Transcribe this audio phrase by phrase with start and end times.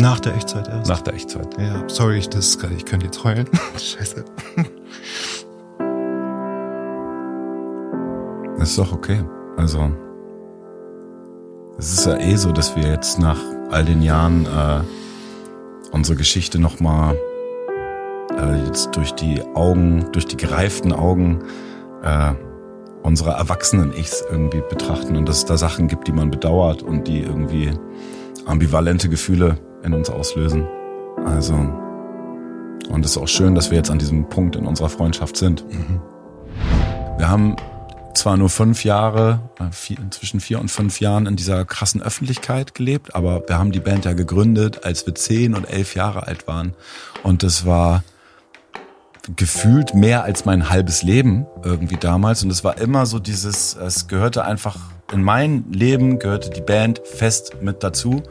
[0.00, 0.88] Nach der Echtzeit erst.
[0.88, 1.58] Nach der Echtzeit.
[1.58, 3.48] Ja, sorry, ich, das, ich könnte jetzt heulen.
[3.76, 4.24] Scheiße.
[8.58, 9.24] Das ist doch okay.
[9.56, 9.90] Also,
[11.78, 13.40] es ist ja eh so, dass wir jetzt nach
[13.70, 14.80] all den Jahren äh,
[15.90, 17.16] unsere Geschichte nochmal
[18.38, 21.40] äh, jetzt durch die Augen, durch die gereiften Augen
[22.04, 22.34] äh,
[23.02, 27.08] unserer erwachsenen Ichs irgendwie betrachten und dass es da Sachen gibt, die man bedauert und
[27.08, 27.72] die irgendwie
[28.46, 30.66] ambivalente Gefühle in uns auslösen.
[31.24, 35.36] Also, und es ist auch schön, dass wir jetzt an diesem Punkt in unserer Freundschaft
[35.36, 35.64] sind.
[35.68, 36.00] Mhm.
[37.18, 37.56] Wir haben
[38.14, 42.74] zwar nur fünf Jahre, äh, vier, zwischen vier und fünf Jahren in dieser krassen Öffentlichkeit
[42.74, 46.46] gelebt, aber wir haben die Band ja gegründet, als wir zehn und elf Jahre alt
[46.46, 46.74] waren.
[47.22, 48.02] Und das war
[49.36, 52.42] gefühlt mehr als mein halbes Leben irgendwie damals.
[52.42, 54.76] Und es war immer so dieses, es gehörte einfach
[55.12, 58.22] in mein Leben, gehörte die Band fest mit dazu.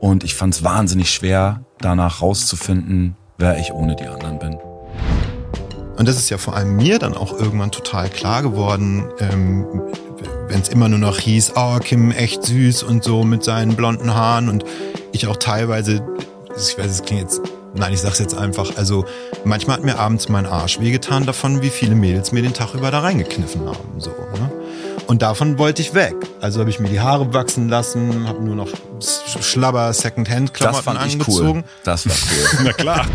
[0.00, 4.58] Und ich fand es wahnsinnig schwer, danach rauszufinden, wer ich ohne die anderen bin.
[5.96, 9.66] Und das ist ja vor allem mir dann auch irgendwann total klar geworden, ähm,
[10.48, 14.14] wenn es immer nur noch hieß, oh, Kim echt süß und so mit seinen blonden
[14.14, 14.64] Haaren und
[15.12, 16.02] ich auch teilweise,
[16.56, 17.40] ich weiß, es klingt jetzt,
[17.74, 19.04] nein, ich sag's jetzt einfach, also
[19.44, 22.90] manchmal hat mir abends mein Arsch wehgetan davon, wie viele Mädels mir den Tag über
[22.90, 24.50] da reingekniffen haben, so, ne?
[25.08, 26.14] Und davon wollte ich weg.
[26.42, 28.68] Also habe ich mir die Haare wachsen lassen, habe nur noch
[29.00, 31.60] Schlabber Secondhand-Klamotten angezogen.
[31.60, 31.70] Cool.
[31.82, 32.60] Das war cool.
[32.64, 33.06] Na klar.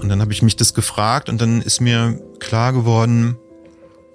[0.00, 3.38] Und dann habe ich mich das gefragt und dann ist mir klar geworden,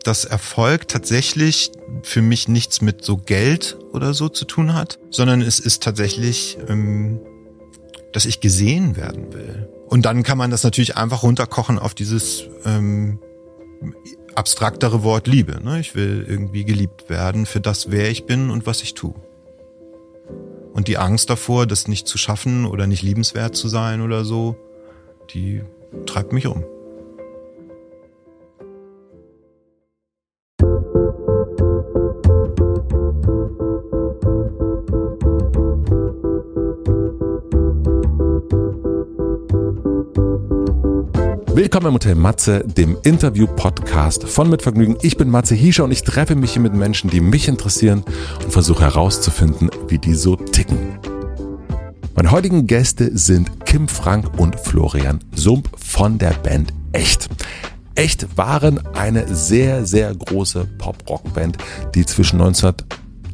[0.04, 1.72] dass Erfolg tatsächlich
[2.02, 6.58] für mich nichts mit so Geld oder so zu tun hat, sondern es ist tatsächlich,
[6.68, 7.22] ähm,
[8.12, 9.70] dass ich gesehen werden will.
[9.88, 13.20] Und dann kann man das natürlich einfach runterkochen auf dieses ähm,
[14.36, 15.60] abstraktere Wort Liebe.
[15.64, 15.80] Ne?
[15.80, 19.16] Ich will irgendwie geliebt werden für das, wer ich bin und was ich tue.
[20.74, 24.56] Und die Angst davor, das nicht zu schaffen oder nicht liebenswert zu sein oder so,
[25.34, 25.62] die
[26.06, 26.64] treibt mich um.
[41.56, 44.98] Willkommen im Hotel Matze, dem Interview-Podcast von Mitvergnügen.
[45.04, 48.04] Ich bin Matze Hiescher und ich treffe mich hier mit Menschen, die mich interessieren
[48.44, 50.98] und versuche herauszufinden, wie die so ticken.
[52.16, 57.30] Meine heutigen Gäste sind Kim Frank und Florian Sump von der Band Echt.
[57.94, 61.58] Echt waren eine sehr, sehr große Pop-Rock-Band,
[61.94, 62.74] die zwischen 19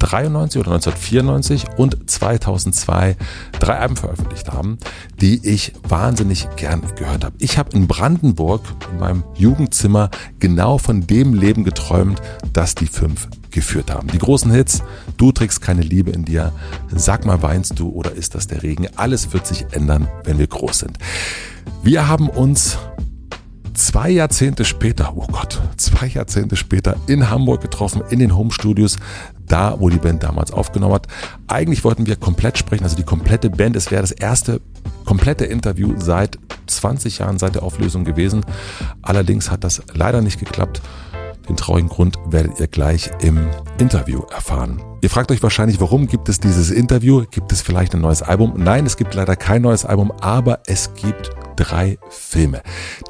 [0.02, 3.16] 1993 oder 1994 und 2002
[3.58, 4.78] drei Alben veröffentlicht haben,
[5.20, 7.34] die ich wahnsinnig gern gehört habe.
[7.38, 8.62] Ich habe in Brandenburg
[8.92, 12.20] in meinem Jugendzimmer genau von dem Leben geträumt,
[12.52, 14.08] das die fünf geführt haben.
[14.08, 14.82] Die großen Hits,
[15.16, 16.52] du trägst keine Liebe in dir,
[16.94, 18.86] sag mal weinst du oder ist das der Regen?
[18.96, 20.98] Alles wird sich ändern, wenn wir groß sind.
[21.82, 22.78] Wir haben uns
[23.74, 28.98] zwei Jahrzehnte später, oh Gott, zwei Jahrzehnte später in Hamburg getroffen, in den Home Studios,
[29.50, 31.06] da, wo die Band damals aufgenommen hat.
[31.46, 33.76] Eigentlich wollten wir komplett sprechen, also die komplette Band.
[33.76, 34.60] Es wäre das erste
[35.04, 38.44] komplette Interview seit 20 Jahren, seit der Auflösung gewesen.
[39.02, 40.80] Allerdings hat das leider nicht geklappt.
[41.48, 44.80] Den traurigen Grund werdet ihr gleich im Interview erfahren.
[45.00, 47.24] Ihr fragt euch wahrscheinlich, warum gibt es dieses Interview?
[47.30, 48.54] Gibt es vielleicht ein neues Album?
[48.56, 52.62] Nein, es gibt leider kein neues Album, aber es gibt drei Filme.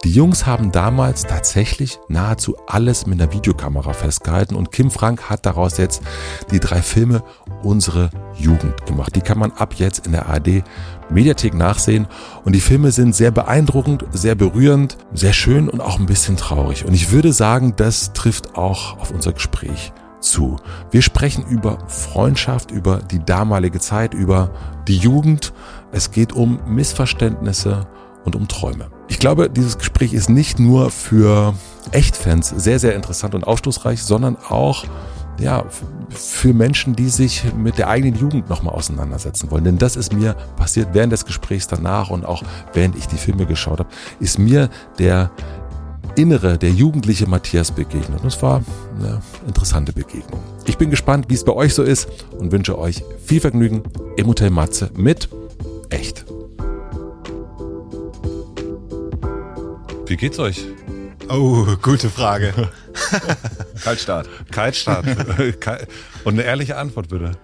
[0.02, 5.46] Die Jungs haben damals tatsächlich nahezu alles mit einer Videokamera festgehalten und Kim Frank hat
[5.46, 6.02] daraus jetzt
[6.50, 7.22] die drei Filme
[7.62, 9.14] Unsere Jugend gemacht.
[9.14, 10.64] Die kann man ab jetzt in der ARD
[11.10, 12.08] Mediathek nachsehen
[12.44, 16.84] und die Filme sind sehr beeindruckend, sehr berührend, sehr schön und auch ein bisschen traurig.
[16.86, 20.56] Und ich würde sagen, das trifft auch auf unser Gespräch zu.
[20.90, 24.50] Wir sprechen über Freundschaft, über die damalige Zeit, über
[24.88, 25.52] die Jugend.
[25.92, 27.86] Es geht um Missverständnisse
[28.24, 28.90] und um Träume.
[29.08, 31.54] Ich glaube, dieses Gespräch ist nicht nur für
[31.92, 34.84] Echtfans sehr, sehr interessant und aufschlussreich, sondern auch
[35.40, 35.64] ja,
[36.10, 39.64] für Menschen, die sich mit der eigenen Jugend nochmal auseinandersetzen wollen.
[39.64, 42.42] Denn das ist mir passiert während des Gesprächs danach und auch
[42.72, 44.68] während ich die Filme geschaut habe, ist mir
[44.98, 45.30] der
[46.16, 48.20] innere, der jugendliche Matthias begegnet.
[48.20, 48.62] Und es war
[48.98, 50.40] eine interessante Begegnung.
[50.66, 52.08] Ich bin gespannt, wie es bei euch so ist
[52.38, 53.82] und wünsche euch viel Vergnügen
[54.16, 55.28] im Hotel Matze mit
[55.88, 56.24] Echt.
[60.10, 60.64] Wie geht's euch?
[61.28, 62.52] Oh, gute Frage.
[63.84, 64.28] Kaltstart.
[64.50, 65.06] Kaltstart.
[66.24, 67.38] Und eine ehrliche Antwort bitte.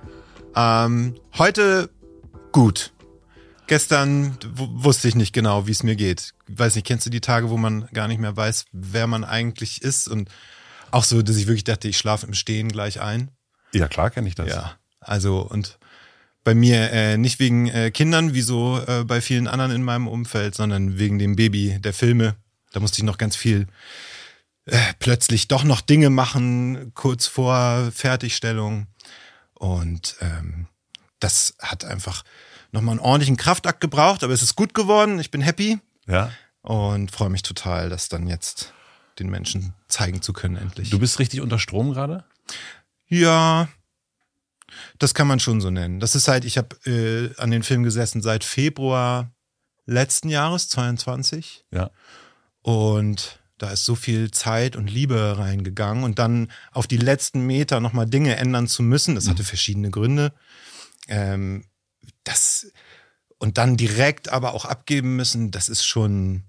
[0.56, 1.88] Ähm, heute
[2.50, 2.92] gut.
[3.68, 6.34] Gestern wusste ich nicht genau, wie es mir geht.
[6.48, 9.80] Weiß nicht, kennst du die Tage, wo man gar nicht mehr weiß, wer man eigentlich
[9.82, 10.08] ist?
[10.08, 10.28] Und
[10.90, 13.30] auch so, dass ich wirklich dachte, ich schlafe im Stehen gleich ein.
[13.72, 14.48] Ja, klar kenne ich das.
[14.48, 15.78] Ja, also und
[16.42, 20.08] Bei mir äh, nicht wegen äh, Kindern, wie so äh, bei vielen anderen in meinem
[20.08, 22.34] Umfeld, sondern wegen dem Baby der Filme.
[22.76, 23.68] Da musste ich noch ganz viel
[24.66, 28.86] äh, plötzlich doch noch Dinge machen, kurz vor Fertigstellung.
[29.54, 30.66] Und ähm,
[31.18, 32.22] das hat einfach
[32.72, 35.18] nochmal einen ordentlichen Kraftakt gebraucht, aber es ist gut geworden.
[35.20, 36.30] Ich bin happy Ja.
[36.60, 38.74] und freue mich total, das dann jetzt
[39.18, 40.90] den Menschen zeigen zu können, endlich.
[40.90, 42.24] Du bist richtig unter Strom gerade?
[43.08, 43.68] Ja,
[44.98, 45.98] das kann man schon so nennen.
[45.98, 49.30] Das ist halt, ich habe äh, an den Film gesessen seit Februar
[49.86, 51.64] letzten Jahres, 22.
[51.70, 51.90] Ja.
[52.66, 57.78] Und da ist so viel Zeit und Liebe reingegangen und dann auf die letzten Meter
[57.78, 60.32] nochmal Dinge ändern zu müssen, das hatte verschiedene Gründe.
[61.06, 61.64] Ähm,
[62.24, 62.72] das
[63.38, 66.42] und dann direkt aber auch abgeben müssen, das ist schon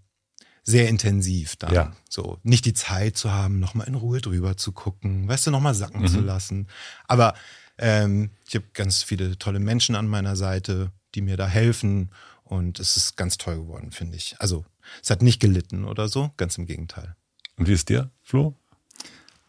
[0.64, 1.72] sehr intensiv dann.
[1.72, 1.96] Ja.
[2.10, 5.75] So, nicht die Zeit zu haben, nochmal in Ruhe drüber zu gucken, weißt du, nochmal
[5.75, 6.68] sacken zu lassen.
[7.08, 7.36] Aber
[7.78, 12.10] ähm, ich habe ganz viele tolle Menschen an meiner Seite, die mir da helfen
[12.44, 14.36] und es ist ganz toll geworden, finde ich.
[14.40, 14.66] Also
[15.01, 17.16] es hat nicht gelitten oder so, ganz im Gegenteil.
[17.57, 18.56] Und wie ist dir, Flo?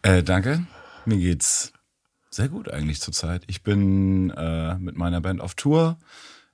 [0.03, 0.67] Äh, danke.
[1.05, 1.73] Mir geht's
[2.31, 3.45] sehr gut eigentlich zurzeit.
[3.47, 5.99] Ich bin äh, mit meiner Band auf Tour.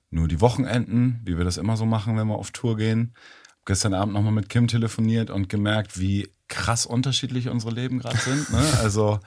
[0.09, 3.13] Nur die Wochenenden, wie wir das immer so machen, wenn wir auf Tour gehen.
[3.59, 8.17] Hab gestern Abend nochmal mit Kim telefoniert und gemerkt, wie krass unterschiedlich unsere Leben gerade
[8.17, 8.49] sind.
[8.51, 8.63] Ne?
[8.79, 9.19] Also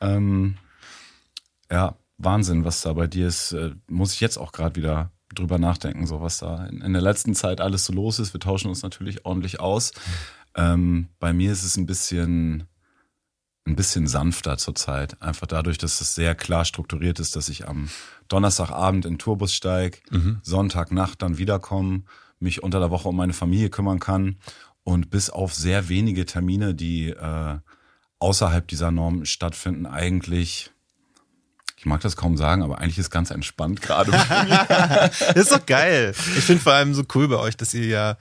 [0.00, 0.56] ähm,
[1.70, 3.52] ja, Wahnsinn, was da bei dir ist.
[3.52, 7.02] Äh, muss ich jetzt auch gerade wieder drüber nachdenken, so was da in, in der
[7.02, 8.32] letzten Zeit alles so los ist.
[8.32, 9.92] Wir tauschen uns natürlich ordentlich aus.
[10.54, 12.66] Ähm, bei mir ist es ein bisschen
[13.66, 15.20] ein bisschen sanfter zurzeit.
[15.20, 17.88] Einfach dadurch, dass es sehr klar strukturiert ist, dass ich am
[18.28, 19.98] Donnerstagabend in den Tourbus steige,
[20.42, 22.02] Sonntagnacht dann wiederkomme,
[22.38, 24.36] mich unter der Woche um meine Familie kümmern kann
[24.84, 27.58] und bis auf sehr wenige Termine, die äh,
[28.18, 30.75] außerhalb dieser Norm stattfinden, eigentlich, ich
[31.86, 34.12] mag das kaum sagen, aber eigentlich ist ganz entspannt gerade.
[35.34, 36.12] Das ist doch geil.
[36.36, 38.16] Ich finde vor allem so cool bei euch, dass ihr ja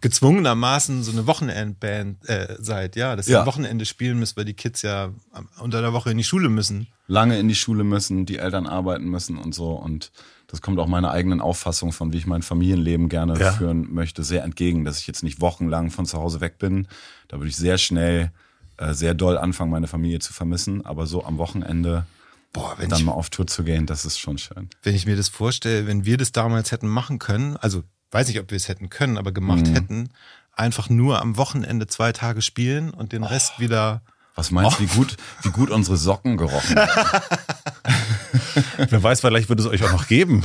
[0.00, 3.40] gezwungenermaßen so eine Wochenendband äh, seid, ja, dass ihr Ja.
[3.40, 5.10] am Wochenende spielen müsst, weil die Kids ja
[5.60, 6.86] unter der Woche in die Schule müssen.
[7.06, 9.70] lange in die Schule müssen, die Eltern arbeiten müssen und so.
[9.72, 10.10] Und
[10.46, 13.52] das kommt auch meiner eigenen Auffassung von, wie ich mein Familienleben gerne Ja.
[13.52, 16.86] führen möchte, sehr entgegen, dass ich jetzt nicht wochenlang von zu Hause weg bin.
[17.28, 18.30] Da würde ich sehr schnell,
[18.78, 20.84] äh, sehr doll anfangen, meine Familie zu vermissen.
[20.84, 22.04] Aber so am Wochenende
[22.52, 24.70] Boah, wenn dann ich, mal auf Tour zu gehen, das ist schon schön.
[24.82, 28.40] wenn ich mir das vorstelle, wenn wir das damals hätten machen können, also weiß nicht,
[28.40, 30.08] ob wir es hätten können, aber gemacht hätten,
[30.52, 34.02] einfach nur am Wochenende zwei Tage spielen und den Rest wieder.
[34.34, 37.20] Was meinst du, wie gut, wie gut unsere Socken gerochen haben?
[38.88, 40.44] Wer weiß, vielleicht wird es euch auch noch geben.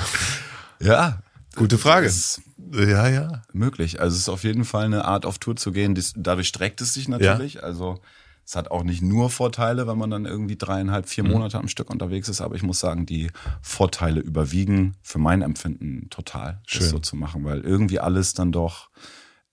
[0.79, 1.19] Ja.
[1.55, 2.07] Gute Frage.
[2.07, 2.41] Ist
[2.71, 3.43] Ja, ja.
[3.53, 4.01] möglich.
[4.01, 5.97] Also es ist auf jeden Fall eine Art, auf Tour zu gehen.
[6.15, 7.63] Dadurch streckt es sich natürlich.
[7.63, 7.99] Also
[8.45, 11.89] es hat auch nicht nur Vorteile, wenn man dann irgendwie dreieinhalb, vier Monate am Stück
[11.89, 12.41] unterwegs ist.
[12.41, 13.31] Aber ich muss sagen, die
[13.61, 16.81] Vorteile überwiegen für mein Empfinden total, Schön.
[16.81, 18.89] das so zu machen, weil irgendwie alles dann doch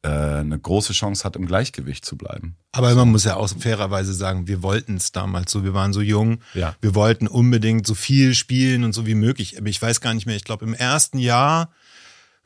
[0.02, 2.56] äh, eine große Chance hat, im Gleichgewicht zu bleiben.
[2.72, 6.00] Aber man muss ja auch fairerweise sagen, wir wollten es damals so, wir waren so
[6.00, 6.74] jung, Ja.
[6.80, 9.58] wir wollten unbedingt so viel spielen und so wie möglich.
[9.58, 11.70] Aber ich weiß gar nicht mehr, ich glaube im ersten Jahr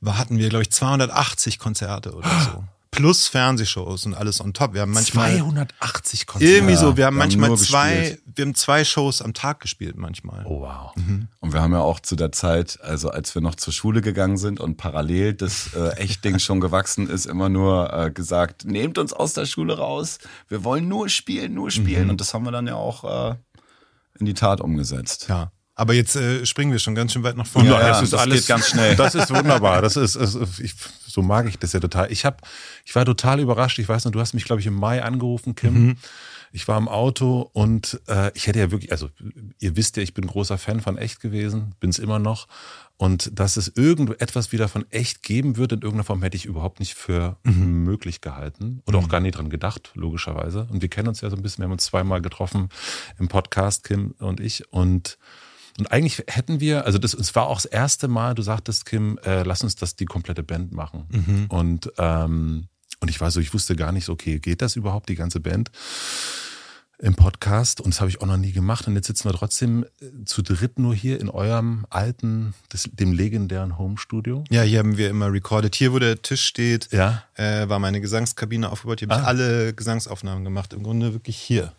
[0.04, 2.64] hatten wir, glaube ich, 280 Konzerte oder so.
[2.94, 4.74] Plus Fernsehshows und alles on top.
[4.74, 6.54] Wir haben manchmal 280 Konzerte.
[6.54, 8.22] irgendwie so, wir haben wir haben manchmal nur zwei, gespielt.
[8.34, 10.44] wir haben zwei Shows am Tag gespielt manchmal.
[10.46, 10.92] Oh, wow.
[11.40, 14.36] Und wir haben ja auch zu der Zeit, also als wir noch zur Schule gegangen
[14.36, 19.12] sind und parallel das äh, Echtding schon gewachsen ist, immer nur äh, gesagt, nehmt uns
[19.12, 22.10] aus der Schule raus, wir wollen nur spielen, nur spielen.
[22.10, 23.36] Und das haben wir dann ja auch äh,
[24.18, 25.26] in die Tat umgesetzt.
[25.28, 25.52] Ja.
[25.76, 27.70] Aber jetzt äh, springen wir schon ganz schön weit nach vorne.
[27.70, 28.94] Ja, es ist das alles geht ganz schnell.
[28.96, 29.82] Das ist wunderbar.
[29.82, 30.74] Das ist, es, ich,
[31.06, 32.12] so mag ich das ja total.
[32.12, 32.36] Ich habe,
[32.84, 33.78] ich war total überrascht.
[33.78, 35.96] Ich weiß noch, du hast mich glaube ich im Mai angerufen, Kim.
[36.52, 39.10] Ich war im Auto und äh, ich hätte ja wirklich, also
[39.58, 42.46] ihr wisst ja, ich bin großer Fan von echt gewesen, bin es immer noch.
[42.96, 46.78] Und dass es irgendetwas wieder von echt geben wird in irgendeiner Form, hätte ich überhaupt
[46.78, 50.68] nicht für möglich gehalten oder auch gar nie dran gedacht, logischerweise.
[50.70, 52.68] Und wir kennen uns ja so ein bisschen, wir haben uns zweimal getroffen
[53.18, 54.72] im Podcast, Kim und ich.
[54.72, 55.18] Und
[55.78, 59.18] und eigentlich hätten wir, also das, es war auch das erste Mal, du sagtest, Kim,
[59.24, 61.46] äh, lass uns das die komplette Band machen.
[61.48, 62.68] Und, ähm,
[63.00, 65.40] und ich war so, ich wusste gar nicht so, okay, geht das überhaupt, die ganze
[65.40, 65.70] Band
[66.98, 67.80] im Podcast?
[67.80, 68.86] Und das habe ich auch noch nie gemacht.
[68.86, 73.12] Und jetzt sitzen wir trotzdem äh, zu dritt nur hier in eurem alten, des, dem
[73.12, 74.44] legendären Home-Studio.
[74.50, 75.74] Ja, hier haben wir immer recorded.
[75.74, 77.24] Hier, wo der Tisch steht, Ja.
[77.34, 79.00] äh, war meine Gesangskabine aufgebaut.
[79.00, 79.28] Hier habe ich Ah.
[79.28, 80.72] alle Gesangsaufnahmen gemacht.
[80.72, 81.72] Im Grunde wirklich hier.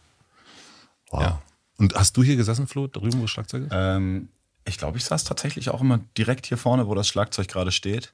[1.11, 1.21] Wow.
[1.21, 1.41] Ja.
[1.77, 3.71] Und hast du hier gesessen, Flo, drüben, wo das Schlagzeug ist?
[3.71, 4.29] Ähm,
[4.65, 8.13] ich glaube, ich saß tatsächlich auch immer direkt hier vorne, wo das Schlagzeug gerade steht.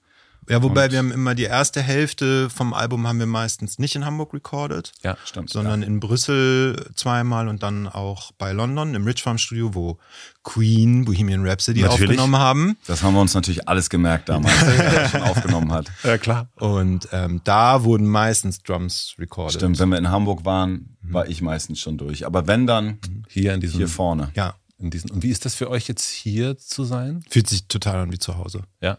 [0.50, 3.96] Ja, wobei Und- wir haben immer die erste Hälfte vom Album haben wir meistens nicht
[3.96, 5.50] in Hamburg recorded, Ja, Stimmt.
[5.52, 10.00] sondern in Brüssel zweimal und dann auch bei London im Rich Farm Studio, wo
[10.44, 12.10] Queen Bohemian Rhapsody Natürlich.
[12.10, 12.78] aufgenommen haben.
[12.88, 15.92] Das haben wir uns natürlich alles gemerkt damals, als er schon aufgenommen hat.
[16.04, 16.50] ja klar.
[16.56, 19.58] Und ähm, da wurden meistens Drums recorded.
[19.58, 22.26] Stimmt, wenn wir in Hamburg waren, war ich meistens schon durch.
[22.26, 22.98] Aber wenn dann,
[23.30, 24.32] Hier in diesem, hier vorne.
[24.36, 25.12] Ja, in diesen.
[25.12, 27.24] Und wie ist das für euch jetzt hier zu sein?
[27.30, 28.64] fühlt sich total an wie zu Hause.
[28.82, 28.98] Ja.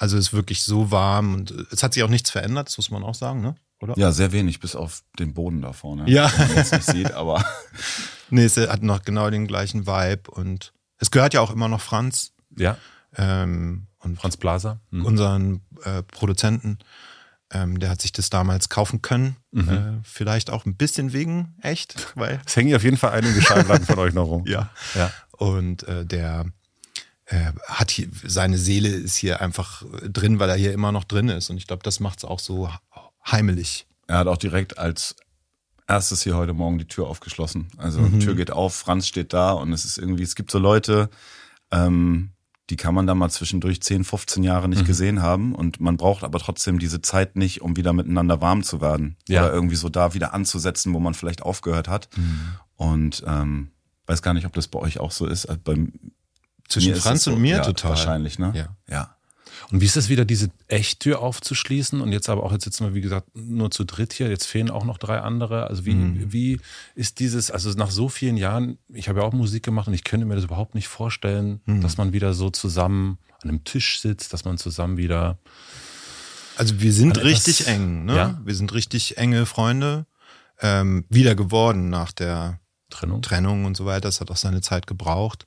[0.00, 2.78] Also es ist wirklich so warm und äh, es hat sich auch nichts verändert, das
[2.78, 3.54] muss man auch sagen, ne?
[3.80, 3.96] Oder?
[3.96, 6.10] Ja, sehr wenig, bis auf den Boden da vorne.
[6.10, 6.28] Ja.
[6.28, 7.44] Den man jetzt nicht sieht, aber
[8.30, 11.80] Nee, es hat noch genau den gleichen Vibe und es gehört ja auch immer noch
[11.80, 12.76] Franz Ja.
[13.16, 14.80] ähm, und Franz Blaser.
[14.90, 15.04] Hm.
[15.04, 16.78] unseren äh, Produzenten.
[17.52, 19.36] Ähm, der hat sich das damals kaufen können.
[19.54, 23.84] Äh, vielleicht auch ein bisschen wegen echt, weil Es hängen auf jeden Fall einige Schallplatten
[23.86, 24.44] von euch noch rum.
[24.46, 24.70] ja.
[24.94, 25.10] Ja.
[25.32, 26.46] Und äh, der
[27.66, 31.50] hat hier seine Seele ist hier einfach drin, weil er hier immer noch drin ist.
[31.50, 32.70] Und ich glaube, das macht es auch so
[33.24, 33.86] heimelig.
[34.06, 35.14] er hat auch direkt als
[35.86, 37.68] erstes hier heute Morgen die Tür aufgeschlossen.
[37.76, 41.10] Also Tür geht auf, Franz steht da und es ist irgendwie, es gibt so Leute,
[41.70, 42.30] ähm,
[42.70, 46.22] die kann man da mal zwischendurch 10, 15 Jahre nicht gesehen haben und man braucht
[46.22, 49.16] aber trotzdem diese Zeit nicht, um wieder miteinander warm zu werden.
[49.28, 49.42] Ja.
[49.42, 52.08] Oder irgendwie so da wieder anzusetzen, wo man vielleicht aufgehört hat.
[52.76, 53.72] Und ähm,
[54.06, 55.46] weiß gar nicht, ob das bei euch auch so ist.
[55.46, 55.76] Also bei
[56.70, 57.90] Zwischen mir Franz es so, und mir ja, total.
[57.90, 58.52] Wahrscheinlich, ne?
[58.54, 58.68] Ja.
[58.88, 59.16] Ja.
[59.70, 62.94] Und wie ist es wieder, diese Echttür aufzuschließen und jetzt aber auch, jetzt sitzen wir,
[62.94, 65.66] wie gesagt, nur zu dritt hier, jetzt fehlen auch noch drei andere.
[65.68, 66.32] Also wie, Mhm.
[66.32, 66.60] wie
[66.96, 70.02] ist dieses, also nach so vielen Jahren, ich habe ja auch Musik gemacht und ich
[70.02, 71.82] könnte mir das überhaupt nicht vorstellen, Mhm.
[71.82, 75.38] dass man wieder so zusammen an einem Tisch sitzt, dass man zusammen wieder,
[76.56, 78.16] Also wir sind An etwas- richtig eng, ne?
[78.16, 78.40] Ja.
[78.44, 80.04] Wir sind richtig enge Freunde.
[80.60, 82.60] Ähm, wieder geworden nach der
[82.90, 83.22] Trennung.
[83.22, 84.02] Trennung und so weiter.
[84.02, 85.46] Das hat auch seine Zeit gebraucht.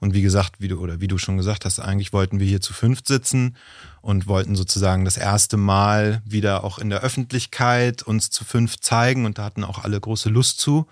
[0.00, 2.60] Und wie gesagt, wie du, oder wie du schon gesagt hast, eigentlich wollten wir hier
[2.60, 3.56] zu fünft sitzen
[4.00, 9.26] und wollten sozusagen das erste Mal wieder auch in der Öffentlichkeit uns zu fünft zeigen
[9.26, 10.86] und da hatten auch alle große Lust zu.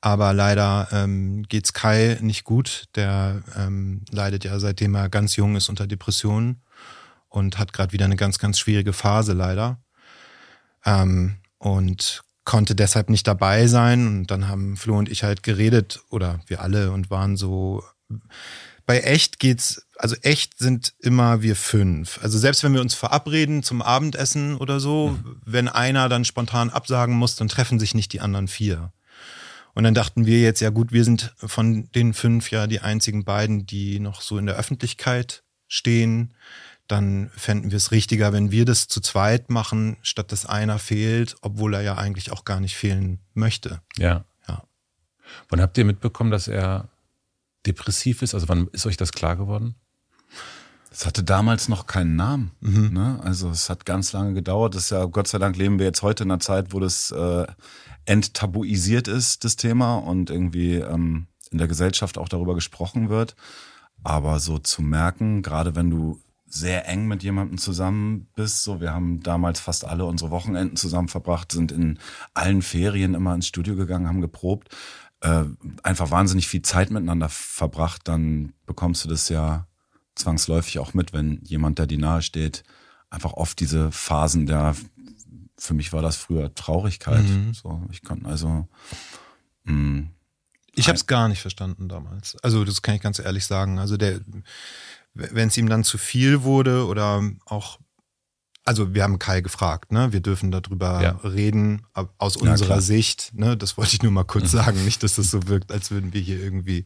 [0.00, 2.84] Aber leider ähm, geht's Kai nicht gut.
[2.94, 6.62] Der ähm, leidet ja seitdem er ganz jung ist unter Depressionen
[7.28, 9.80] und hat gerade wieder eine ganz, ganz schwierige Phase leider.
[10.84, 14.06] Ähm, und konnte deshalb nicht dabei sein.
[14.06, 17.84] Und dann haben Flo und ich halt geredet, oder wir alle, und waren so.
[18.86, 22.18] Bei echt geht's, also echt sind immer wir fünf.
[22.22, 27.14] Also selbst wenn wir uns verabreden zum Abendessen oder so, wenn einer dann spontan absagen
[27.14, 28.92] muss, dann treffen sich nicht die anderen vier.
[29.74, 33.24] Und dann dachten wir jetzt, ja gut, wir sind von den fünf ja die einzigen
[33.24, 36.34] beiden, die noch so in der Öffentlichkeit stehen.
[36.88, 41.36] Dann fänden wir es richtiger, wenn wir das zu zweit machen, statt dass einer fehlt,
[41.42, 43.82] obwohl er ja eigentlich auch gar nicht fehlen möchte.
[43.98, 44.24] Ja.
[44.48, 44.64] Ja.
[45.50, 46.88] Wann habt ihr mitbekommen, dass er
[47.68, 48.34] depressiv ist?
[48.34, 49.74] Also wann ist euch das klar geworden?
[50.90, 52.50] Es hatte damals noch keinen Namen.
[52.90, 53.20] Ne?
[53.22, 54.74] Also es hat ganz lange gedauert.
[54.74, 57.10] Das ist ja, Gott sei Dank leben wir jetzt heute in einer Zeit, wo das
[57.10, 57.46] äh,
[58.06, 63.36] enttabuisiert ist, das Thema, und irgendwie ähm, in der Gesellschaft auch darüber gesprochen wird.
[64.02, 68.92] Aber so zu merken, gerade wenn du sehr eng mit jemandem zusammen bist, so wir
[68.94, 71.98] haben damals fast alle unsere Wochenenden zusammen verbracht, sind in
[72.32, 74.74] allen Ferien immer ins Studio gegangen, haben geprobt,
[75.20, 75.44] äh,
[75.82, 79.66] einfach wahnsinnig viel Zeit miteinander verbracht, dann bekommst du das ja
[80.14, 82.64] zwangsläufig auch mit, wenn jemand, der dir nahe steht,
[83.10, 84.74] einfach oft diese Phasen der,
[85.56, 87.24] für mich war das früher Traurigkeit.
[87.52, 88.68] So, ich kann also,
[89.64, 90.08] mh,
[90.74, 92.36] Ich habe es gar nicht verstanden damals.
[92.42, 93.78] Also das kann ich ganz ehrlich sagen.
[93.78, 94.20] Also der,
[95.14, 97.80] wenn es ihm dann zu viel wurde oder auch,
[98.68, 100.12] also wir haben Kai gefragt, ne?
[100.12, 101.10] Wir dürfen darüber Ja.
[101.28, 101.86] reden
[102.18, 102.80] aus Ja, unserer klar.
[102.82, 103.32] Sicht.
[103.34, 103.56] Ne?
[103.56, 106.20] Das wollte ich nur mal kurz sagen, nicht, dass das so wirkt, als würden wir
[106.20, 106.84] hier irgendwie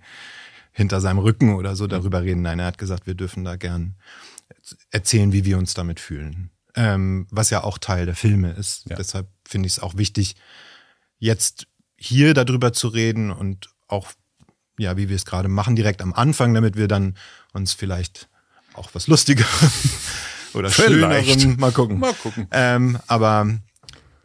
[0.70, 2.42] hinter seinem Rücken oder so darüber reden.
[2.42, 3.96] Nein, er hat gesagt, wir dürfen da gern
[4.90, 6.50] erzählen, wie wir uns damit fühlen.
[6.74, 8.88] Ähm, was ja auch Teil der Filme ist.
[8.88, 8.96] Ja.
[8.96, 10.36] Deshalb finde ich es auch wichtig,
[11.18, 14.12] jetzt hier darüber zu reden und auch,
[14.78, 17.16] ja, wie wir es gerade machen, direkt am Anfang, damit wir dann
[17.52, 18.28] uns vielleicht
[18.74, 19.70] auch was Lustigerem
[20.54, 21.40] oder Vielleicht.
[21.40, 21.98] Schönerem mal gucken.
[21.98, 22.46] Mal gucken.
[22.50, 23.58] Ähm, aber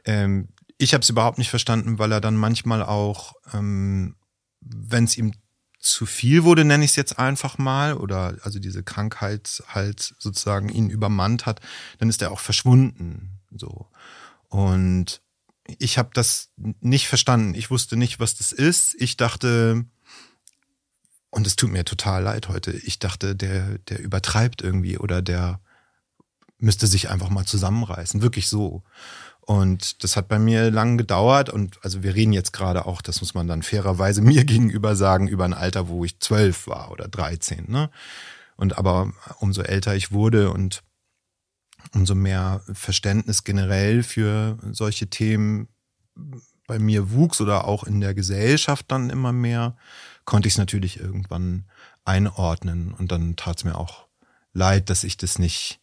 [0.06, 4.16] ähm, ich habe es überhaupt nicht verstanden, weil er dann manchmal auch, ähm,
[4.62, 5.34] wenn es ihm
[5.80, 10.70] zu viel wurde, nenne ich es jetzt einfach mal, oder also diese Krankheit halt sozusagen
[10.70, 11.62] ihn übermannt hat,
[12.00, 13.40] dann ist er auch verschwunden.
[13.56, 13.88] So.
[14.50, 15.22] Und
[15.80, 17.54] ich habe das nicht verstanden.
[17.56, 18.96] Ich wusste nicht, was das ist.
[19.00, 19.86] Ich dachte,
[21.30, 25.60] und es tut mir total leid heute, ich dachte, der, der übertreibt irgendwie oder der
[26.60, 28.22] müsste sich einfach mal zusammenreißen.
[28.22, 28.84] Wirklich so.
[29.42, 33.22] Und das hat bei mir lang gedauert und also wir reden jetzt gerade auch, das
[33.22, 37.08] muss man dann fairerweise mir gegenüber sagen, über ein Alter, wo ich zwölf war oder
[37.08, 37.90] 13, ne?
[38.58, 40.84] Und aber umso älter ich wurde und
[41.94, 45.70] umso mehr Verständnis generell für solche Themen
[46.68, 49.78] bei mir wuchs oder auch in der Gesellschaft dann immer mehr,
[50.26, 51.66] konnte ich es natürlich irgendwann
[52.04, 54.08] einordnen und dann tat es mir auch
[54.54, 55.80] leid, dass ich das nicht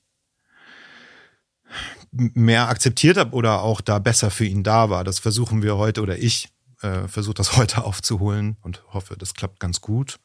[2.12, 5.04] mehr akzeptiert habe oder auch da besser für ihn da war.
[5.04, 6.49] Das versuchen wir heute oder ich
[6.83, 10.19] äh, versuche das heute aufzuholen und hoffe, das klappt ganz gut.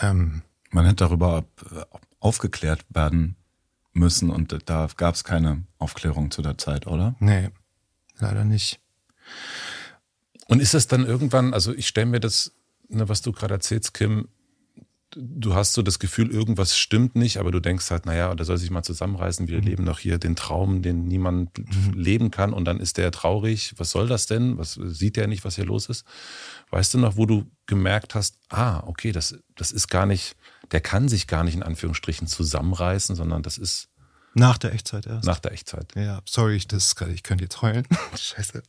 [0.00, 1.44] Ähm, Man hätte darüber
[2.20, 3.36] aufgeklärt werden
[3.92, 7.14] müssen und da gab es keine Aufklärung zu der Zeit, oder?
[7.20, 7.50] Nee,
[8.18, 8.80] leider nicht.
[10.46, 12.52] Und ist das dann irgendwann, also ich stelle mir das,
[12.88, 14.28] ne, was du gerade erzählst, Kim,
[15.16, 18.58] du hast so das Gefühl, irgendwas stimmt nicht, aber du denkst halt, naja, der soll
[18.58, 19.64] sich mal zusammenreißen, wir mhm.
[19.64, 21.94] leben doch hier den Traum, den niemand mhm.
[21.94, 23.74] leben kann und dann ist der traurig.
[23.78, 24.58] Was soll das denn?
[24.58, 26.04] Was sieht der nicht, was hier los ist?
[26.70, 30.36] Weißt du noch, wo du gemerkt hast, ah, okay, das, das ist gar nicht,
[30.72, 33.88] der kann sich gar nicht in Anführungsstrichen zusammenreißen, sondern das ist.
[34.34, 35.26] Nach der Echtzeit erst.
[35.26, 35.94] Nach der Echtzeit.
[35.96, 37.86] Ja, sorry, ich, das, ich könnte jetzt heulen.
[38.14, 38.62] Scheiße.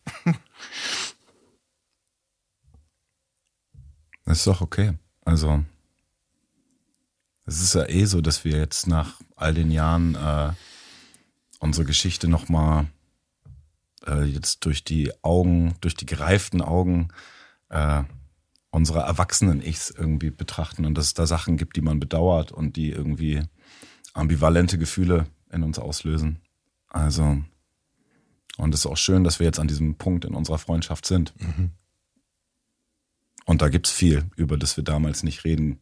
[4.26, 4.98] Das ist doch okay.
[5.26, 5.64] Also,
[7.50, 10.52] es ist ja eh so, dass wir jetzt nach all den Jahren äh,
[11.60, 12.88] unsere Geschichte nochmal
[14.06, 17.10] äh, jetzt durch die Augen, durch die gereiften Augen
[17.70, 18.04] äh,
[18.70, 22.76] unserer erwachsenen Ichs irgendwie betrachten und dass es da Sachen gibt, die man bedauert und
[22.76, 23.42] die irgendwie
[24.14, 26.40] ambivalente Gefühle in uns auslösen.
[26.88, 27.42] Also,
[28.58, 31.34] und es ist auch schön, dass wir jetzt an diesem Punkt in unserer Freundschaft sind.
[31.42, 31.72] Mhm.
[33.50, 35.82] Und da gibt's viel, über das wir damals nicht reden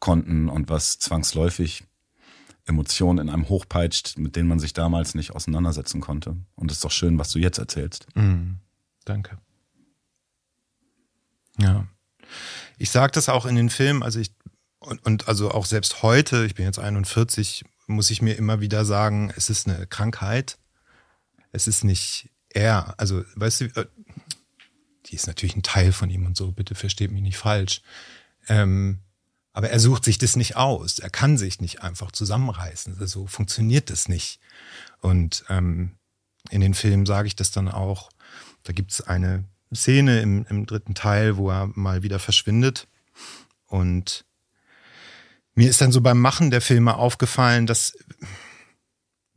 [0.00, 1.84] konnten und was zwangsläufig
[2.66, 6.36] Emotionen in einem hochpeitscht, mit denen man sich damals nicht auseinandersetzen konnte.
[6.56, 8.06] Und es ist doch schön, was du jetzt erzählst.
[8.16, 8.56] Mm,
[9.06, 9.38] danke.
[11.58, 11.86] Ja.
[12.76, 14.34] Ich sage das auch in den Filmen, also ich,
[14.80, 18.84] und, und also auch selbst heute, ich bin jetzt 41, muss ich mir immer wieder
[18.84, 20.58] sagen, es ist eine Krankheit.
[21.50, 22.94] Es ist nicht er.
[22.98, 23.86] Also, weißt du, äh,
[25.08, 27.82] die ist natürlich ein Teil von ihm und so, bitte versteht mich nicht falsch.
[28.48, 29.00] Ähm,
[29.52, 30.98] aber er sucht sich das nicht aus.
[30.98, 33.06] Er kann sich nicht einfach zusammenreißen.
[33.06, 34.38] So funktioniert das nicht.
[35.00, 35.92] Und ähm,
[36.50, 38.10] in den Filmen sage ich das dann auch.
[38.64, 42.86] Da gibt es eine Szene im, im dritten Teil, wo er mal wieder verschwindet.
[43.66, 44.26] Und
[45.54, 47.96] mir ist dann so beim Machen der Filme aufgefallen, dass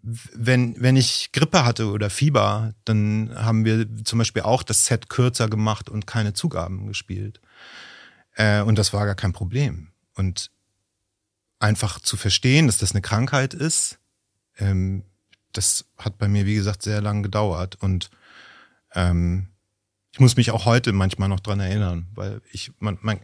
[0.01, 5.09] wenn, wenn ich Grippe hatte oder Fieber, dann haben wir zum Beispiel auch das Set
[5.09, 7.41] kürzer gemacht und keine Zugaben gespielt.
[8.35, 9.89] Äh, und das war gar kein Problem.
[10.15, 10.51] Und
[11.59, 13.99] einfach zu verstehen, dass das eine Krankheit ist,
[14.57, 15.03] ähm,
[15.51, 17.77] das hat bei mir, wie gesagt, sehr lange gedauert.
[17.81, 18.09] Und
[18.93, 19.49] ähm,
[20.11, 23.19] ich muss mich auch heute manchmal noch dran erinnern, weil ich, man, man,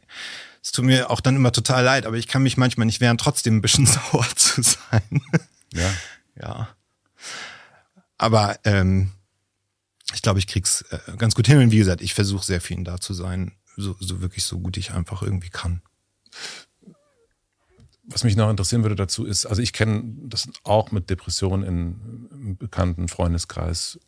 [0.61, 3.17] es tut mir auch dann immer total leid, aber ich kann mich manchmal nicht wehren,
[3.17, 5.21] trotzdem ein bisschen sauer zu sein.
[5.73, 5.93] Ja
[6.39, 6.69] ja.
[8.17, 9.11] Aber ähm,
[10.13, 11.59] ich glaube, ich krieg's äh, ganz gut hin.
[11.59, 14.77] Und wie gesagt, ich versuche sehr viel da zu sein, so, so wirklich so gut
[14.77, 15.81] ich einfach irgendwie kann.
[18.07, 22.29] Was mich noch interessieren würde dazu ist, also ich kenne das auch mit Depressionen in,
[22.31, 23.99] im bekannten Freundeskreis.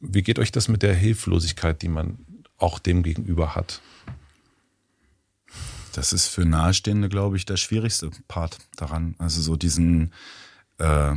[0.00, 2.18] Wie geht euch das mit der Hilflosigkeit, die man
[2.58, 3.80] auch dem gegenüber hat?
[5.92, 9.14] Das ist für Nahestehende, glaube ich, der schwierigste Part daran.
[9.18, 10.12] Also so diesen,
[10.82, 11.14] äh,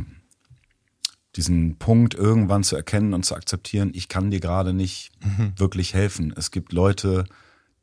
[1.34, 5.52] diesen Punkt irgendwann zu erkennen und zu akzeptieren, ich kann dir gerade nicht mhm.
[5.56, 6.32] wirklich helfen.
[6.34, 7.26] Es gibt Leute,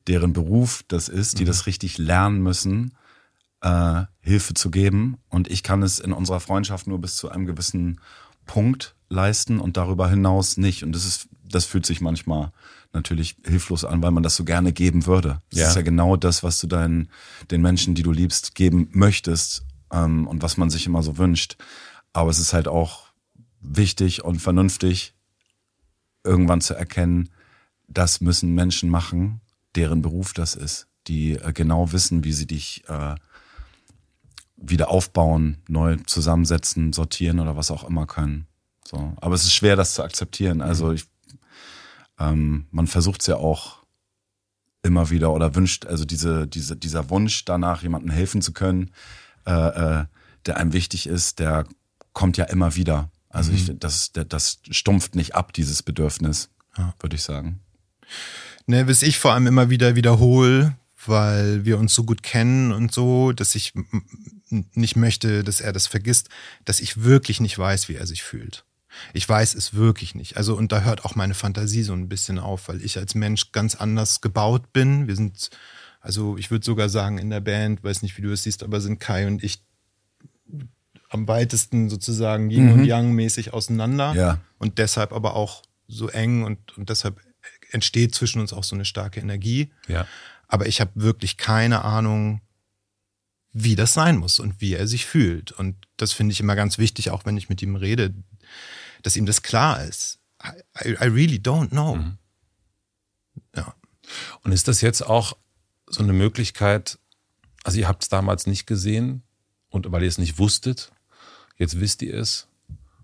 [0.07, 1.47] deren Beruf das ist, die mhm.
[1.47, 2.95] das richtig lernen müssen,
[3.61, 5.17] äh, Hilfe zu geben.
[5.29, 7.99] Und ich kann es in unserer Freundschaft nur bis zu einem gewissen
[8.45, 10.83] Punkt leisten und darüber hinaus nicht.
[10.83, 12.51] Und das ist, das fühlt sich manchmal
[12.91, 15.41] natürlich hilflos an, weil man das so gerne geben würde.
[15.51, 15.69] Das ja.
[15.69, 17.09] ist ja genau das, was du deinen,
[17.51, 19.63] den Menschen, die du liebst, geben möchtest
[19.93, 21.55] ähm, und was man sich immer so wünscht.
[22.11, 23.05] Aber es ist halt auch
[23.61, 25.13] wichtig und vernünftig,
[26.23, 27.29] irgendwann zu erkennen,
[27.87, 29.41] das müssen Menschen machen,
[29.75, 33.15] deren Beruf das ist, die äh, genau wissen, wie sie dich äh,
[34.55, 38.47] wieder aufbauen, neu zusammensetzen, sortieren oder was auch immer können.
[38.85, 40.61] So, aber es ist schwer, das zu akzeptieren.
[40.61, 41.05] Also ich,
[42.19, 43.83] ähm, man versucht es ja auch
[44.81, 48.91] immer wieder oder wünscht, also diese, diese, dieser Wunsch danach, jemandem helfen zu können,
[49.45, 49.51] äh,
[50.01, 50.05] äh,
[50.45, 51.65] der einem wichtig ist, der
[52.13, 53.09] kommt ja immer wieder.
[53.29, 53.57] Also mhm.
[53.57, 56.93] ich, das, das stumpft nicht ab, dieses Bedürfnis, ja.
[56.99, 57.59] würde ich sagen.
[58.65, 60.75] Ne, bis ich vor allem immer wieder wiederhole,
[61.05, 63.73] weil wir uns so gut kennen und so, dass ich
[64.49, 66.29] nicht möchte, dass er das vergisst,
[66.63, 68.63] dass ich wirklich nicht weiß, wie er sich fühlt.
[69.13, 70.37] Ich weiß es wirklich nicht.
[70.37, 73.51] Also, und da hört auch meine Fantasie so ein bisschen auf, weil ich als Mensch
[73.51, 75.07] ganz anders gebaut bin.
[75.07, 75.49] Wir sind,
[76.03, 78.81] also ich würde sogar sagen, in der Band, weiß nicht, wie du es siehst, aber
[78.81, 79.63] sind Kai und ich
[81.09, 84.13] am weitesten sozusagen Yin und Yang mäßig auseinander.
[84.13, 84.39] Ja.
[84.57, 87.21] Und deshalb aber auch so eng und, und deshalb
[87.71, 89.71] entsteht zwischen uns auch so eine starke Energie.
[89.87, 90.05] Ja.
[90.49, 92.41] Aber ich habe wirklich keine Ahnung,
[93.53, 95.53] wie das sein muss und wie er sich fühlt.
[95.53, 98.13] Und das finde ich immer ganz wichtig, auch wenn ich mit ihm rede,
[99.03, 100.19] dass ihm das klar ist.
[100.83, 101.97] I, I really don't know.
[103.55, 103.73] Ja.
[104.41, 105.37] Und ist das jetzt auch
[105.93, 106.99] so eine Möglichkeit,
[107.63, 109.23] also ihr habt es damals nicht gesehen
[109.69, 110.91] und weil ihr es nicht wusstet,
[111.57, 112.47] jetzt wisst ihr es.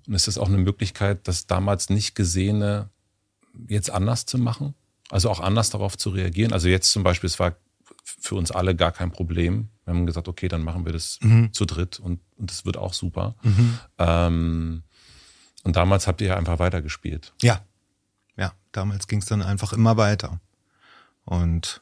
[0.08, 2.90] Und ist das auch eine Möglichkeit, das damals nicht Gesehene
[3.68, 4.74] jetzt anders zu machen?
[5.10, 6.52] Also auch anders darauf zu reagieren?
[6.52, 7.56] Also jetzt zum Beispiel, es war
[8.04, 9.70] für uns alle gar kein Problem.
[9.86, 11.20] Wir haben gesagt, okay, dann machen wir das
[11.52, 13.36] zu dritt und, und das wird auch super.
[13.98, 14.84] Ähm,
[15.64, 17.34] und damals habt ihr ja einfach weitergespielt.
[17.42, 17.62] Ja.
[18.38, 20.40] Ja, damals ging es dann einfach immer weiter.
[21.26, 21.82] Und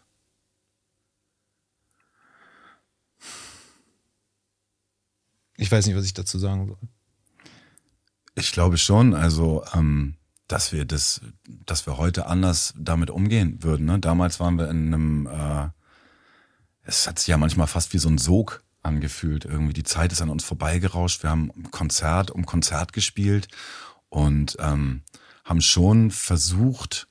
[5.58, 6.78] ich weiß nicht, was ich dazu sagen soll.
[8.36, 10.16] Ich glaube schon, also ähm,
[10.48, 11.22] dass wir das,
[11.66, 13.86] dass wir heute anders damit umgehen würden.
[13.86, 14.00] Ne?
[14.00, 15.70] Damals waren wir in einem, äh,
[16.84, 19.44] es hat sich ja manchmal fast wie so ein Sog angefühlt.
[19.46, 21.24] Irgendwie die Zeit ist an uns vorbeigerauscht.
[21.24, 23.50] Wir haben Konzert um Konzert gespielt
[24.10, 25.02] und ähm,
[25.44, 27.08] haben schon versucht,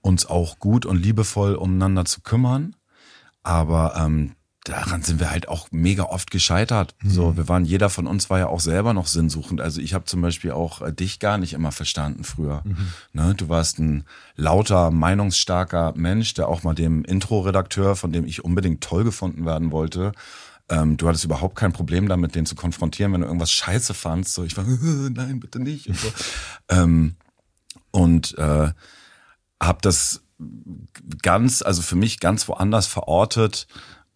[0.00, 2.76] uns auch gut und liebevoll umeinander zu kümmern.
[3.42, 4.34] Aber ähm,
[4.68, 6.94] daran sind wir halt auch mega oft gescheitert.
[7.04, 9.60] So, wir waren, jeder von uns war ja auch selber noch sinnsuchend.
[9.60, 12.62] Also ich habe zum Beispiel auch äh, dich gar nicht immer verstanden früher.
[13.12, 13.34] Ne?
[13.34, 14.04] Du warst ein
[14.36, 19.72] lauter, meinungsstarker Mensch, der auch mal dem Intro-Redakteur, von dem ich unbedingt toll gefunden werden
[19.72, 20.12] wollte,
[20.70, 24.34] ähm, du hattest überhaupt kein Problem damit, den zu konfrontieren, wenn du irgendwas scheiße fandst.
[24.34, 24.64] So, ich war,
[25.10, 25.88] nein, bitte nicht.
[25.88, 26.08] Und, so.
[26.68, 27.14] ähm,
[27.90, 28.70] und äh,
[29.60, 30.22] habe das
[31.22, 33.66] ganz, also für mich ganz woanders verortet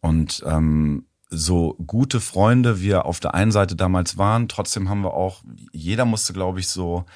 [0.03, 5.15] und ähm, so gute Freunde wir auf der einen Seite damals waren, trotzdem haben wir
[5.15, 7.07] auch, jeder musste, glaube ich, so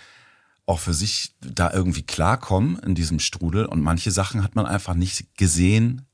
[0.65, 4.95] auch für sich da irgendwie klarkommen in diesem Strudel und manche Sachen hat man einfach
[4.95, 6.07] nicht gesehen,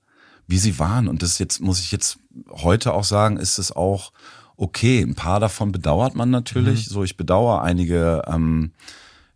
[0.49, 2.19] wie sie waren und das jetzt muss ich jetzt
[2.51, 4.13] heute auch sagen, ist es auch
[4.57, 5.01] okay.
[5.01, 6.87] Ein paar davon bedauert man natürlich.
[6.87, 8.73] So, ich bedauere einige ähm,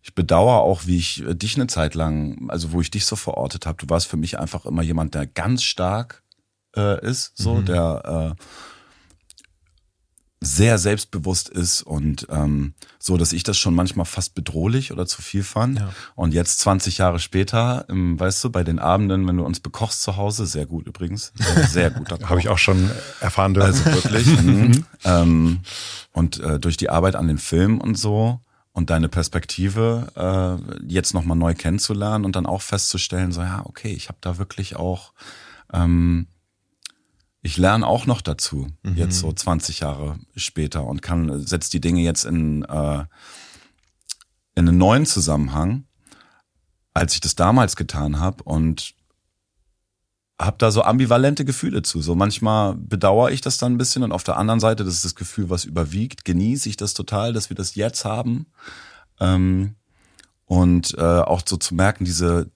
[0.07, 3.15] ich bedauere auch, wie ich äh, dich eine Zeit lang, also wo ich dich so
[3.15, 3.77] verortet habe.
[3.77, 6.23] Du warst für mich einfach immer jemand, der ganz stark
[6.75, 8.43] äh, ist, so der äh,
[10.39, 15.21] sehr selbstbewusst ist und ähm, so, dass ich das schon manchmal fast bedrohlich oder zu
[15.21, 15.79] viel fand.
[15.79, 15.89] Ja.
[16.15, 20.03] Und jetzt 20 Jahre später, ähm, weißt du, bei den Abenden, wenn du uns bekochst
[20.03, 21.33] zu Hause, sehr gut übrigens,
[21.69, 22.19] sehr Koch.
[22.29, 23.67] Habe ich auch schon erfahren dürfen.
[23.67, 24.27] Also wirklich.
[24.41, 24.85] mhm.
[25.05, 25.59] ähm,
[26.11, 28.39] und äh, durch die Arbeit an den Film und so
[28.73, 33.91] und deine Perspektive äh, jetzt nochmal neu kennenzulernen und dann auch festzustellen, so ja, okay,
[33.91, 35.13] ich habe da wirklich auch,
[35.73, 36.27] ähm,
[37.47, 42.01] ich lerne auch noch dazu, jetzt so 20 Jahre später und kann, setzt die Dinge
[42.01, 43.05] jetzt in, äh,
[44.55, 45.85] in einen neuen Zusammenhang,
[46.93, 48.95] als ich das damals getan habe und
[50.37, 52.01] habe da so ambivalente Gefühle zu.
[52.01, 55.05] So manchmal bedauere ich das dann ein bisschen und auf der anderen Seite, das ist
[55.05, 58.47] das Gefühl, was überwiegt, genieße ich das total, dass wir das jetzt haben.
[59.21, 59.75] Ähm,
[60.43, 62.51] und äh, auch so zu merken, diese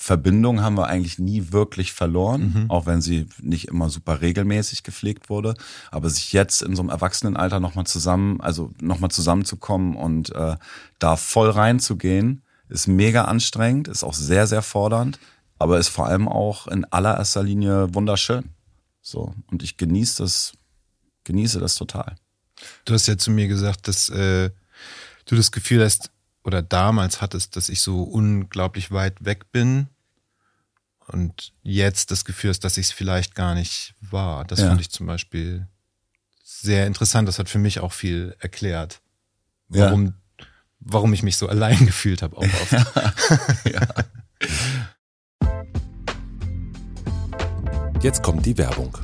[0.00, 5.28] Verbindung haben wir eigentlich nie wirklich verloren, auch wenn sie nicht immer super regelmäßig gepflegt
[5.28, 5.54] wurde.
[5.90, 10.56] Aber sich jetzt in so einem Erwachsenenalter nochmal zusammen, also nochmal zusammenzukommen und äh,
[11.00, 15.18] da voll reinzugehen, ist mega anstrengend, ist auch sehr, sehr fordernd,
[15.58, 18.50] aber ist vor allem auch in allererster Linie wunderschön.
[19.02, 19.34] So.
[19.50, 20.52] Und ich genieße das,
[21.24, 22.14] genieße das total.
[22.84, 24.50] Du hast ja zu mir gesagt, dass äh,
[25.24, 26.10] du das Gefühl hast,
[26.48, 29.88] oder damals hattest, dass ich so unglaublich weit weg bin
[31.06, 34.44] und jetzt das Gefühl hast, dass ich es vielleicht gar nicht war.
[34.46, 34.68] Das Ja.
[34.68, 35.68] fand ich zum Beispiel
[36.42, 37.28] sehr interessant.
[37.28, 39.02] Das hat für mich auch viel erklärt,
[39.68, 39.86] Ja.
[39.86, 40.14] warum,
[40.80, 42.36] warum ich mich so allein gefühlt habe.
[42.38, 42.72] Auch oft.
[48.02, 48.96] Jetzt kommt die Werbung.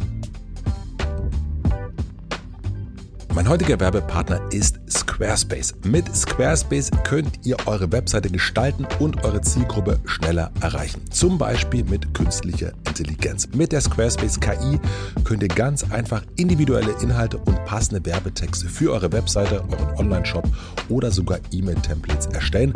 [3.35, 5.75] Mein heutiger Werbepartner ist Squarespace.
[5.85, 11.03] Mit Squarespace könnt ihr eure Webseite gestalten und eure Zielgruppe schneller erreichen.
[11.11, 13.49] Zum Beispiel mit künstlicher Intelligenz.
[13.53, 14.79] Mit der Squarespace KI
[15.25, 20.49] könnt ihr ganz einfach individuelle Inhalte und passende Werbetexte für eure Webseite, euren Online-Shop
[20.89, 22.73] oder sogar E-Mail-Templates erstellen.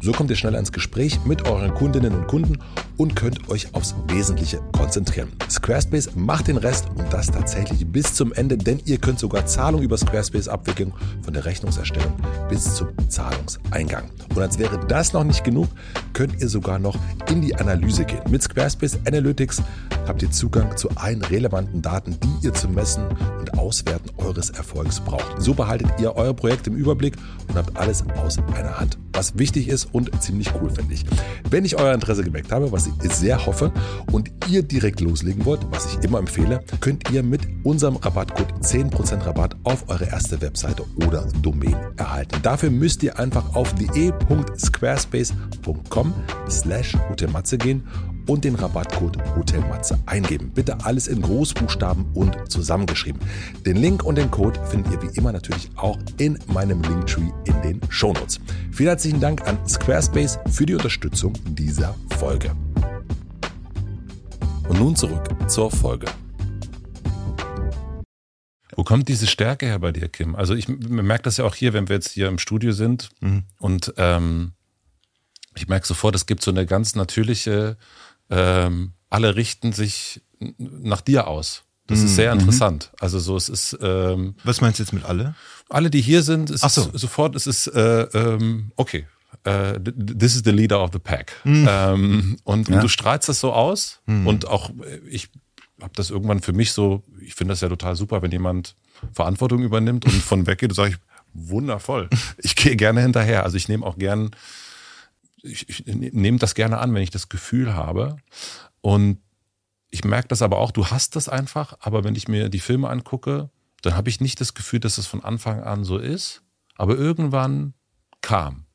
[0.00, 2.58] So kommt ihr schneller ins Gespräch mit euren Kundinnen und Kunden
[2.96, 5.32] und könnt euch aufs Wesentliche konzentrieren.
[5.50, 9.84] Squarespace macht den Rest und das tatsächlich bis zum Ende, denn ihr könnt sogar Zahlungen
[9.84, 12.12] über Squarespace abwickeln, von der Rechnungserstellung
[12.48, 14.10] bis zum Zahlungseingang.
[14.34, 15.68] Und als wäre das noch nicht genug,
[16.16, 16.96] könnt ihr sogar noch
[17.30, 18.22] in die Analyse gehen.
[18.30, 19.60] Mit Squarespace Analytics
[20.08, 23.04] habt ihr Zugang zu allen relevanten Daten, die ihr zum Messen
[23.38, 25.42] und Auswerten eures Erfolgs braucht.
[25.42, 27.16] So behaltet ihr euer Projekt im Überblick
[27.48, 28.96] und habt alles aus einer Hand.
[29.12, 31.04] Was wichtig ist und ziemlich cool finde ich.
[31.50, 33.70] Wenn ich euer Interesse geweckt habe, was ich sehr hoffe,
[34.12, 39.26] und ihr direkt loslegen wollt, was ich immer empfehle, könnt ihr mit unserem Rabattcode 10%
[39.26, 42.40] Rabatt auf eure erste Webseite oder Domain erhalten.
[42.42, 46.05] Dafür müsst ihr einfach auf de.squarespace.com
[46.48, 47.86] slash hotelmatze gehen
[48.26, 50.50] und den Rabattcode Hotelmatze eingeben.
[50.54, 53.20] Bitte alles in Großbuchstaben und zusammengeschrieben.
[53.64, 57.62] Den Link und den Code findet ihr wie immer natürlich auch in meinem Linktree in
[57.62, 58.40] den Shownotes.
[58.72, 62.50] Vielen herzlichen Dank an Squarespace für die Unterstützung dieser Folge.
[64.68, 66.06] Und nun zurück zur Folge.
[68.74, 70.34] Wo kommt diese Stärke her bei dir, Kim?
[70.34, 73.44] Also ich merke das ja auch hier, wenn wir jetzt hier im Studio sind mhm.
[73.58, 74.52] und ähm,
[75.56, 77.76] ich merke sofort, es gibt so eine ganz natürliche,
[78.30, 80.22] ähm, alle richten sich
[80.58, 81.64] nach dir aus.
[81.86, 82.06] Das mhm.
[82.06, 82.40] ist sehr mhm.
[82.40, 82.90] interessant.
[83.00, 83.78] Also so, es ist.
[83.80, 85.34] Ähm, Was meinst du jetzt mit alle?
[85.68, 86.90] Alle, die hier sind, ist so.
[86.92, 89.06] sofort, es ist äh, ähm, okay.
[89.46, 91.32] Uh, this is the leader of the pack.
[91.44, 91.68] Mhm.
[91.70, 92.76] Ähm, und, ja.
[92.76, 94.00] und, du strahlst das so aus.
[94.06, 94.26] Mhm.
[94.26, 94.70] Und auch
[95.08, 95.28] ich
[95.80, 97.02] habe das irgendwann für mich so.
[97.20, 98.74] Ich finde das ja total super, wenn jemand
[99.12, 100.74] Verantwortung übernimmt und von weggeht.
[100.74, 100.96] sage ich
[101.50, 102.08] wundervoll.
[102.38, 103.44] Ich gehe gerne hinterher.
[103.44, 104.30] Also ich nehme auch gern
[105.46, 108.16] ich, ich nehme das gerne an, wenn ich das Gefühl habe.
[108.80, 109.18] Und
[109.90, 112.88] ich merke das aber auch, du hast das einfach, aber wenn ich mir die Filme
[112.88, 113.50] angucke,
[113.82, 116.42] dann habe ich nicht das Gefühl, dass es von Anfang an so ist.
[116.76, 117.74] Aber irgendwann
[118.20, 118.66] kam.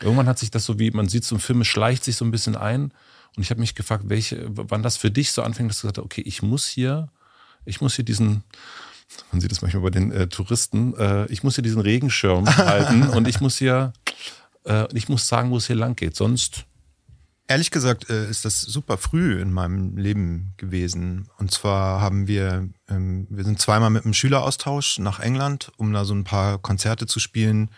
[0.00, 2.24] Irgendwann hat sich das so wie, man sieht so ein Film, es schleicht sich so
[2.24, 2.92] ein bisschen ein.
[3.36, 5.98] Und ich habe mich gefragt, welche, wann das für dich so anfängt, dass du gesagt
[5.98, 7.10] hast, okay, ich muss hier,
[7.64, 8.44] ich muss hier diesen,
[9.30, 13.08] man sieht das manchmal bei den äh, Touristen, äh, ich muss hier diesen Regenschirm halten
[13.08, 13.92] und ich muss hier
[14.64, 16.16] äh, ich muss sagen, wo es hier lang geht.
[16.16, 16.64] Sonst.
[17.46, 21.28] Ehrlich gesagt äh, ist das super früh in meinem Leben gewesen.
[21.36, 26.06] Und zwar haben wir, ähm, wir sind zweimal mit einem Schüleraustausch nach England, um da
[26.06, 27.70] so ein paar Konzerte zu spielen.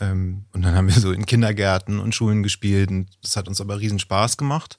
[0.00, 2.90] Ähm, und dann haben wir so in Kindergärten und Schulen gespielt.
[2.90, 4.78] Und das hat uns aber riesen Spaß gemacht.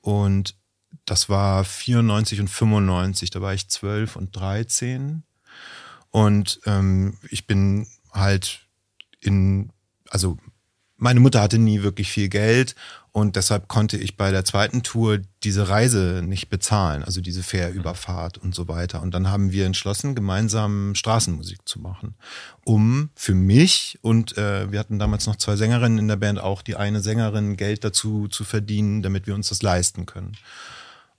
[0.00, 0.54] Und
[1.04, 5.22] das war 94 und 95, da war ich 12 und 13.
[6.10, 8.66] Und ähm, ich bin halt
[9.20, 9.70] in,
[10.08, 10.38] also
[11.00, 12.74] meine Mutter hatte nie wirklich viel Geld
[13.12, 18.38] und deshalb konnte ich bei der zweiten Tour diese Reise nicht bezahlen, also diese Fährüberfahrt
[18.38, 19.02] und so weiter.
[19.02, 22.14] Und dann haben wir entschlossen, gemeinsam Straßenmusik zu machen,
[22.64, 26.62] um für mich und äh, wir hatten damals noch zwei Sängerinnen in der Band, auch
[26.62, 30.36] die eine Sängerin Geld dazu zu verdienen, damit wir uns das leisten können.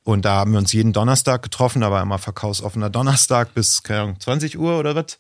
[0.04, 4.02] Und da haben wir uns jeden Donnerstag getroffen, da war immer verkaufsoffener Donnerstag bis keine
[4.02, 5.20] Ahnung, 20 Uhr oder was.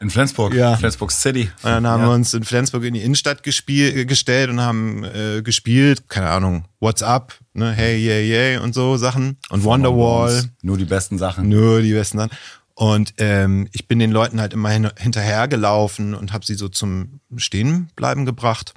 [0.00, 0.76] In Flensburg, ja.
[0.76, 1.50] Flensburg City.
[1.62, 2.08] Und dann haben ja.
[2.08, 7.02] wir uns in Flensburg in die Innenstadt gestellt und haben äh, gespielt, keine Ahnung, What's
[7.02, 9.38] Up, ne, Hey, Yeah, Yeah und so Sachen.
[9.48, 10.50] Und Wonderwall.
[10.62, 11.48] Nur die besten Sachen.
[11.48, 12.30] Nur die besten Sachen.
[12.74, 17.20] Und ähm, ich bin den Leuten halt immer hin, hinterhergelaufen und habe sie so zum
[17.34, 18.74] Stehenbleiben gebracht.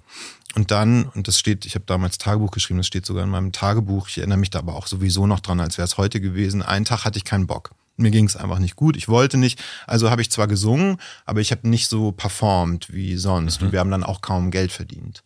[0.56, 3.52] Und dann, und das steht, ich habe damals Tagebuch geschrieben, das steht sogar in meinem
[3.52, 6.62] Tagebuch, ich erinnere mich da aber auch sowieso noch dran, als wäre es heute gewesen.
[6.62, 7.72] Einen Tag hatte ich keinen Bock.
[8.00, 8.98] Mir ging es einfach nicht gut.
[8.98, 9.62] Ich wollte nicht.
[9.88, 13.60] Also habe ich zwar gesungen, aber ich habe nicht so performt wie sonst.
[13.60, 13.68] Mhm.
[13.68, 15.24] Und wir haben dann auch kaum Geld verdient.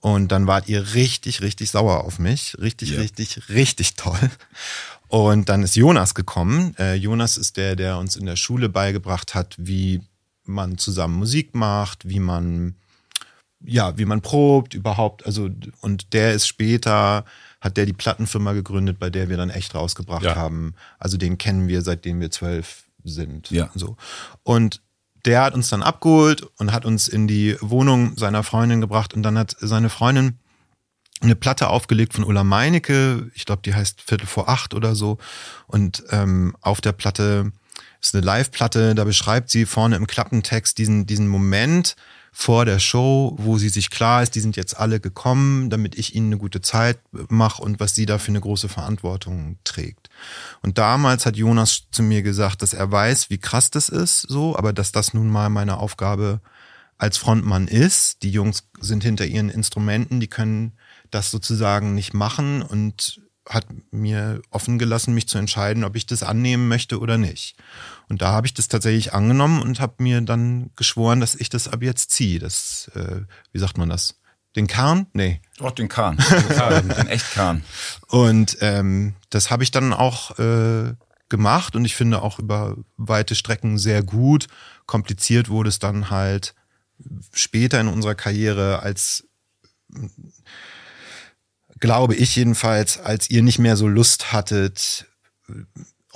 [0.00, 2.56] Und dann wart ihr richtig, richtig sauer auf mich.
[2.60, 3.00] Richtig, ja.
[3.00, 4.30] richtig, richtig toll.
[5.08, 6.74] Und dann ist Jonas gekommen.
[6.78, 10.00] Äh, Jonas ist der, der uns in der Schule beigebracht hat, wie
[10.44, 12.74] man zusammen Musik macht, wie man,
[13.64, 15.26] ja, wie man probt überhaupt.
[15.26, 17.24] Also, und der ist später
[17.60, 20.36] hat der die Plattenfirma gegründet, bei der wir dann echt rausgebracht ja.
[20.36, 20.74] haben.
[20.98, 23.50] Also den kennen wir, seitdem wir zwölf sind.
[23.50, 23.70] Ja.
[23.74, 23.96] So.
[24.42, 24.82] Und
[25.24, 29.22] der hat uns dann abgeholt und hat uns in die Wohnung seiner Freundin gebracht und
[29.22, 30.38] dann hat seine Freundin
[31.20, 35.18] eine Platte aufgelegt von Ulla Meinecke, ich glaube, die heißt Viertel vor acht oder so.
[35.66, 37.52] Und ähm, auf der Platte
[38.00, 41.96] ist eine Live-Platte, da beschreibt sie vorne im Klappentext diesen, diesen Moment,
[42.38, 46.14] vor der Show, wo sie sich klar ist, die sind jetzt alle gekommen, damit ich
[46.14, 46.98] ihnen eine gute Zeit
[47.30, 50.10] mache und was sie da für eine große Verantwortung trägt.
[50.60, 54.54] Und damals hat Jonas zu mir gesagt, dass er weiß, wie krass das ist, so,
[54.54, 56.42] aber dass das nun mal meine Aufgabe
[56.98, 58.22] als Frontmann ist.
[58.22, 60.74] Die Jungs sind hinter ihren Instrumenten, die können
[61.10, 66.22] das sozusagen nicht machen und hat mir offen gelassen, mich zu entscheiden, ob ich das
[66.22, 67.56] annehmen möchte oder nicht.
[68.08, 71.68] Und da habe ich das tatsächlich angenommen und habe mir dann geschworen, dass ich das
[71.68, 72.38] ab jetzt ziehe.
[72.38, 74.20] Das, äh, wie sagt man das?
[74.54, 75.06] Den Kahn?
[75.12, 75.40] Nee.
[75.58, 76.16] Doch, den Kahn.
[76.16, 77.62] Den, den Echtkahn.
[78.08, 80.94] Und ähm, das habe ich dann auch äh,
[81.28, 84.46] gemacht und ich finde auch über weite Strecken sehr gut.
[84.86, 86.54] Kompliziert wurde es dann halt
[87.32, 89.28] später in unserer Karriere, als
[91.80, 95.06] glaube ich jedenfalls, als ihr nicht mehr so Lust hattet,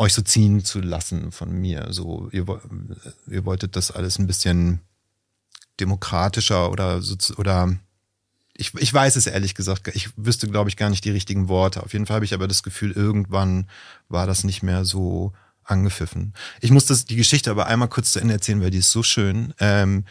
[0.00, 1.88] euch so ziehen zu lassen von mir.
[1.90, 2.46] So, ihr,
[3.26, 4.80] ihr wolltet das alles ein bisschen
[5.78, 7.02] demokratischer oder
[7.36, 7.76] oder
[8.54, 11.82] ich, ich weiß es ehrlich gesagt, ich wüsste, glaube ich, gar nicht die richtigen Worte.
[11.82, 13.68] Auf jeden Fall habe ich aber das Gefühl, irgendwann
[14.08, 15.32] war das nicht mehr so
[15.64, 16.32] angepfiffen.
[16.60, 19.02] Ich muss das, die Geschichte aber einmal kurz zu Ende erzählen, weil die ist so
[19.02, 19.54] schön.
[19.60, 20.04] Ähm,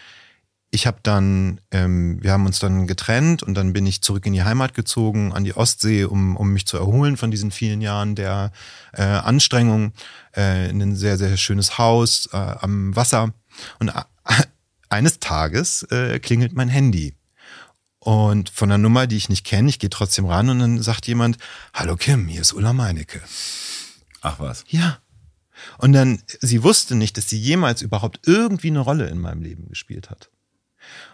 [0.71, 4.33] ich habe dann, ähm, wir haben uns dann getrennt und dann bin ich zurück in
[4.33, 8.15] die Heimat gezogen, an die Ostsee, um, um mich zu erholen von diesen vielen Jahren
[8.15, 8.51] der
[8.93, 9.93] äh, Anstrengung,
[10.35, 13.33] äh, in ein sehr, sehr schönes Haus äh, am Wasser.
[13.79, 13.91] Und
[14.89, 17.15] eines Tages äh, klingelt mein Handy.
[17.97, 21.07] Und von einer Nummer, die ich nicht kenne, ich gehe trotzdem ran und dann sagt
[21.07, 21.37] jemand,
[21.73, 23.21] Hallo Kim, hier ist Ulla Meinecke.
[24.21, 24.63] Ach was.
[24.67, 24.99] Ja.
[25.79, 29.67] Und dann, sie wusste nicht, dass sie jemals überhaupt irgendwie eine Rolle in meinem Leben
[29.67, 30.29] gespielt hat.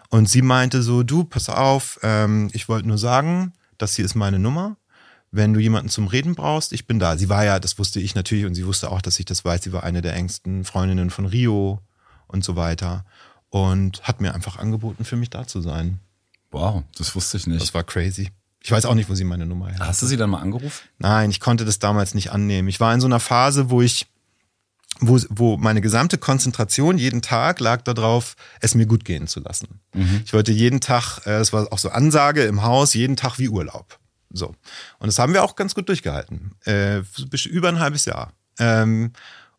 [0.08, 4.14] Und sie meinte so, du, pass auf, ähm, ich wollte nur sagen, das hier ist
[4.14, 4.76] meine Nummer.
[5.32, 7.16] Wenn du jemanden zum Reden brauchst, ich bin da.
[7.16, 9.62] Sie war ja, das wusste ich natürlich und sie wusste auch, dass ich das weiß.
[9.62, 11.80] Sie war eine der engsten Freundinnen von Rio
[12.26, 13.04] und so weiter.
[13.50, 16.00] Und hat mir einfach angeboten, für mich da zu sein.
[16.50, 17.60] Wow, das wusste ich nicht.
[17.60, 18.30] Das war crazy.
[18.62, 19.78] Ich weiß auch nicht, wo sie meine Nummer her.
[19.80, 20.88] Hast du sie dann mal angerufen?
[20.98, 22.68] Nein, ich konnte das damals nicht annehmen.
[22.68, 24.06] Ich war in so einer Phase, wo ich
[25.00, 29.80] wo, wo meine gesamte Konzentration jeden Tag lag darauf, es mir gut gehen zu lassen.
[29.94, 30.22] Mhm.
[30.24, 33.48] Ich wollte jeden Tag, äh, es war auch so Ansage im Haus, jeden Tag wie
[33.48, 33.98] Urlaub.
[34.30, 34.48] So.
[34.98, 36.52] Und das haben wir auch ganz gut durchgehalten.
[36.64, 37.02] Äh,
[37.46, 38.32] über ein halbes Jahr.
[38.58, 39.12] Ähm,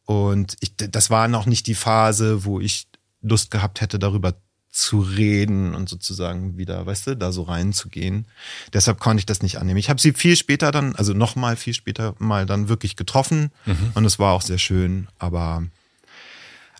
[0.06, 2.88] und ich, das war noch nicht die Phase, wo ich
[3.22, 4.34] Lust gehabt hätte, darüber
[4.70, 8.28] zu reden und sozusagen wieder, weißt du, da so reinzugehen.
[8.74, 9.80] Deshalb konnte ich das nicht annehmen.
[9.80, 13.52] Ich habe sie viel später dann, also noch mal viel später mal dann wirklich getroffen
[13.66, 13.92] mhm.
[13.96, 15.08] und es war auch sehr schön.
[15.18, 15.64] Aber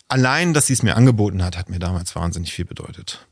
[0.08, 3.26] allein, dass sie es mir angeboten hat, hat mir damals wahnsinnig viel bedeutet.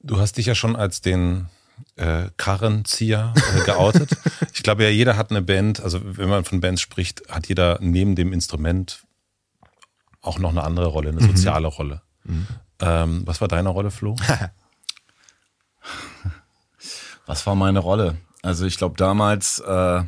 [0.00, 1.48] Du hast dich ja schon als den
[1.96, 4.10] äh, Karrenzieher äh, geoutet.
[4.52, 7.78] ich glaube ja, jeder hat eine Band, also wenn man von Bands spricht, hat jeder
[7.80, 9.04] neben dem Instrument
[10.20, 11.36] auch noch eine andere Rolle, eine mhm.
[11.36, 11.72] soziale mhm.
[11.74, 12.02] Rolle.
[12.24, 12.46] Mhm.
[12.84, 14.14] Ähm, was war deine Rolle, Flo?
[17.26, 18.18] was war meine Rolle?
[18.42, 20.02] Also ich glaube damals, äh,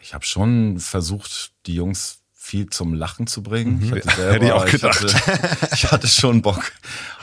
[0.00, 3.76] ich habe schon versucht, die Jungs viel zum Lachen zu bringen.
[3.76, 3.84] Mhm.
[3.84, 5.04] Ich hatte, selber, Hätte ich auch gedacht.
[5.04, 6.72] Ich hatte, ich hatte schon Bock,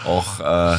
[0.06, 0.78] auch äh,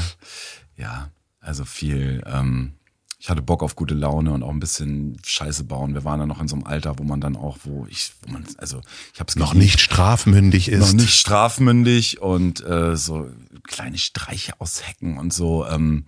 [0.77, 1.11] ja,
[1.41, 2.78] also viel ähm,
[3.21, 5.95] ich hatte Bock auf gute Laune und auch ein bisschen Scheiße bauen.
[5.95, 8.33] Wir waren dann noch in so einem Alter, wo man dann auch, wo ich, wo
[8.33, 8.81] man, also
[9.13, 13.29] ich habe es noch nicht strafmündig ist, noch nicht strafmündig und äh, so
[13.65, 15.67] kleine Streiche aushecken und so.
[15.67, 16.07] Ähm,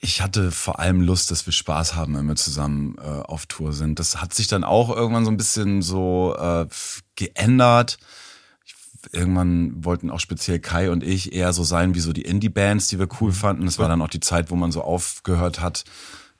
[0.00, 3.74] ich hatte vor allem Lust, dass wir Spaß haben, wenn wir zusammen äh, auf Tour
[3.74, 3.98] sind.
[3.98, 6.66] Das hat sich dann auch irgendwann so ein bisschen so äh,
[7.14, 7.98] geändert
[9.12, 12.98] irgendwann wollten auch speziell Kai und ich eher so sein wie so die Indie-Bands, die
[12.98, 13.34] wir cool mhm.
[13.34, 13.64] fanden.
[13.66, 15.84] Das war dann auch die Zeit, wo man so aufgehört hat,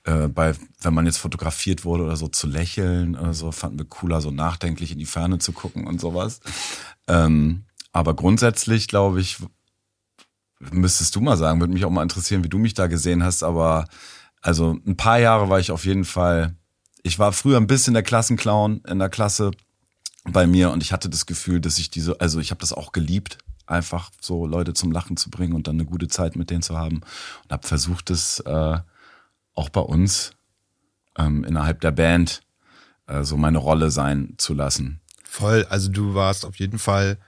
[0.05, 3.87] äh, bei, wenn man jetzt fotografiert wurde oder so zu lächeln oder so, fanden wir
[3.87, 6.41] cooler, so nachdenklich in die Ferne zu gucken und sowas.
[7.07, 9.39] Ähm, aber grundsätzlich, glaube ich,
[10.61, 13.43] müsstest du mal sagen, würde mich auch mal interessieren, wie du mich da gesehen hast,
[13.43, 13.87] aber
[14.41, 16.57] also ein paar Jahre war ich auf jeden Fall,
[17.03, 19.51] ich war früher ein bisschen der Klassenclown in der Klasse,
[20.33, 22.93] bei mir und ich hatte das Gefühl, dass ich diese, also ich habe das auch
[22.93, 26.63] geliebt, einfach so Leute zum Lachen zu bringen und dann eine gute Zeit mit denen
[26.63, 26.97] zu haben
[27.45, 28.79] und habe versucht, das äh,
[29.55, 30.33] auch bei uns
[31.17, 32.43] ähm, innerhalb der Band
[33.07, 35.01] äh, so meine Rolle sein zu lassen.
[35.25, 37.19] Voll, also du warst auf jeden Fall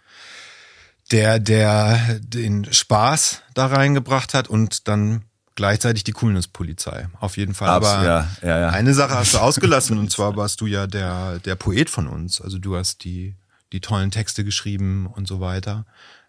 [1.10, 7.08] der, der den Spaß da reingebracht hat und dann gleichzeitig die Coolness-Polizei.
[7.20, 7.68] Auf jeden Fall.
[7.68, 8.68] Abs, Aber ja, ja, ja.
[8.70, 12.40] eine Sache hast du ausgelassen und zwar warst du ja der, der Poet von uns.
[12.40, 13.36] Also du hast die,
[13.72, 15.86] die tollen Texte geschrieben und so weiter.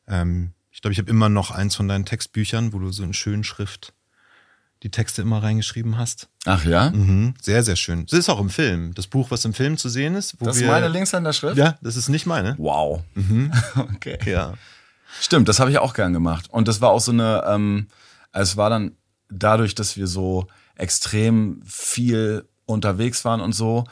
[0.07, 3.13] Ähm, ich glaube, ich habe immer noch eins von deinen Textbüchern, wo du so in
[3.13, 3.93] schönen Schrift
[4.83, 6.27] die Texte immer reingeschrieben hast.
[6.45, 6.89] Ach ja?
[6.89, 8.05] Mhm, sehr, sehr schön.
[8.07, 8.93] Das ist auch im Film.
[8.95, 10.35] Das Buch, was im Film zu sehen ist.
[10.39, 11.55] das ist meine Linkshänder-Schrift?
[11.55, 12.55] Ja, das ist nicht meine.
[12.57, 13.03] Wow.
[13.13, 13.51] Mhm.
[13.75, 14.17] okay.
[14.25, 14.55] Ja.
[15.19, 16.49] Stimmt, das habe ich auch gern gemacht.
[16.49, 17.87] Und das war auch so eine, ähm,
[18.31, 18.93] es war dann
[19.31, 23.85] dadurch, dass wir so extrem viel unterwegs waren und so,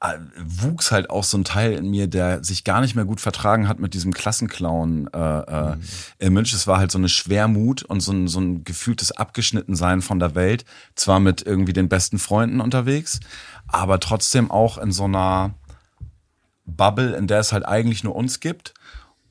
[0.00, 3.20] äh, wuchs halt auch so ein Teil in mir, der sich gar nicht mehr gut
[3.20, 5.82] vertragen hat mit diesem Klassenclown äh, äh, mhm.
[6.18, 6.52] Image.
[6.52, 10.34] Es war halt so eine Schwermut und so ein, so ein gefühltes Abgeschnittensein von der
[10.34, 10.64] Welt.
[10.96, 13.20] Zwar mit irgendwie den besten Freunden unterwegs,
[13.68, 15.54] aber trotzdem auch in so einer
[16.66, 18.74] Bubble, in der es halt eigentlich nur uns gibt.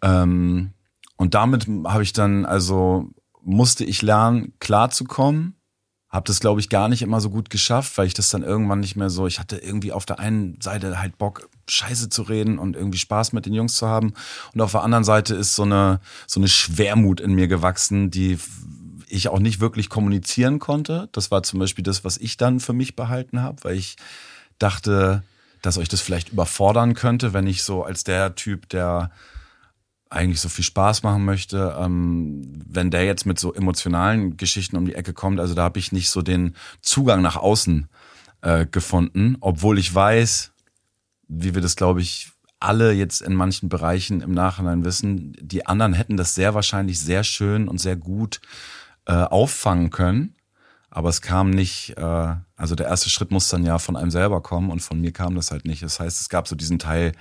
[0.01, 0.71] Ähm,
[1.17, 3.11] und damit habe ich dann also
[3.45, 5.55] musste ich lernen, klarzukommen.
[6.09, 8.79] Hab das, glaube ich, gar nicht immer so gut geschafft, weil ich das dann irgendwann
[8.79, 12.57] nicht mehr so, ich hatte irgendwie auf der einen Seite halt Bock, Scheiße zu reden
[12.57, 14.13] und irgendwie Spaß mit den Jungs zu haben.
[14.53, 18.39] Und auf der anderen Seite ist so eine, so eine Schwermut in mir gewachsen, die
[19.09, 21.09] ich auch nicht wirklich kommunizieren konnte.
[21.11, 23.97] Das war zum Beispiel das, was ich dann für mich behalten habe, weil ich
[24.57, 25.23] dachte,
[25.61, 29.11] dass euch das vielleicht überfordern könnte, wenn ich so als der Typ, der
[30.15, 34.85] eigentlich so viel Spaß machen möchte, ähm, wenn der jetzt mit so emotionalen Geschichten um
[34.85, 37.87] die Ecke kommt, also da habe ich nicht so den Zugang nach außen
[38.41, 40.51] äh, gefunden, obwohl ich weiß,
[41.27, 45.93] wie wir das, glaube ich, alle jetzt in manchen Bereichen im Nachhinein wissen, die anderen
[45.93, 48.41] hätten das sehr wahrscheinlich sehr schön und sehr gut
[49.05, 50.35] äh, auffangen können.
[50.89, 54.41] Aber es kam nicht, äh, also der erste Schritt muss dann ja von einem selber
[54.41, 55.83] kommen und von mir kam das halt nicht.
[55.83, 57.11] Das heißt, es gab so diesen Teil,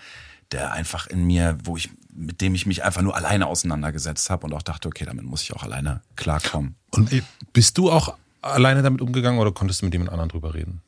[0.52, 4.46] der einfach in mir, wo ich, mit dem ich mich einfach nur alleine auseinandergesetzt habe
[4.46, 6.76] und auch dachte, okay, damit muss ich auch alleine klarkommen.
[6.90, 7.10] Und
[7.52, 10.82] bist du auch alleine damit umgegangen oder konntest du mit jemand anderen drüber reden?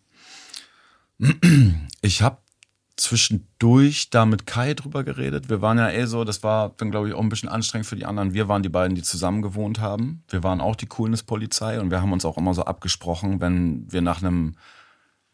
[2.03, 2.39] Ich habe
[2.97, 5.51] zwischendurch da mit Kai drüber geredet.
[5.51, 7.97] Wir waren ja eh so, das war dann glaube ich auch ein bisschen anstrengend für
[7.97, 8.33] die anderen.
[8.33, 10.23] Wir waren die beiden, die zusammen gewohnt haben.
[10.29, 14.01] Wir waren auch die Coolness-Polizei und wir haben uns auch immer so abgesprochen, wenn wir
[14.01, 14.57] nach einem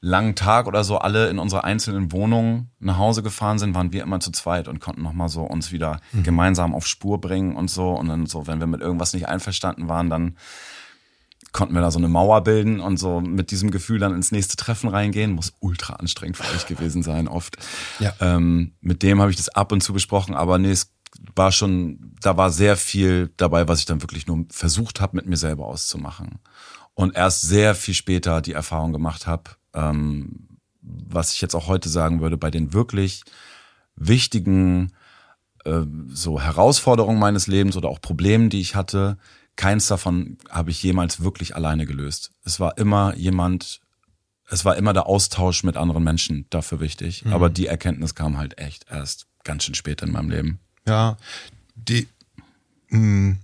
[0.02, 4.02] langen Tag oder so alle in unsere einzelnen Wohnungen nach Hause gefahren sind, waren wir
[4.02, 6.24] immer zu zweit und konnten nochmal so uns wieder mhm.
[6.24, 7.90] gemeinsam auf Spur bringen und so.
[7.90, 10.36] Und dann so, wenn wir mit irgendwas nicht einverstanden waren, dann
[11.52, 14.56] konnten wir da so eine Mauer bilden und so mit diesem Gefühl dann ins nächste
[14.56, 15.32] Treffen reingehen.
[15.32, 17.56] Muss ultra anstrengend für euch gewesen sein, oft.
[18.00, 18.12] Ja.
[18.20, 20.92] Ähm, mit dem habe ich das ab und zu besprochen, aber nee, es
[21.36, 25.26] war schon, da war sehr viel dabei, was ich dann wirklich nur versucht habe, mit
[25.26, 26.40] mir selber auszumachen.
[26.94, 30.48] Und erst sehr viel später die Erfahrung gemacht habe, ähm,
[30.80, 33.22] was ich jetzt auch heute sagen würde, bei den wirklich
[33.96, 34.92] wichtigen
[35.64, 39.18] äh, so Herausforderungen meines Lebens oder auch Problemen, die ich hatte,
[39.56, 42.32] keins davon habe ich jemals wirklich alleine gelöst.
[42.44, 43.80] Es war immer jemand,
[44.48, 47.24] es war immer der Austausch mit anderen Menschen dafür wichtig.
[47.24, 47.32] Mhm.
[47.32, 50.60] Aber die Erkenntnis kam halt echt erst ganz schön spät in meinem Leben.
[50.86, 51.16] Ja,
[51.74, 52.08] die,
[52.88, 53.38] mh, hm,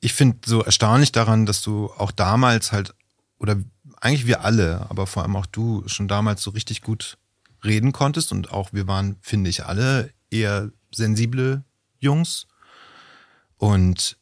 [0.00, 2.94] ich finde so erstaunlich daran, dass du auch damals halt,
[3.38, 3.56] oder
[4.00, 7.18] eigentlich wir alle, aber vor allem auch du schon damals so richtig gut
[7.62, 11.64] reden konntest und auch wir waren, finde ich, alle eher sensible
[11.98, 12.46] Jungs.
[13.56, 14.16] Und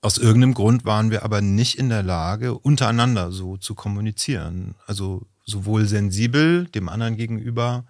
[0.00, 4.74] aus irgendeinem Grund waren wir aber nicht in der Lage, untereinander so zu kommunizieren.
[4.86, 7.84] Also sowohl sensibel dem anderen gegenüber,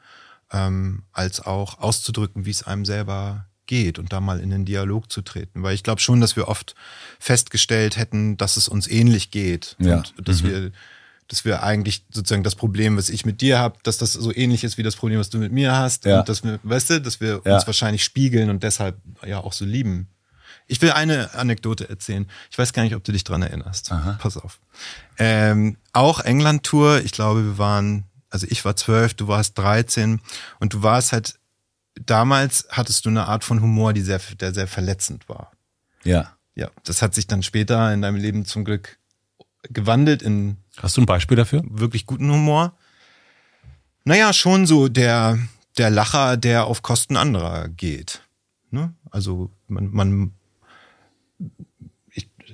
[0.50, 5.10] ähm, als auch auszudrücken, wie es einem selber geht und da mal in den Dialog
[5.10, 5.62] zu treten.
[5.62, 6.74] Weil ich glaube schon, dass wir oft
[7.18, 9.76] festgestellt hätten, dass es uns ähnlich geht.
[9.78, 9.96] Ja.
[9.96, 10.48] Und dass mhm.
[10.48, 10.72] wir
[11.28, 14.62] dass wir eigentlich sozusagen das Problem, was ich mit dir habe, dass das so ähnlich
[14.64, 16.04] ist wie das Problem, was du mit mir hast.
[16.04, 16.20] Ja.
[16.20, 17.56] Und dass wir, weißt du, dass wir ja.
[17.56, 20.08] uns wahrscheinlich spiegeln und deshalb ja auch so lieben.
[20.68, 22.28] Ich will eine Anekdote erzählen.
[22.50, 23.90] Ich weiß gar nicht, ob du dich dran erinnerst.
[23.92, 24.18] Aha.
[24.20, 24.58] Pass auf.
[25.18, 27.02] Ähm, auch England-Tour.
[27.04, 30.20] Ich glaube, wir waren, also ich war zwölf, du warst 13
[30.58, 31.38] und du warst halt,
[32.04, 35.52] damals hattest du eine Art von Humor, die sehr, der sehr verletzend war.
[36.04, 36.32] Ja.
[36.54, 38.98] Ja, das hat sich dann später in deinem Leben zum Glück
[39.68, 40.56] gewandelt in.
[40.78, 41.62] Hast du ein Beispiel dafür?
[41.68, 42.74] Wirklich guten Humor.
[44.04, 45.38] Naja, schon so der,
[45.76, 48.22] der Lacher, der auf Kosten anderer geht.
[48.70, 48.94] Ne?
[49.10, 50.32] Also man, man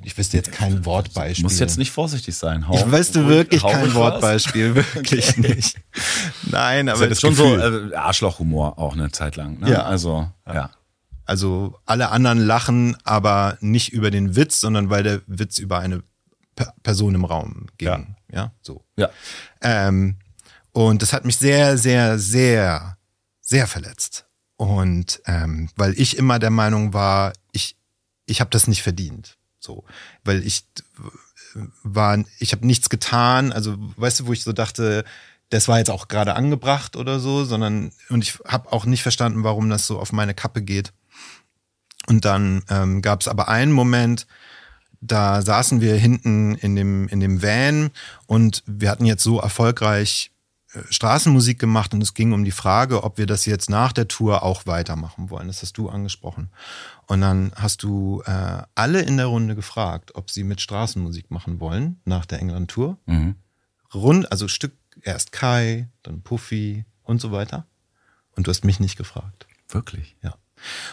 [0.04, 1.42] ich, wüsste jetzt kein Wortbeispiel.
[1.42, 2.68] Muss jetzt nicht vorsichtig sein.
[2.68, 5.80] Hau, ich wüsste wirklich kein Wortbeispiel, wirklich nicht.
[6.50, 7.88] Nein, aber das ist schon Gefühl.
[7.88, 9.60] so äh, Arschlochhumor auch eine Zeit lang.
[9.60, 9.70] Ne?
[9.70, 10.70] Ja, also ja.
[11.24, 16.02] Also alle anderen lachen, aber nicht über den Witz, sondern weil der Witz über eine
[16.82, 17.88] Person im Raum ging.
[17.88, 18.84] Ja, ja so.
[18.96, 19.10] Ja.
[19.60, 20.16] Ähm,
[20.72, 22.96] und das hat mich sehr, sehr, sehr,
[23.40, 24.26] sehr verletzt.
[24.56, 27.76] Und ähm, weil ich immer der Meinung war, ich
[28.26, 29.36] ich habe das nicht verdient.
[29.62, 29.84] So,
[30.24, 30.64] weil ich
[31.84, 33.52] war, ich habe nichts getan.
[33.52, 35.04] Also, weißt du, wo ich so dachte,
[35.50, 39.44] das war jetzt auch gerade angebracht oder so, sondern und ich habe auch nicht verstanden,
[39.44, 40.92] warum das so auf meine Kappe geht.
[42.08, 44.26] Und dann ähm, gab es aber einen Moment,
[45.00, 47.90] da saßen wir hinten in dem in dem Van
[48.26, 50.32] und wir hatten jetzt so erfolgreich
[50.88, 54.42] Straßenmusik gemacht und es ging um die Frage, ob wir das jetzt nach der Tour
[54.42, 55.48] auch weitermachen wollen.
[55.48, 56.50] Das hast du angesprochen.
[57.12, 61.60] Und dann hast du äh, alle in der Runde gefragt, ob sie mit Straßenmusik machen
[61.60, 62.96] wollen nach der England-Tour.
[63.04, 63.34] Mhm.
[63.92, 67.66] Rund, also Stück, erst Kai, dann Puffy und so weiter.
[68.34, 69.46] Und du hast mich nicht gefragt.
[69.68, 70.16] Wirklich?
[70.22, 70.36] Ja.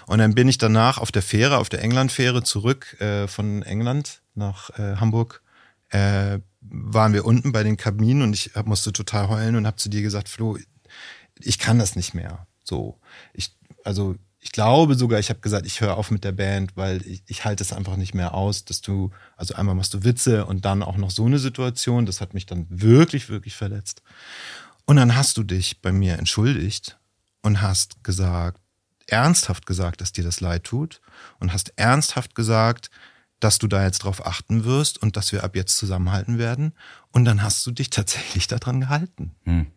[0.08, 4.22] Und dann bin ich danach auf der Fähre, auf der England-Fähre zurück äh, von England
[4.36, 5.42] nach äh, Hamburg
[5.88, 9.88] äh, waren wir unten bei den Kabinen und ich musste total heulen und habe zu
[9.88, 10.58] dir gesagt, Flo,
[11.40, 12.46] ich kann das nicht mehr.
[12.66, 13.00] So,
[13.32, 13.56] ich,
[13.86, 17.24] also ich glaube sogar, ich habe gesagt, ich höre auf mit der Band, weil ich,
[17.28, 20.64] ich halte es einfach nicht mehr aus, dass du, also einmal machst du Witze und
[20.66, 24.02] dann auch noch so eine Situation, das hat mich dann wirklich, wirklich verletzt.
[24.86, 26.98] Und dann hast du dich bei mir entschuldigt
[27.42, 28.60] und hast gesagt,
[29.08, 31.02] ernsthaft gesagt, dass dir das leid tut
[31.40, 32.90] und hast ernsthaft gesagt,
[33.40, 36.74] dass du da jetzt drauf achten wirst und dass wir ab jetzt zusammenhalten werden.
[37.12, 39.36] Und dann hast du dich tatsächlich daran gehalten.
[39.44, 39.68] Hm.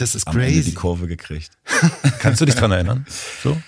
[0.00, 0.72] Das ist Am Ende die crazy.
[0.72, 1.50] Kurve gekriegt.
[2.20, 3.04] Kannst du dich dran erinnern?
[3.42, 3.60] So?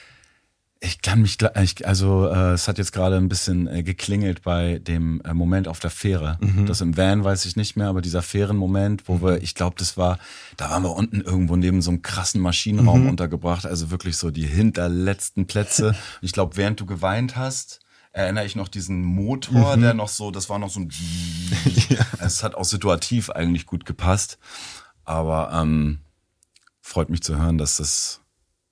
[0.81, 4.81] Ich kann mich, ich, also äh, es hat jetzt gerade ein bisschen äh, geklingelt bei
[4.81, 6.39] dem äh, Moment auf der Fähre.
[6.67, 9.97] Das im Van weiß ich nicht mehr, aber dieser Fährenmoment, wo wir, ich glaube, das
[9.97, 10.19] war,
[10.57, 14.47] da waren wir unten irgendwo neben so einem krassen Maschinenraum untergebracht, also wirklich so die
[14.47, 15.95] hinterletzten Plätze.
[16.21, 17.79] ich glaube, während du geweint hast,
[18.11, 20.91] erinnere ich noch diesen Motor, der noch so, das war noch so ein,
[22.19, 24.39] es hat auch situativ eigentlich gut gepasst,
[25.05, 26.01] aber ähm,
[26.83, 28.19] freut mich zu hören, dass das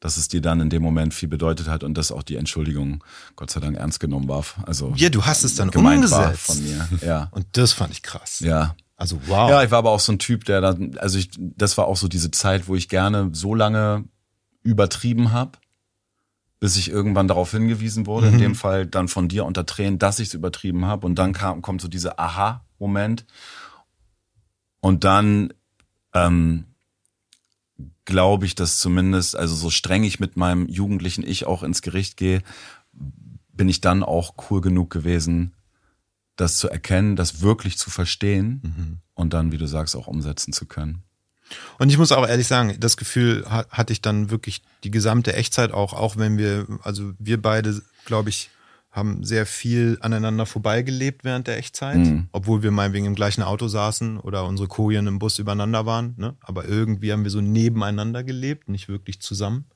[0.03, 3.05] dass es dir dann in dem Moment viel bedeutet hat und dass auch die Entschuldigung
[3.37, 4.45] Gott sei Dank ernst genommen war.
[4.65, 6.41] Also Ja, du hast es dann umgesetzt.
[6.41, 6.89] von mir.
[7.03, 7.29] Ja.
[7.33, 8.41] Und das fand ich krass.
[8.41, 8.75] Ja.
[8.97, 9.51] Also wow.
[9.51, 11.99] Ja, ich war aber auch so ein Typ, der dann, also ich, das war auch
[11.99, 14.05] so diese Zeit, wo ich gerne so lange
[14.63, 15.59] übertrieben habe,
[16.61, 20.19] bis ich irgendwann darauf hingewiesen wurde, in dem Fall dann von dir unter Tränen, dass
[20.19, 21.07] ich es übertrieben habe.
[21.07, 23.27] Und dann kam, kommt so dieser Aha-Moment.
[24.81, 25.53] Und dann
[26.15, 26.65] ähm,
[28.11, 32.19] glaube ich, dass zumindest, also so streng ich mit meinem jugendlichen Ich auch ins Gericht
[32.19, 32.43] gehe,
[32.93, 35.55] bin ich dann auch cool genug gewesen,
[36.37, 40.67] das zu erkennen, das wirklich zu verstehen und dann, wie du sagst, auch umsetzen zu
[40.67, 41.03] können.
[41.79, 45.33] Und ich muss auch ehrlich sagen, das Gefühl ha- hatte ich dann wirklich die gesamte
[45.35, 48.51] Echtzeit auch, auch wenn wir, also wir beide, glaube ich,
[48.91, 52.29] haben sehr viel aneinander vorbeigelebt während der Echtzeit, Mhm.
[52.33, 56.15] obwohl wir meinetwegen im gleichen Auto saßen oder unsere Kojen im Bus übereinander waren.
[56.17, 56.37] Ne?
[56.41, 59.67] Aber irgendwie haben wir so nebeneinander gelebt, nicht wirklich zusammen.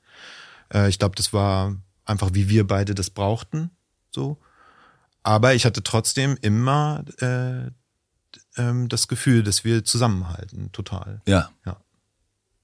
[0.73, 3.71] Äh, ich glaube, das war einfach, wie wir beide das brauchten.
[4.11, 4.37] So.
[5.23, 7.71] Aber ich hatte trotzdem immer äh,
[8.57, 11.21] ähm, das Gefühl, dass wir zusammenhalten, total.
[11.25, 11.49] Ja.
[11.65, 11.77] Ja.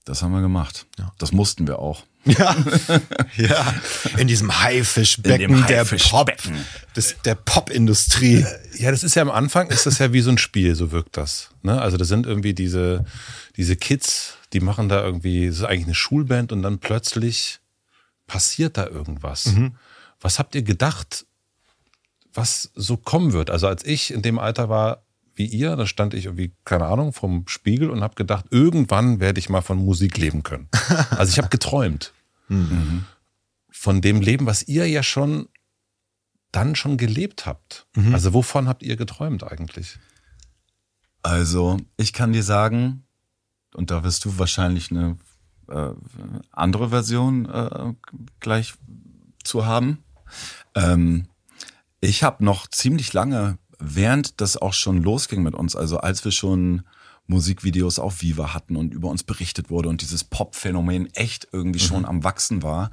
[0.03, 0.85] Das haben wir gemacht.
[0.99, 1.11] Ja.
[1.17, 2.03] Das mussten wir auch.
[2.25, 2.55] Ja,
[3.37, 3.73] ja.
[4.17, 6.31] In diesem Haifischbecken In der Pop,
[6.95, 8.45] des, der Popindustrie.
[8.77, 11.17] Ja, das ist ja am Anfang, ist das ja wie so ein Spiel, so wirkt
[11.17, 11.49] das.
[11.63, 11.81] Ne?
[11.81, 13.05] Also das sind irgendwie diese,
[13.57, 17.59] diese Kids, die machen da irgendwie, das ist eigentlich eine Schulband und dann plötzlich
[18.27, 19.45] passiert da irgendwas.
[20.19, 21.25] Was habt ihr gedacht,
[22.33, 23.49] was so kommen wird?
[23.49, 25.03] Also als ich in dem Alter war
[25.41, 29.39] wie ihr, da stand ich irgendwie, keine Ahnung, vom Spiegel und habe gedacht, irgendwann werde
[29.39, 30.69] ich mal von Musik leben können.
[31.09, 32.13] Also ich habe geträumt.
[33.71, 35.47] Von dem Leben, was ihr ja schon
[36.51, 37.87] dann schon gelebt habt.
[38.13, 39.97] Also wovon habt ihr geträumt eigentlich?
[41.23, 43.03] Also, ich kann dir sagen,
[43.73, 45.17] und da wirst du wahrscheinlich eine
[45.69, 45.93] äh,
[46.51, 47.93] andere Version äh,
[48.39, 48.75] gleich
[49.43, 50.03] zu haben.
[50.75, 51.27] Ähm,
[51.99, 56.31] ich habe noch ziemlich lange, während das auch schon losging mit uns, also als wir
[56.31, 56.83] schon
[57.27, 62.05] Musikvideos auf Viva hatten und über uns berichtet wurde und dieses Pop-Phänomen echt irgendwie schon
[62.05, 62.91] am Wachsen war,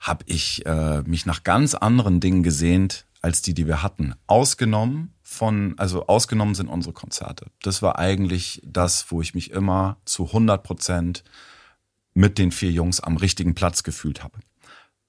[0.00, 4.14] habe ich äh, mich nach ganz anderen Dingen gesehnt als die, die wir hatten.
[4.26, 7.46] Ausgenommen von, also ausgenommen sind unsere Konzerte.
[7.62, 11.24] Das war eigentlich das, wo ich mich immer zu 100 Prozent
[12.14, 14.38] mit den vier Jungs am richtigen Platz gefühlt habe.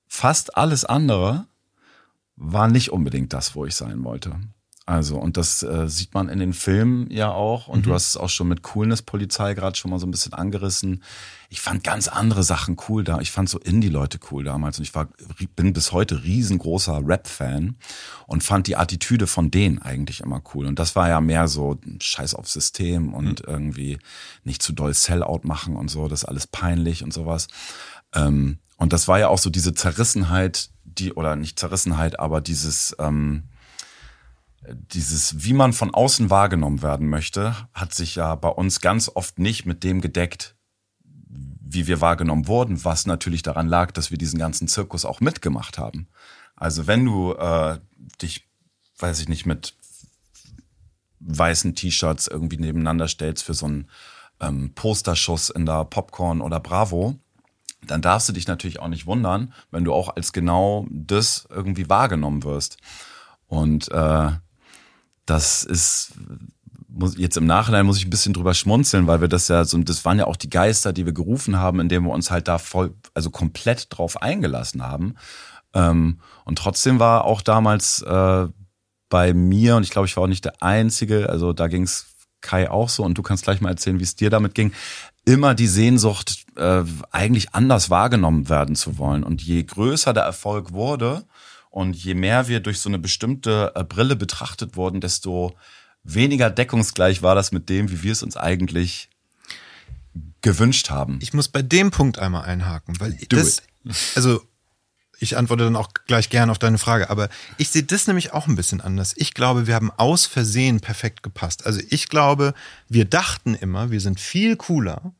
[0.07, 1.45] Fast alles andere
[2.35, 4.39] war nicht unbedingt das, wo ich sein wollte.
[4.87, 7.67] Also, und das äh, sieht man in den Filmen ja auch.
[7.67, 10.31] Und du hast es auch schon mit Coolness Polizei gerade schon mal so ein bisschen
[10.31, 11.03] angerissen.
[11.49, 13.19] Ich fand ganz andere Sachen cool da.
[13.19, 14.77] Ich fand so Indie-Leute cool damals.
[14.79, 15.09] Und ich war,
[15.57, 17.75] bin bis heute riesengroßer Rap-Fan
[18.27, 20.65] und fand die Attitüde von denen eigentlich immer cool.
[20.65, 23.99] Und das war ja mehr so Scheiß auf System und irgendwie
[24.45, 26.07] nicht zu doll Sellout machen und so.
[26.07, 27.49] Das ist alles peinlich und sowas.
[28.15, 32.95] Ähm, und das war ja auch so diese Zerrissenheit, die, oder nicht Zerrissenheit, aber dieses,
[32.99, 33.43] ähm,
[34.73, 39.39] dieses, wie man von außen wahrgenommen werden möchte, hat sich ja bei uns ganz oft
[39.39, 40.55] nicht mit dem gedeckt,
[41.69, 45.77] wie wir wahrgenommen wurden, was natürlich daran lag, dass wir diesen ganzen Zirkus auch mitgemacht
[45.77, 46.07] haben.
[46.55, 47.79] Also wenn du äh,
[48.21, 48.47] dich,
[48.99, 49.75] weiß ich nicht, mit
[51.19, 53.89] weißen T-Shirts irgendwie nebeneinander stellst für so einen
[54.39, 57.19] ähm, Posterschuss in der Popcorn oder Bravo,
[57.85, 61.89] dann darfst du dich natürlich auch nicht wundern, wenn du auch als genau das irgendwie
[61.89, 62.77] wahrgenommen wirst.
[63.47, 64.31] Und äh,
[65.29, 66.13] das ist
[66.97, 69.77] muss, jetzt im Nachhinein muss ich ein bisschen drüber schmunzeln, weil wir das ja so,
[69.77, 72.57] das waren ja auch die Geister, die wir gerufen haben, indem wir uns halt da
[72.57, 75.15] voll, also komplett drauf eingelassen haben.
[75.73, 78.47] Ähm, und trotzdem war auch damals äh,
[79.09, 82.07] bei mir, und ich glaube, ich war auch nicht der Einzige, also da ging's
[82.41, 84.71] Kai auch so, und du kannst gleich mal erzählen, wie es dir damit ging,
[85.25, 89.23] immer die Sehnsucht, äh, eigentlich anders wahrgenommen werden zu wollen.
[89.23, 91.25] Und je größer der Erfolg wurde
[91.77, 95.55] und je mehr wir durch so eine bestimmte äh, Brille betrachtet wurden, desto
[96.03, 99.09] weniger deckungsgleich war das mit dem, wie wir es uns eigentlich
[100.41, 101.19] gewünscht haben.
[101.21, 103.61] Ich muss bei dem Punkt einmal einhaken, weil Do das,
[104.15, 104.41] also
[105.19, 107.11] ich antworte dann auch gleich gern auf deine Frage.
[107.11, 109.13] Aber ich sehe das nämlich auch ein bisschen anders.
[109.15, 111.67] Ich glaube, wir haben aus Versehen perfekt gepasst.
[111.67, 112.55] Also ich glaube,
[112.89, 115.13] wir dachten immer, wir sind viel cooler,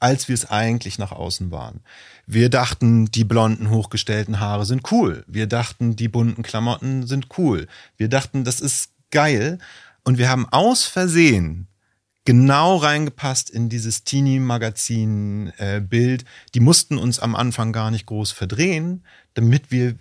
[0.00, 1.80] als wir es eigentlich nach außen waren.
[2.26, 5.24] Wir dachten, die blonden, hochgestellten Haare sind cool.
[5.26, 7.68] Wir dachten, die bunten Klamotten sind cool.
[7.96, 9.58] Wir dachten, das ist geil.
[10.02, 11.68] Und wir haben aus Versehen
[12.24, 16.24] genau reingepasst in dieses Teenie-Magazin-Bild.
[16.54, 19.96] die mussten uns am Anfang gar nicht groß verdrehen, damit wir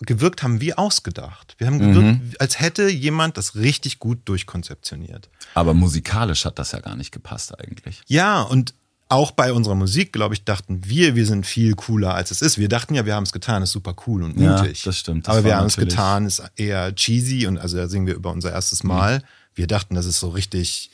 [0.00, 1.54] gewirkt haben wie ausgedacht.
[1.58, 2.32] Wir haben gewirkt, mhm.
[2.38, 5.30] als hätte jemand das richtig gut durchkonzeptioniert.
[5.54, 8.02] Aber musikalisch hat das ja gar nicht gepasst eigentlich.
[8.06, 8.74] Ja, und
[9.14, 12.58] auch bei unserer Musik, glaube ich, dachten wir, wir sind viel cooler als es ist.
[12.58, 14.84] Wir dachten ja, wir haben es getan, ist super cool und mutig.
[14.84, 15.26] Ja, das stimmt.
[15.26, 18.30] Das Aber wir haben es getan, ist eher cheesy und also da singen wir über
[18.30, 19.18] unser erstes Mal.
[19.18, 19.22] Mhm.
[19.54, 20.90] Wir dachten, das ist so richtig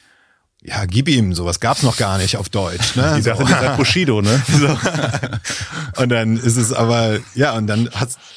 [0.62, 2.94] ja, gib ihm, sowas gab's noch gar nicht auf Deutsch.
[2.94, 3.14] Ne?
[3.16, 3.68] Die Sache so.
[3.68, 4.42] mit Bushido, ne?
[4.50, 4.76] So.
[6.02, 7.88] Und dann ist es aber, ja, und dann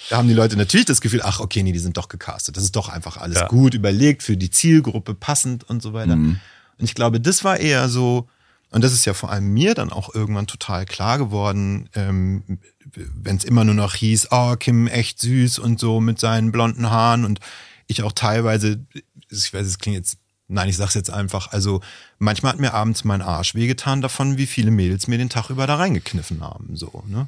[0.09, 2.55] haben die Leute natürlich das Gefühl, ach, okay, nee, die sind doch gecastet.
[2.55, 3.47] Das ist doch einfach alles ja.
[3.47, 6.15] gut überlegt, für die Zielgruppe passend und so weiter.
[6.15, 6.39] Mhm.
[6.77, 8.27] Und ich glaube, das war eher so,
[8.73, 12.59] und das ist ja vor allem mir dann auch irgendwann total klar geworden, ähm,
[12.95, 16.89] wenn es immer nur noch hieß, oh, Kim echt süß und so mit seinen blonden
[16.89, 17.39] Haaren und
[17.85, 18.83] ich auch teilweise,
[19.29, 20.17] ich weiß, es klingt jetzt
[20.53, 21.51] Nein, ich sag's jetzt einfach.
[21.51, 21.81] Also
[22.19, 25.65] manchmal hat mir abends mein Arsch wehgetan davon, wie viele Mädels mir den Tag über
[25.65, 26.75] da reingekniffen haben.
[26.75, 27.27] So, ne?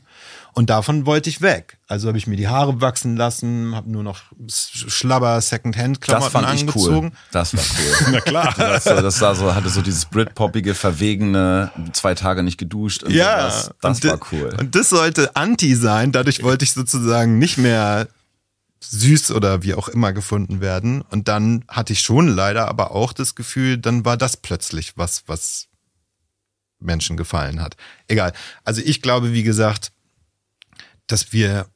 [0.53, 1.78] Und davon wollte ich weg.
[1.88, 7.07] Also habe ich mir die Haare wachsen lassen, habe nur noch Schlabber Secondhand-Klamotten angezogen.
[7.07, 7.11] Cool.
[7.32, 8.07] Das war cool.
[8.11, 8.53] Na klar.
[8.57, 13.03] Das, das war so, hatte so dieses Britpoppige, verwegene, zwei Tage nicht geduscht.
[13.03, 13.71] Und ja, so.
[13.82, 14.55] das, das war cool.
[14.59, 16.11] Und das sollte Anti sein.
[16.11, 18.07] Dadurch wollte ich sozusagen nicht mehr
[18.91, 21.01] süß oder wie auch immer gefunden werden.
[21.01, 25.23] Und dann hatte ich schon leider aber auch das Gefühl, dann war das plötzlich was,
[25.27, 25.67] was
[26.79, 27.75] Menschen gefallen hat.
[28.07, 28.33] Egal.
[28.63, 29.91] Also ich glaube, wie gesagt,
[31.07, 31.67] dass wir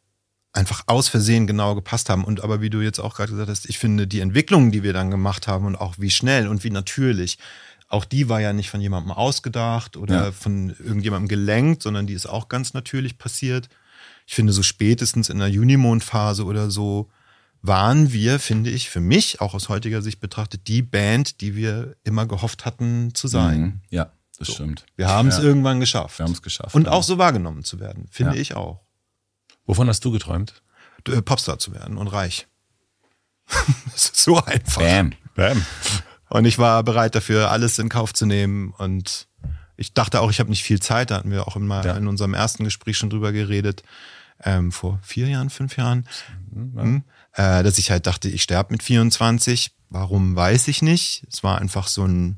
[0.51, 2.23] einfach aus Versehen genau gepasst haben.
[2.23, 4.93] Und aber wie du jetzt auch gerade gesagt hast, ich finde die Entwicklungen, die wir
[4.93, 7.37] dann gemacht haben und auch wie schnell und wie natürlich,
[7.87, 10.31] auch die war ja nicht von jemandem ausgedacht oder ja.
[10.31, 13.69] von irgendjemandem gelenkt, sondern die ist auch ganz natürlich passiert
[14.29, 17.09] ich finde, so spätestens in der Junimond-Phase oder so
[17.63, 21.95] waren wir, finde ich, für mich, auch aus heutiger Sicht betrachtet, die Band, die wir
[22.03, 23.59] immer gehofft hatten zu sein.
[23.59, 23.81] Mhm.
[23.89, 24.53] Ja, das so.
[24.53, 24.85] stimmt.
[24.95, 25.43] Wir haben es ja.
[25.43, 26.19] irgendwann geschafft.
[26.19, 26.75] Wir haben es geschafft.
[26.75, 26.91] Und ja.
[26.91, 28.41] auch so wahrgenommen zu werden, finde ja.
[28.41, 28.81] ich auch.
[29.65, 30.61] Wovon hast du geträumt?
[31.07, 32.45] Äh, Popstar zu werden und reich.
[33.91, 34.79] das ist so einfach.
[34.79, 35.13] Bam.
[35.33, 35.65] Bam.
[36.29, 38.75] Und ich war bereit dafür, alles in Kauf zu nehmen.
[38.77, 39.27] Und
[39.75, 41.09] ich dachte auch, ich habe nicht viel Zeit.
[41.09, 43.81] Da hatten wir auch immer in unserem ersten Gespräch schon drüber geredet
[44.43, 46.07] ähm, vor vier Jahren, fünf Jahren,
[46.51, 47.03] mhm.
[47.33, 49.71] äh, dass ich halt dachte, ich sterbe mit 24.
[49.89, 51.25] Warum weiß ich nicht.
[51.29, 52.37] Es war einfach so ein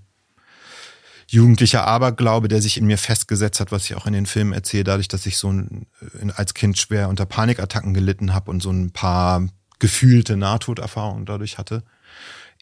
[1.27, 4.83] jugendlicher Aberglaube, der sich in mir festgesetzt hat, was ich auch in den Filmen erzähle,
[4.83, 5.87] dadurch, dass ich so ein,
[6.21, 9.47] äh, als Kind schwer unter Panikattacken gelitten habe und so ein paar
[9.79, 11.83] gefühlte Nahtoderfahrungen dadurch hatte.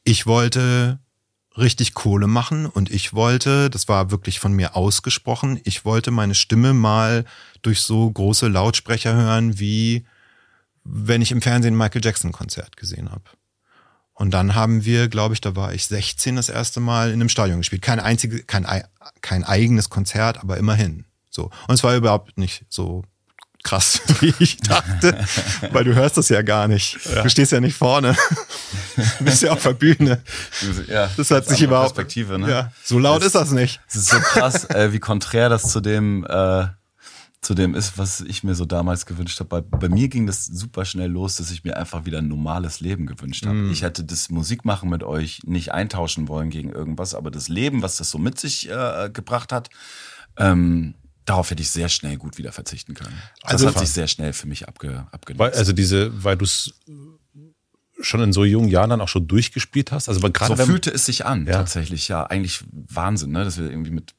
[0.04, 1.00] Ich wollte
[1.58, 6.36] richtig Kohle machen und ich wollte, das war wirklich von mir ausgesprochen, ich wollte meine
[6.36, 7.26] Stimme mal
[7.62, 10.06] durch so große Lautsprecher hören, wie
[10.84, 13.24] wenn ich im Fernsehen ein Michael Jackson Konzert gesehen habe.
[14.14, 17.30] Und dann haben wir, glaube ich, da war ich 16 das erste Mal in einem
[17.30, 17.82] Stadion gespielt.
[17.82, 18.68] Kein einziges, kein,
[19.22, 21.06] kein eigenes Konzert, aber immerhin.
[21.30, 21.52] So.
[21.68, 23.04] Und es war überhaupt nicht so
[23.64, 25.26] krass, wie ich dachte,
[25.72, 26.97] weil du hörst das ja gar nicht.
[27.14, 27.24] Ja.
[27.24, 28.16] Du stehst ja nicht vorne.
[29.18, 30.22] Du bist ja auf der Bühne.
[30.88, 31.95] Ja, das hat sich überhaupt.
[31.95, 32.49] Perspektive, ne?
[32.49, 33.82] Ja, so laut das, ist das nicht.
[33.88, 36.68] Das ist so krass, äh, wie konträr das zu dem, äh,
[37.41, 39.62] zu dem ist, was ich mir so damals gewünscht habe.
[39.62, 42.82] Bei, bei mir ging das super schnell los, dass ich mir einfach wieder ein normales
[42.82, 43.55] Leben gewünscht habe.
[43.55, 43.72] Mm.
[43.72, 47.95] Ich hätte das Musikmachen mit euch nicht eintauschen wollen gegen irgendwas, aber das Leben, was
[47.95, 49.70] das so mit sich äh, gebracht hat,
[50.38, 50.95] ähm,
[51.30, 53.15] darauf hätte ich sehr schnell gut wieder verzichten können.
[53.41, 55.39] Das also, hat sich sehr schnell für mich abge, abgenutzt.
[55.39, 56.73] Weil, also diese, weil du es
[58.01, 60.09] schon in so jungen Jahren dann auch schon durchgespielt hast?
[60.09, 61.53] Also gerade so fühlte es sich an, ja.
[61.53, 62.23] tatsächlich, ja.
[62.23, 63.43] Eigentlich Wahnsinn, ne?
[63.43, 64.15] dass wir irgendwie mit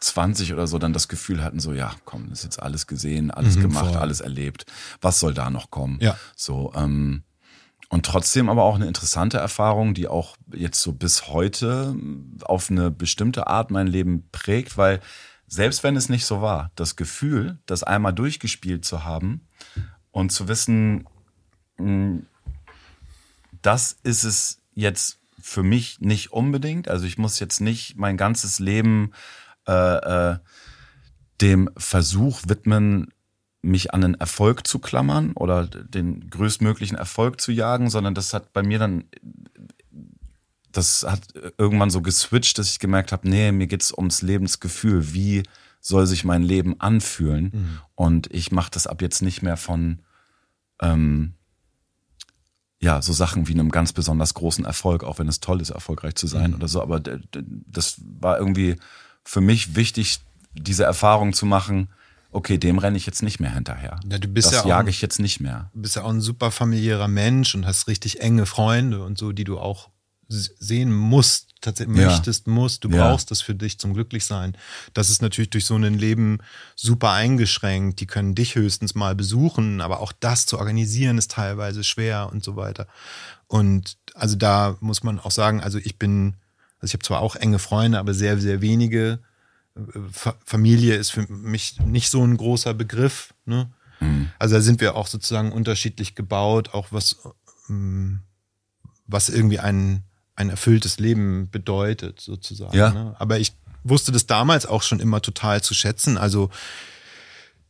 [0.00, 3.56] 20 oder so dann das Gefühl hatten, so, ja, komm, ist jetzt alles gesehen, alles
[3.56, 3.96] mhm, gemacht, voll.
[3.96, 4.66] alles erlebt.
[5.00, 5.98] Was soll da noch kommen?
[6.00, 6.16] Ja.
[6.36, 7.22] So, ähm,
[7.88, 11.94] und trotzdem aber auch eine interessante Erfahrung, die auch jetzt so bis heute
[12.42, 15.00] auf eine bestimmte Art mein Leben prägt, weil
[15.46, 19.46] selbst wenn es nicht so war, das Gefühl, das einmal durchgespielt zu haben
[20.10, 21.06] und zu wissen,
[21.78, 22.26] hm,
[23.62, 26.88] das ist es jetzt für mich nicht unbedingt.
[26.88, 29.12] Also ich muss jetzt nicht mein ganzes Leben
[29.66, 30.38] äh, äh,
[31.40, 33.12] dem Versuch widmen,
[33.62, 38.52] mich an den Erfolg zu klammern oder den größtmöglichen Erfolg zu jagen, sondern das hat
[38.52, 39.04] bei mir dann,
[40.76, 41.22] das hat
[41.58, 45.12] irgendwann so geswitcht, dass ich gemerkt habe, nee, mir geht's ums Lebensgefühl.
[45.14, 45.42] Wie
[45.80, 47.50] soll sich mein Leben anfühlen?
[47.52, 47.78] Mhm.
[47.94, 50.00] Und ich mache das ab jetzt nicht mehr von
[50.80, 51.34] ähm,
[52.80, 56.14] ja, so Sachen wie einem ganz besonders großen Erfolg, auch wenn es toll ist, erfolgreich
[56.14, 56.56] zu sein Mhm.
[56.56, 56.82] oder so.
[56.82, 58.76] Aber das war irgendwie
[59.24, 60.20] für mich wichtig,
[60.52, 61.88] diese Erfahrung zu machen.
[62.32, 63.98] Okay, dem renne ich jetzt nicht mehr hinterher.
[64.10, 65.70] Ja, du bist das ja jage ich jetzt nicht mehr.
[65.72, 69.32] Du bist ja auch ein super familiärer Mensch und hast richtig enge Freunde und so,
[69.32, 69.88] die du auch
[70.28, 72.08] sehen musst, tatsächlich Ja.
[72.08, 72.84] möchtest, musst.
[72.84, 73.08] Du Ja.
[73.08, 74.56] brauchst das für dich zum Glücklichsein.
[74.94, 76.38] Das ist natürlich durch so ein Leben
[76.74, 78.00] super eingeschränkt.
[78.00, 82.42] Die können dich höchstens mal besuchen, aber auch das zu organisieren ist teilweise schwer und
[82.44, 82.86] so weiter.
[83.46, 86.34] Und also da muss man auch sagen, also ich bin,
[86.80, 89.20] also ich habe zwar auch enge Freunde, aber sehr, sehr wenige.
[90.10, 93.34] Fa- Familie ist für mich nicht so ein großer Begriff.
[93.44, 93.70] Ne?
[94.38, 97.16] Also da sind wir auch sozusagen unterschiedlich gebaut, auch was,
[97.68, 98.20] ähm,
[99.06, 100.02] was irgendwie ein,
[100.36, 102.76] ein erfülltes Leben bedeutet, sozusagen.
[102.76, 102.90] Ja.
[102.92, 103.16] Ne?
[103.18, 103.52] Aber ich
[103.84, 106.18] wusste das damals auch schon immer total zu schätzen.
[106.18, 106.50] Also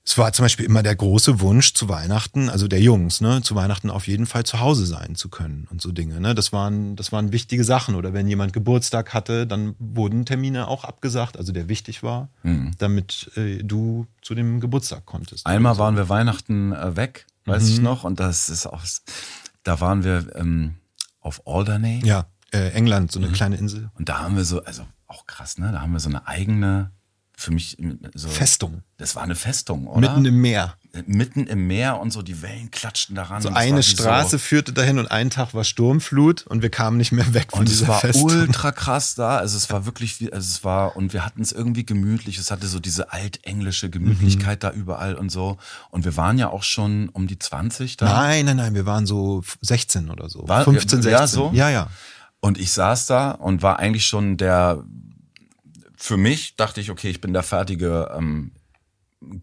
[0.09, 3.57] es war zum Beispiel immer der große Wunsch zu Weihnachten, also der Jungs, ne, zu
[3.57, 6.21] Weihnachten auf jeden Fall zu Hause sein zu können und so Dinge.
[6.21, 6.33] Ne?
[6.35, 7.97] Das waren, das waren wichtige Sachen.
[7.97, 12.29] Oder wenn jemand Geburtstag hatte, dann wurden Termine auch abgesagt, also der wichtig war,
[12.79, 15.45] damit äh, du zu dem Geburtstag konntest.
[15.45, 17.69] Einmal waren wir Weihnachten äh, weg, weiß Mhm.
[17.71, 18.83] ich noch, und das ist auch,
[19.65, 20.77] da waren wir ähm,
[21.21, 23.91] auf Alderney Ja, äh, England, so eine kleine Insel.
[23.95, 25.71] und da haben wir so, also auch krass, ne?
[25.73, 26.91] Da haben wir so eine eigene,
[27.37, 27.77] für mich
[28.15, 28.83] so Festung.
[28.97, 30.01] Das war eine Festung, oder?
[30.11, 30.75] Mitten im Meer.
[31.07, 33.43] Mitten im Meer und so die Wellen klatschten daran.
[33.43, 36.97] So es war eine Straße führte dahin und einen Tag war Sturmflut und wir kamen
[36.97, 38.25] nicht mehr weg von Und es dieser war Festung.
[38.25, 39.37] ultra krass da.
[39.37, 42.39] Also es war wirklich wie, also es war, und wir hatten es irgendwie gemütlich.
[42.39, 45.59] Es hatte so diese altenglische Gemütlichkeit da überall und so.
[45.91, 48.07] Und wir waren ja auch schon um die 20 da.
[48.07, 50.49] Nein, nein, nein, wir waren so 16 oder so.
[50.49, 51.13] War- 15, 16.
[51.13, 51.51] ja, so?
[51.53, 51.89] Ja, ja.
[52.41, 54.85] Und ich saß da und war eigentlich schon der,
[55.97, 58.53] für mich dachte ich, okay, ich bin der fertige, ähm,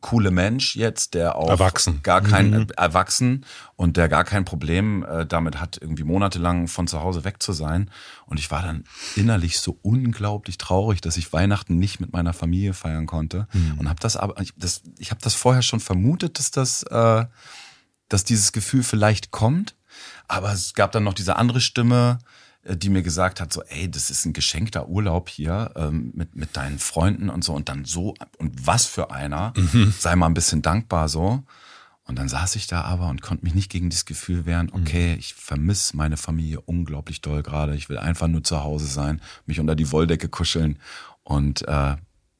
[0.01, 2.01] coole Mensch jetzt, der auch Erwachsen.
[2.03, 6.87] gar kein äh, erwachsen und der gar kein Problem äh, damit hat, irgendwie monatelang von
[6.87, 7.89] zu Hause weg zu sein.
[8.25, 8.83] Und ich war dann
[9.15, 13.47] innerlich so unglaublich traurig, dass ich Weihnachten nicht mit meiner Familie feiern konnte.
[13.77, 17.25] Und habe das aber, ich, das, ich habe das vorher schon vermutet, dass das, äh,
[18.09, 19.75] dass dieses Gefühl vielleicht kommt.
[20.27, 22.19] Aber es gab dann noch diese andere Stimme,
[22.65, 26.55] die mir gesagt hat, so, ey, das ist ein geschenkter Urlaub hier ähm, mit, mit
[26.55, 29.53] deinen Freunden und so und dann so, und was für einer,
[29.99, 31.43] sei mal ein bisschen dankbar so.
[32.05, 35.15] Und dann saß ich da aber und konnte mich nicht gegen dieses Gefühl wehren, okay,
[35.17, 37.75] ich vermisse meine Familie unglaublich doll gerade.
[37.75, 40.79] Ich will einfach nur zu Hause sein, mich unter die Wolldecke kuscheln
[41.23, 41.95] und äh,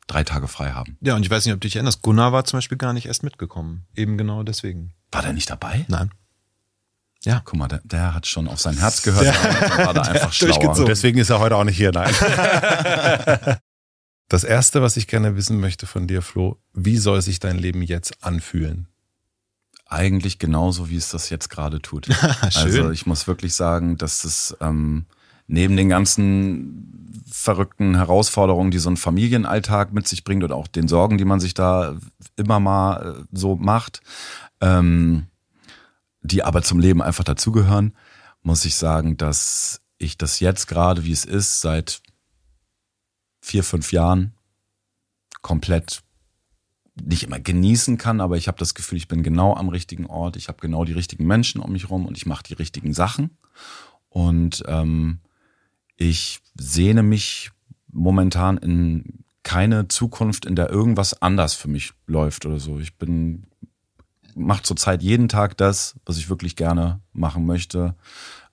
[0.08, 0.98] drei Tage frei haben.
[1.00, 3.06] Ja, und ich weiß nicht, ob du dich erinnerst, Gunnar war zum Beispiel gar nicht
[3.06, 3.86] erst mitgekommen.
[3.96, 4.94] Eben genau deswegen.
[5.14, 5.86] War der nicht dabei?
[5.88, 6.12] Nein.
[7.26, 7.42] Ja.
[7.46, 10.54] Guck mal, der, der hat schon auf sein Herz gehört und war da einfach schlauer.
[10.54, 10.86] durchgezogen.
[10.88, 12.14] Deswegen ist er heute auch nicht hier, nein.
[14.30, 17.84] Das erste, was ich gerne wissen möchte von dir, Flo, wie soll sich dein Leben
[17.84, 18.88] jetzt anfühlen?
[19.86, 22.08] Eigentlich genauso, wie es das jetzt gerade tut.
[22.42, 25.06] Also ich muss wirklich sagen, dass es ähm,
[25.46, 30.88] neben den ganzen verrückten Herausforderungen, die so ein Familienalltag mit sich bringt und auch den
[30.88, 31.96] Sorgen, die man sich da
[32.36, 34.02] immer mal äh, so macht,
[34.62, 35.28] ähm,
[36.24, 37.96] die aber zum Leben einfach dazugehören,
[38.42, 42.02] muss ich sagen, dass ich das jetzt gerade, wie es ist, seit
[43.42, 44.34] vier, fünf Jahren
[45.42, 46.02] komplett
[47.02, 50.36] nicht immer genießen kann, aber ich habe das Gefühl, ich bin genau am richtigen Ort,
[50.36, 53.38] ich habe genau die richtigen Menschen um mich rum und ich mache die richtigen Sachen.
[54.10, 55.20] Und ähm,
[55.96, 57.52] ich sehne mich
[57.92, 62.80] momentan in keine Zukunft, in der irgendwas anders für mich läuft oder so.
[62.80, 63.48] Ich bin,
[64.36, 67.96] mache zurzeit jeden Tag das, was ich wirklich gerne machen möchte.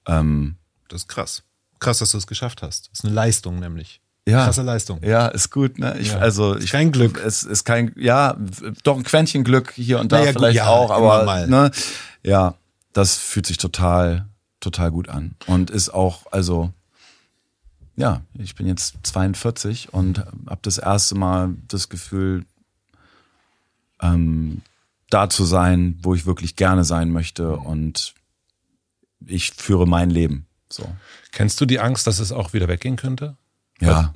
[0.06, 0.56] Ähm,
[0.88, 1.42] Das ist krass.
[1.78, 2.90] Krass, dass du es geschafft hast.
[2.90, 4.00] Das ist eine Leistung nämlich.
[4.28, 4.44] Ja.
[4.44, 5.02] Krasse Leistung.
[5.02, 5.96] Ja, ist gut, ne?
[5.98, 6.18] Ich, Ja.
[6.18, 7.18] Also Ist ich, kein Glück.
[7.24, 8.36] Es ist kein, ja,
[8.84, 11.70] doch ein Quäntchen Glück hier und da Naja, gut, vielleicht ja, auch, aber ne,
[12.22, 12.54] ja,
[12.92, 14.26] das fühlt sich total,
[14.60, 16.72] total gut an und ist auch, also
[17.96, 22.44] ja, ich bin jetzt 42 und habe das erste Mal das Gefühl,
[24.00, 24.62] ähm,
[25.10, 28.14] da zu sein, wo ich wirklich gerne sein möchte und
[29.26, 30.46] ich führe mein Leben.
[30.70, 30.88] So.
[31.32, 33.36] Kennst du die Angst, dass es auch wieder weggehen könnte?
[33.80, 34.14] Ja,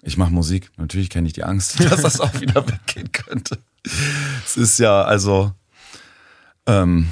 [0.00, 0.70] ich mache Musik.
[0.76, 3.58] Natürlich kenne ich die Angst, dass das auch wieder weggehen könnte.
[4.44, 5.52] Es ist ja, also,
[6.66, 7.08] ähm,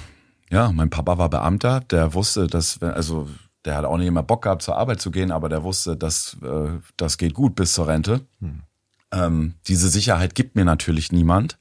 [0.51, 3.29] ja, mein Papa war Beamter, der wusste, dass, also,
[3.65, 6.37] der hat auch nicht immer Bock gehabt, zur Arbeit zu gehen, aber der wusste, dass
[6.43, 8.27] äh, das geht gut bis zur Rente.
[9.13, 11.59] Ähm, diese Sicherheit gibt mir natürlich niemand,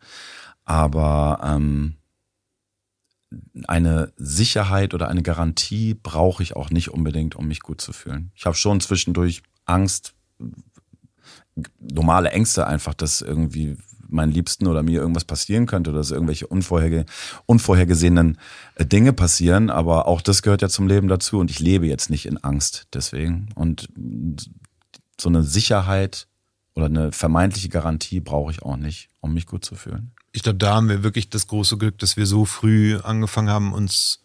[0.70, 1.96] aber ähm,
[3.68, 8.32] eine Sicherheit oder eine Garantie brauche ich auch nicht unbedingt, um mich gut zu fühlen.
[8.36, 10.14] Ich habe schon zwischendurch Angst,
[11.80, 16.46] normale Ängste einfach, dass irgendwie meinen Liebsten oder mir irgendwas passieren könnte oder dass irgendwelche
[16.46, 17.06] unvorherge
[17.48, 18.38] unvorhergesehenen
[18.76, 19.72] äh, Dinge passieren.
[19.72, 22.88] Aber auch das gehört ja zum Leben dazu und ich lebe jetzt nicht in Angst
[22.94, 23.50] deswegen.
[23.56, 23.90] Und
[25.20, 26.28] so eine Sicherheit
[26.76, 30.12] oder eine vermeintliche Garantie brauche ich auch nicht, um mich gut zu fühlen.
[30.32, 33.74] Ich glaube, da haben wir wirklich das große Glück, dass wir so früh angefangen haben,
[33.74, 34.20] uns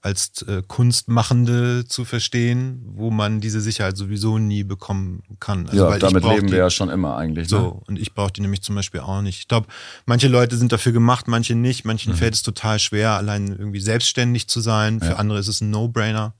[0.00, 5.68] als äh, Kunstmachende zu verstehen, wo man diese Sicherheit sowieso nie bekommen kann.
[5.68, 7.48] Also, ja, damit leben die, wir ja schon immer eigentlich.
[7.48, 7.70] So, ne?
[7.88, 9.40] und ich brauche die nämlich zum Beispiel auch nicht.
[9.40, 9.66] Ich glaube,
[10.06, 11.84] manche Leute sind dafür gemacht, manche nicht.
[11.84, 12.16] Manchen mhm.
[12.16, 15.00] fällt es total schwer, allein irgendwie selbstständig zu sein.
[15.00, 15.16] Für ja.
[15.16, 16.34] andere ist es ein No-Brainer.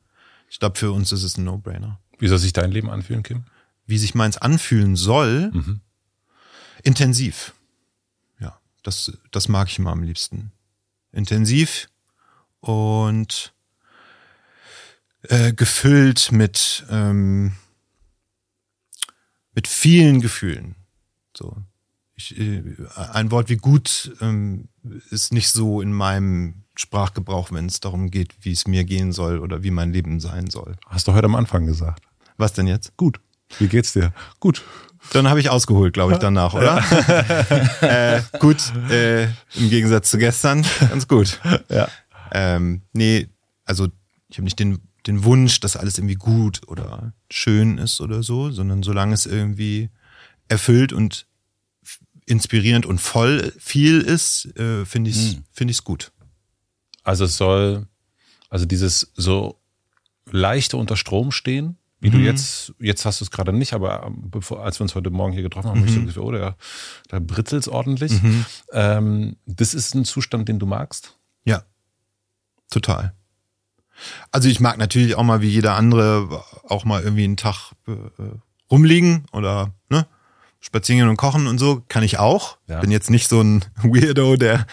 [0.48, 1.98] Ich glaube, für uns ist es ein No-Brainer.
[2.18, 3.44] Wie soll sich dein Leben anfühlen, Kim?
[3.86, 5.50] Wie sich meins anfühlen soll?
[5.52, 5.80] Mhm.
[6.84, 7.54] Intensiv.
[8.88, 10.50] Das, das mag ich immer am liebsten.
[11.12, 11.90] Intensiv
[12.60, 13.52] und
[15.24, 17.52] äh, gefüllt mit, ähm,
[19.54, 20.74] mit vielen Gefühlen.
[21.36, 21.54] So.
[22.14, 22.62] Ich, äh,
[23.12, 24.70] ein Wort wie gut ähm,
[25.10, 29.40] ist nicht so in meinem Sprachgebrauch, wenn es darum geht, wie es mir gehen soll
[29.40, 30.78] oder wie mein Leben sein soll.
[30.86, 32.04] Hast du heute am Anfang gesagt.
[32.38, 32.96] Was denn jetzt?
[32.96, 33.20] Gut.
[33.58, 34.14] Wie geht's dir?
[34.40, 34.62] Gut.
[35.12, 36.82] Dann habe ich ausgeholt, glaube ich, danach, oder?
[37.80, 41.40] äh, gut, äh, im Gegensatz zu gestern, ganz gut.
[41.68, 41.88] Ja.
[42.32, 43.28] Ähm, nee,
[43.64, 43.88] also
[44.28, 48.50] ich habe nicht den, den Wunsch, dass alles irgendwie gut oder schön ist oder so,
[48.50, 49.90] sondern solange es irgendwie
[50.48, 51.26] erfüllt und
[52.26, 55.44] inspirierend und voll viel ist, äh, finde ich es hm.
[55.50, 56.12] finde ich's gut.
[57.02, 57.86] Also es soll,
[58.50, 59.58] also dieses so
[60.30, 62.12] leichte unter Strom stehen, wie mhm.
[62.12, 65.10] du jetzt, jetzt hast du es gerade nicht, aber ähm, bevor, als wir uns heute
[65.10, 65.86] Morgen hier getroffen haben, mhm.
[65.86, 66.56] habe ich so gesagt, oh, da,
[67.08, 68.22] da britzelt es ordentlich.
[68.22, 68.46] Mhm.
[68.72, 71.16] Ähm, das ist ein Zustand, den du magst?
[71.44, 71.64] Ja.
[72.70, 73.14] Total.
[74.30, 77.92] Also ich mag natürlich auch mal wie jeder andere auch mal irgendwie einen Tag äh,
[78.70, 80.06] rumliegen oder ne,
[80.60, 82.58] spazieren und kochen und so kann ich auch.
[82.68, 82.80] Ja.
[82.80, 84.66] Bin jetzt nicht so ein Weirdo, der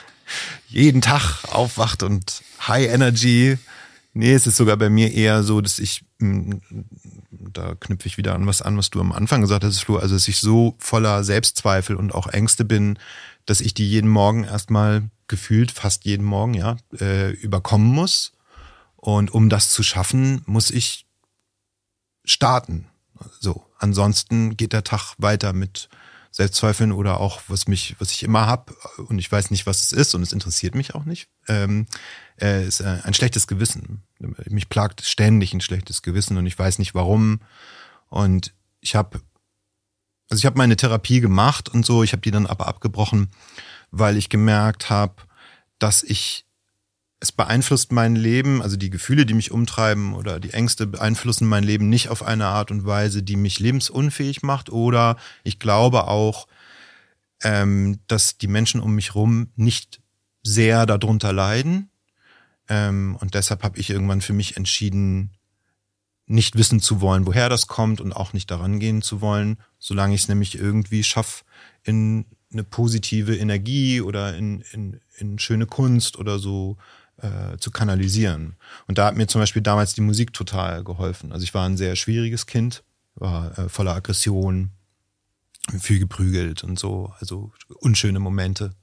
[0.68, 3.58] jeden Tag aufwacht und High Energy.
[4.18, 6.62] Nee, es ist sogar bei mir eher so, dass ich, hm,
[7.32, 10.16] da knüpfe ich wieder an was an, was du am Anfang gesagt hast, Flo, also
[10.16, 12.98] dass ich so voller Selbstzweifel und auch Ängste bin,
[13.46, 18.32] dass ich die jeden Morgen erstmal gefühlt fast jeden Morgen, ja, äh, überkommen muss.
[18.96, 21.06] Und um das zu schaffen, muss ich
[22.24, 22.88] starten.
[23.42, 23.66] So.
[23.80, 25.90] Ansonsten geht der Tag weiter mit
[26.32, 29.92] Selbstzweifeln oder auch, was mich, was ich immer hab und ich weiß nicht, was es
[29.92, 31.86] ist und es interessiert mich auch nicht, ähm,
[32.42, 34.04] äh, ist äh, ein schlechtes Gewissen.
[34.20, 37.42] Mich plagt ständig ein schlechtes Gewissen und ich weiß nicht warum.
[38.10, 39.20] Und ich habe,
[40.30, 43.30] also ich habe meine Therapie gemacht und so, ich habe die dann aber abgebrochen,
[43.92, 45.16] weil ich gemerkt habe,
[45.80, 46.46] dass ich
[47.20, 51.64] es beeinflusst mein Leben, also die Gefühle, die mich umtreiben oder die Ängste beeinflussen mein
[51.64, 54.70] Leben nicht auf eine Art und Weise, die mich lebensunfähig macht.
[54.70, 56.48] Oder ich glaube auch,
[57.42, 60.02] ähm, dass die Menschen um mich rum nicht
[60.44, 61.90] sehr darunter leiden.
[62.70, 65.32] Ähm, und deshalb habe ich irgendwann für mich entschieden,
[66.28, 70.16] nicht wissen zu wollen, woher das kommt und auch nicht daran gehen zu wollen, solange
[70.16, 71.44] ich es nämlich irgendwie schaffe,
[71.84, 76.78] in eine positive Energie oder in, in, in schöne Kunst oder so
[77.18, 78.56] äh, zu kanalisieren.
[78.88, 81.32] Und da hat mir zum Beispiel damals die Musik total geholfen.
[81.32, 82.84] Also ich war ein sehr schwieriges Kind,
[83.16, 84.72] war äh, voller Aggression,
[85.80, 88.76] viel geprügelt und so, also unschöne Momente.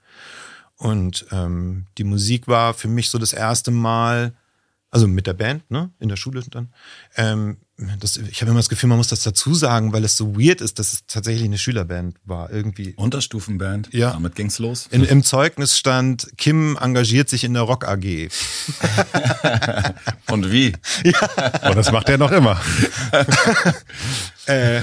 [0.83, 4.35] Und ähm, die Musik war für mich so das erste Mal,
[4.91, 6.73] also mit der Band, ne, in der Schule dann,
[7.17, 7.59] ähm,
[8.01, 10.61] das, ich habe immer das Gefühl, man muss das dazu sagen, weil es so weird
[10.61, 12.51] ist, dass es tatsächlich eine Schülerband war.
[12.51, 12.95] Irgendwie.
[12.97, 13.93] Unterstufenband?
[13.93, 14.11] Ja.
[14.11, 14.89] Damit ging's los.
[14.91, 18.05] In, Im Zeugnis stand, Kim engagiert sich in der Rock AG.
[20.31, 20.73] Und wie?
[21.05, 21.69] Ja.
[21.69, 22.61] Und das macht er noch immer.
[24.47, 24.83] äh,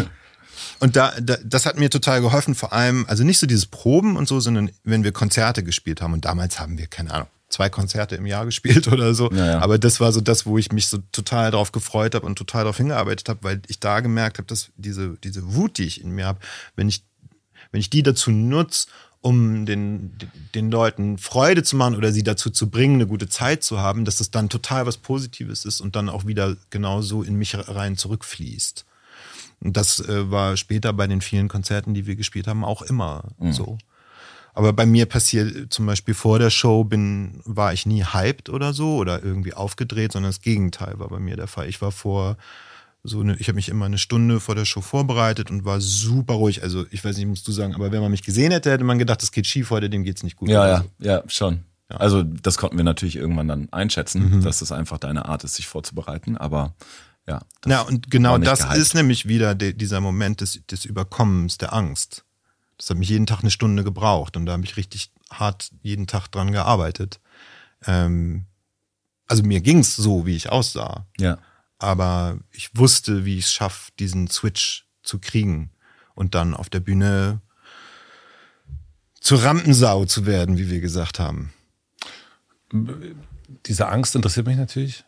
[0.80, 4.16] und da, da, das hat mir total geholfen, vor allem, also nicht so dieses Proben
[4.16, 6.14] und so, sondern wenn wir Konzerte gespielt haben.
[6.14, 9.30] Und damals haben wir, keine Ahnung, zwei Konzerte im Jahr gespielt oder so.
[9.32, 9.60] Ja, ja.
[9.60, 12.64] Aber das war so das, wo ich mich so total darauf gefreut habe und total
[12.64, 16.12] darauf hingearbeitet habe, weil ich da gemerkt habe, dass diese, diese Wut, die ich in
[16.12, 16.40] mir habe,
[16.76, 17.04] wenn ich,
[17.72, 18.88] wenn ich die dazu nutze,
[19.22, 20.14] um den,
[20.56, 24.06] den Leuten Freude zu machen oder sie dazu zu bringen, eine gute Zeit zu haben,
[24.06, 27.98] dass das dann total was Positives ist und dann auch wieder genauso in mich rein
[27.98, 28.86] zurückfließt.
[29.62, 33.24] Und das äh, war später bei den vielen Konzerten, die wir gespielt haben, auch immer
[33.38, 33.52] mhm.
[33.52, 33.78] so.
[34.54, 38.74] Aber bei mir passiert zum Beispiel vor der Show bin, war ich nie hyped oder
[38.74, 41.70] so oder irgendwie aufgedreht, sondern das Gegenteil war bei mir der Fall.
[41.70, 42.38] Ich war vor
[43.04, 46.34] so eine, ich habe mich immer eine Stunde vor der Show vorbereitet und war super
[46.34, 46.64] ruhig.
[46.64, 49.00] Also ich weiß nicht, musst du sagen, aber wenn man mich gesehen hätte, hätte man
[49.00, 50.50] gedacht, das geht schief heute, dem geht's nicht gut.
[50.50, 51.08] Ja, ja, so.
[51.08, 51.64] ja, schon.
[51.90, 51.98] Ja.
[51.98, 54.44] Also das konnten wir natürlich irgendwann dann einschätzen, mhm.
[54.44, 56.38] dass das einfach deine Art ist, sich vorzubereiten.
[56.38, 56.74] Aber
[57.30, 57.42] ja.
[57.66, 58.78] Ja, und genau das gehypt.
[58.78, 62.26] ist nämlich wieder de, dieser Moment des, des Überkommens der Angst
[62.78, 66.08] Das hat mich jeden Tag eine Stunde gebraucht und da habe ich richtig hart jeden
[66.08, 67.20] Tag dran gearbeitet.
[67.86, 68.46] Ähm,
[69.28, 71.06] also mir ging's so, wie ich aussah.
[71.20, 71.38] Ja.
[71.78, 75.72] Aber ich wusste, wie ich es schaffe, diesen Switch zu kriegen
[76.16, 77.42] und dann auf der Bühne
[79.22, 81.54] zur Rampensau zu werden, wie wir gesagt haben.
[83.66, 85.06] Diese Angst interessiert mich natürlich.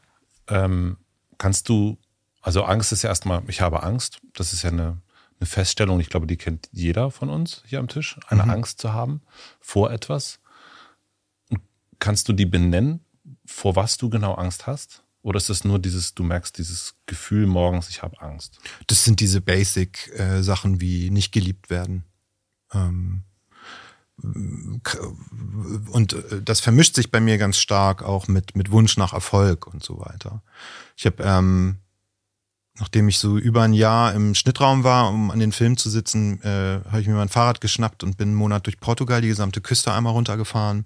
[0.47, 0.97] Ähm,
[1.37, 1.97] kannst du,
[2.41, 4.19] also Angst ist ja erstmal, ich habe Angst.
[4.33, 5.01] Das ist ja eine,
[5.39, 8.49] eine Feststellung, ich glaube, die kennt jeder von uns hier am Tisch, eine mhm.
[8.49, 9.21] Angst zu haben
[9.59, 10.39] vor etwas.
[11.99, 13.05] Kannst du die benennen,
[13.45, 15.03] vor was du genau Angst hast?
[15.23, 18.57] Oder ist das nur dieses, du merkst dieses Gefühl morgens, ich habe Angst?
[18.87, 22.05] Das sind diese Basic-Sachen äh, wie nicht geliebt werden.
[22.73, 23.23] Ähm,
[24.23, 29.67] und äh, das vermischt sich bei mir ganz stark auch mit, mit Wunsch nach Erfolg
[29.67, 30.41] und so weiter.
[30.95, 31.77] Ich habe, ähm,
[32.81, 36.41] nachdem ich so über ein Jahr im Schnittraum war, um an den Film zu sitzen,
[36.41, 39.61] äh, habe ich mir mein Fahrrad geschnappt und bin einen Monat durch Portugal die gesamte
[39.61, 40.85] Küste einmal runtergefahren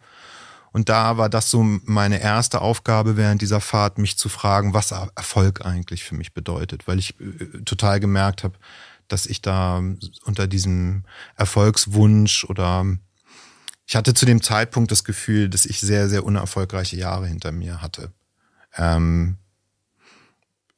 [0.75, 4.91] und da war das so meine erste Aufgabe während dieser Fahrt, mich zu fragen, was
[4.91, 8.55] Erfolg eigentlich für mich bedeutet, weil ich äh, total gemerkt habe,
[9.07, 9.81] dass ich da
[10.25, 11.05] unter diesem
[11.37, 12.85] Erfolgswunsch oder
[13.87, 17.81] ich hatte zu dem Zeitpunkt das Gefühl, dass ich sehr, sehr unerfolgreiche Jahre hinter mir
[17.81, 18.11] hatte.
[18.75, 19.37] Ähm,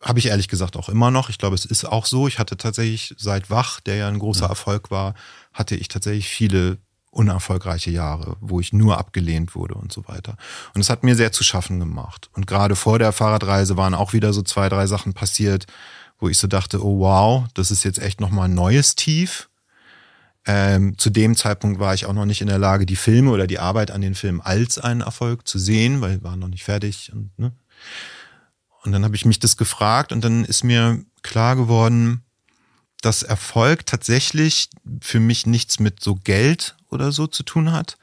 [0.01, 1.29] habe ich ehrlich gesagt auch immer noch.
[1.29, 2.27] Ich glaube, es ist auch so.
[2.27, 5.15] Ich hatte tatsächlich seit Wach, der ja ein großer Erfolg war,
[5.53, 6.77] hatte ich tatsächlich viele
[7.09, 10.37] unerfolgreiche Jahre, wo ich nur abgelehnt wurde und so weiter.
[10.75, 12.29] Und es hat mir sehr zu schaffen gemacht.
[12.33, 15.65] Und gerade vor der Fahrradreise waren auch wieder so zwei, drei Sachen passiert,
[16.19, 19.49] wo ich so dachte, oh wow, das ist jetzt echt nochmal ein neues Tief.
[20.45, 23.47] Ähm, zu dem Zeitpunkt war ich auch noch nicht in der Lage, die Filme oder
[23.47, 26.63] die Arbeit an den Filmen als einen Erfolg zu sehen, weil wir waren noch nicht
[26.63, 27.11] fertig.
[27.13, 27.51] Und, ne?
[28.83, 32.23] Und dann habe ich mich das gefragt und dann ist mir klar geworden,
[33.01, 34.69] dass Erfolg tatsächlich
[35.01, 37.97] für mich nichts mit so Geld oder so zu tun hat.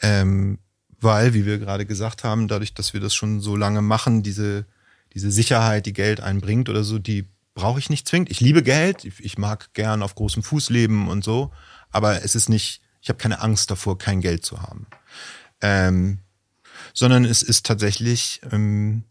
[0.00, 0.58] Ähm,
[1.00, 4.66] weil, wie wir gerade gesagt haben, dadurch, dass wir das schon so lange machen, diese,
[5.14, 8.30] diese Sicherheit, die Geld einbringt oder so, die brauche ich nicht zwingend.
[8.30, 11.52] Ich liebe Geld, ich, mag gern auf großem Fuß leben und so,
[11.90, 14.86] aber es ist nicht, ich habe keine Angst davor, kein Geld zu haben.
[15.60, 16.18] Ähm,
[16.94, 19.04] sondern es ist tatsächlich, ähm,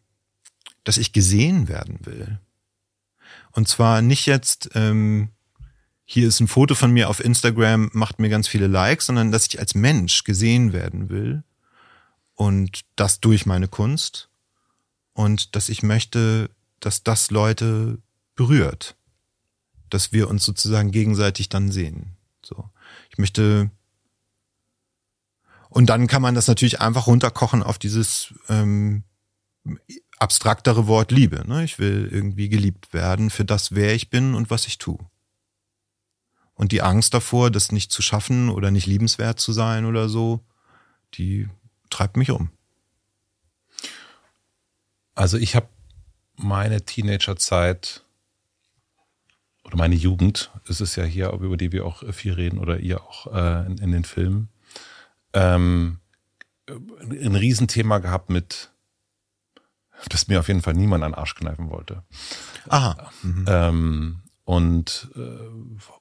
[0.84, 2.40] dass ich gesehen werden will.
[3.52, 5.30] Und zwar nicht jetzt, ähm,
[6.06, 9.48] hier ist ein Foto von mir auf Instagram, macht mir ganz viele Likes, sondern dass
[9.48, 11.44] ich als Mensch gesehen werden will
[12.36, 14.30] und das durch meine Kunst
[15.14, 18.00] und dass ich möchte, dass das Leute
[18.36, 18.96] berührt,
[19.90, 22.18] dass wir uns sozusagen gegenseitig dann sehen.
[22.42, 22.70] So,
[23.10, 23.70] ich möchte
[25.70, 29.06] und dann kann man das natürlich einfach runterkochen auf dieses ähm,
[30.22, 31.44] abstraktere Wort Liebe.
[31.48, 31.64] Ne?
[31.64, 35.00] Ich will irgendwie geliebt werden für das, wer ich bin und was ich tue.
[36.54, 40.42] Und die Angst davor, das nicht zu schaffen oder nicht liebenswert zu sein oder so,
[41.16, 41.50] die
[41.90, 42.52] treibt mich um.
[45.16, 45.68] Also ich habe
[46.36, 48.04] meine Teenagerzeit
[49.64, 53.02] oder meine Jugend, es ist ja hier, über die wir auch viel reden oder ihr
[53.02, 54.50] auch äh, in, in, den Filmen,
[55.34, 56.00] ähm,
[56.68, 58.71] ein Riesenthema gehabt mit
[60.10, 62.04] dass mir auf jeden Fall niemand an den Arsch kneifen wollte.
[62.70, 63.12] Aha.
[63.22, 63.46] Mhm.
[63.48, 65.20] Ähm, und, äh,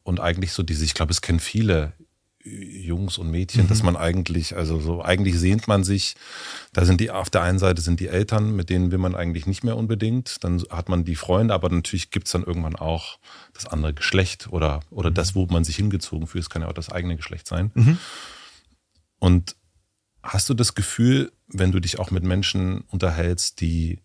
[0.02, 1.92] und eigentlich so diese, ich glaube, es kennen viele
[2.42, 3.68] Jungs und Mädchen, mhm.
[3.68, 6.16] dass man eigentlich, also so, eigentlich sehnt man sich,
[6.72, 9.46] da sind die, auf der einen Seite sind die Eltern, mit denen will man eigentlich
[9.46, 13.18] nicht mehr unbedingt, dann hat man die Freunde, aber natürlich gibt's dann irgendwann auch
[13.52, 15.14] das andere Geschlecht oder, oder mhm.
[15.14, 17.72] das, wo man sich hingezogen fühlt, es kann ja auch das eigene Geschlecht sein.
[17.74, 17.98] Mhm.
[19.18, 19.56] Und
[20.22, 24.00] hast du das Gefühl, wenn du dich auch mit Menschen unterhältst, die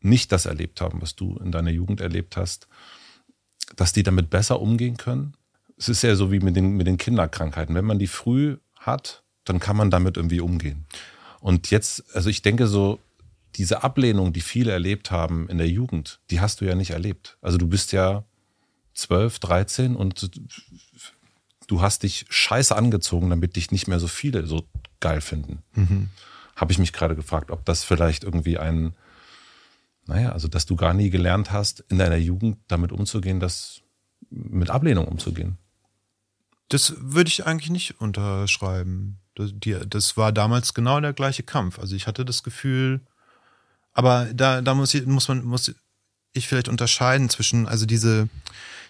[0.00, 2.68] nicht das erlebt haben, was du in deiner Jugend erlebt hast,
[3.76, 5.34] dass die damit besser umgehen können?
[5.76, 7.74] Es ist ja so wie mit den, mit den Kinderkrankheiten.
[7.74, 10.86] Wenn man die früh hat, dann kann man damit irgendwie umgehen.
[11.40, 12.98] Und jetzt, also ich denke so,
[13.54, 17.38] diese Ablehnung, die viele erlebt haben in der Jugend, die hast du ja nicht erlebt.
[17.40, 18.24] Also du bist ja
[18.94, 20.30] 12, 13 und
[21.66, 24.68] du hast dich scheiße angezogen, damit dich nicht mehr so viele so
[25.00, 25.62] geil finden.
[25.74, 26.08] Mhm
[26.58, 28.94] habe ich mich gerade gefragt, ob das vielleicht irgendwie ein,
[30.06, 33.80] naja, also dass du gar nie gelernt hast, in deiner Jugend damit umzugehen, dass
[34.28, 35.56] mit Ablehnung umzugehen.
[36.68, 39.20] Das würde ich eigentlich nicht unterschreiben.
[39.36, 41.78] Das, die, das war damals genau der gleiche Kampf.
[41.78, 43.02] Also ich hatte das Gefühl,
[43.92, 45.72] aber da, da muss, ich, muss man, muss
[46.32, 48.28] ich vielleicht unterscheiden zwischen, also diese,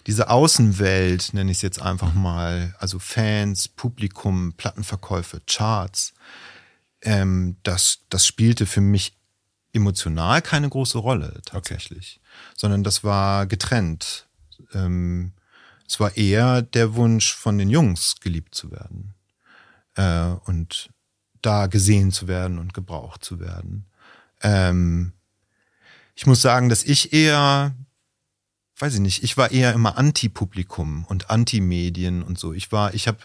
[0.08, 6.14] diese Außenwelt, nenne ich es jetzt einfach mal, also Fans, Publikum, Plattenverkäufe, Charts,
[7.02, 9.16] ähm, das, das spielte für mich
[9.72, 12.54] emotional keine große Rolle tatsächlich, okay.
[12.56, 14.26] sondern das war getrennt.
[14.72, 15.32] Ähm,
[15.86, 19.14] Es war eher der Wunsch von den Jungs, geliebt zu werden.
[19.94, 20.90] Äh, und
[21.40, 23.86] da gesehen zu werden und gebraucht zu werden.
[24.42, 25.12] Ähm,
[26.14, 27.74] ich muss sagen, dass ich eher,
[28.80, 32.52] weiß ich nicht, ich war eher immer Anti-Publikum und Anti-Medien und so.
[32.52, 33.18] Ich war, ich habe,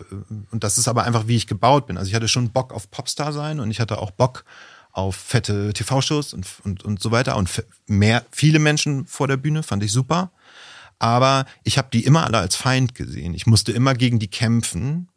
[0.51, 1.97] und das ist aber einfach, wie ich gebaut bin.
[1.97, 4.45] Also ich hatte schon Bock auf Popstar sein und ich hatte auch Bock
[4.91, 7.49] auf fette TV-Shows und, und, und so weiter und
[7.87, 10.31] mehr, viele Menschen vor der Bühne, fand ich super.
[10.99, 13.33] Aber ich habe die immer alle als Feind gesehen.
[13.33, 15.09] Ich musste immer gegen die kämpfen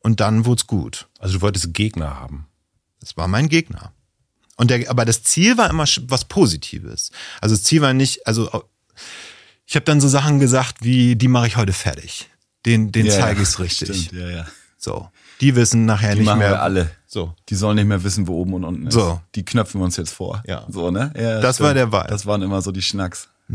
[0.00, 1.08] und dann wurde es gut.
[1.18, 2.46] Also du wolltest Gegner haben.
[3.00, 3.92] Das war mein Gegner.
[4.56, 7.10] Und der, aber das Ziel war immer was Positives.
[7.40, 8.64] Also das Ziel war nicht, also
[9.68, 12.30] ich habe dann so Sachen gesagt wie, die mache ich heute fertig.
[12.66, 14.06] Den, den Ja, zeige ja, ich's richtig.
[14.06, 14.46] Stimmt, ja, ja.
[14.78, 15.08] So.
[15.40, 16.50] Die wissen nachher Die nicht machen mehr.
[16.52, 16.90] wir alle.
[17.06, 17.34] So.
[17.48, 18.94] Die sollen nicht mehr wissen, wo oben und unten ist.
[18.94, 19.20] So.
[19.34, 20.42] Die knöpfen wir uns jetzt vor.
[20.46, 20.66] Ja.
[20.68, 21.12] So, ne?
[21.16, 22.06] Ja, Das war der Vibe.
[22.08, 23.28] Das waren immer so die Schnacks.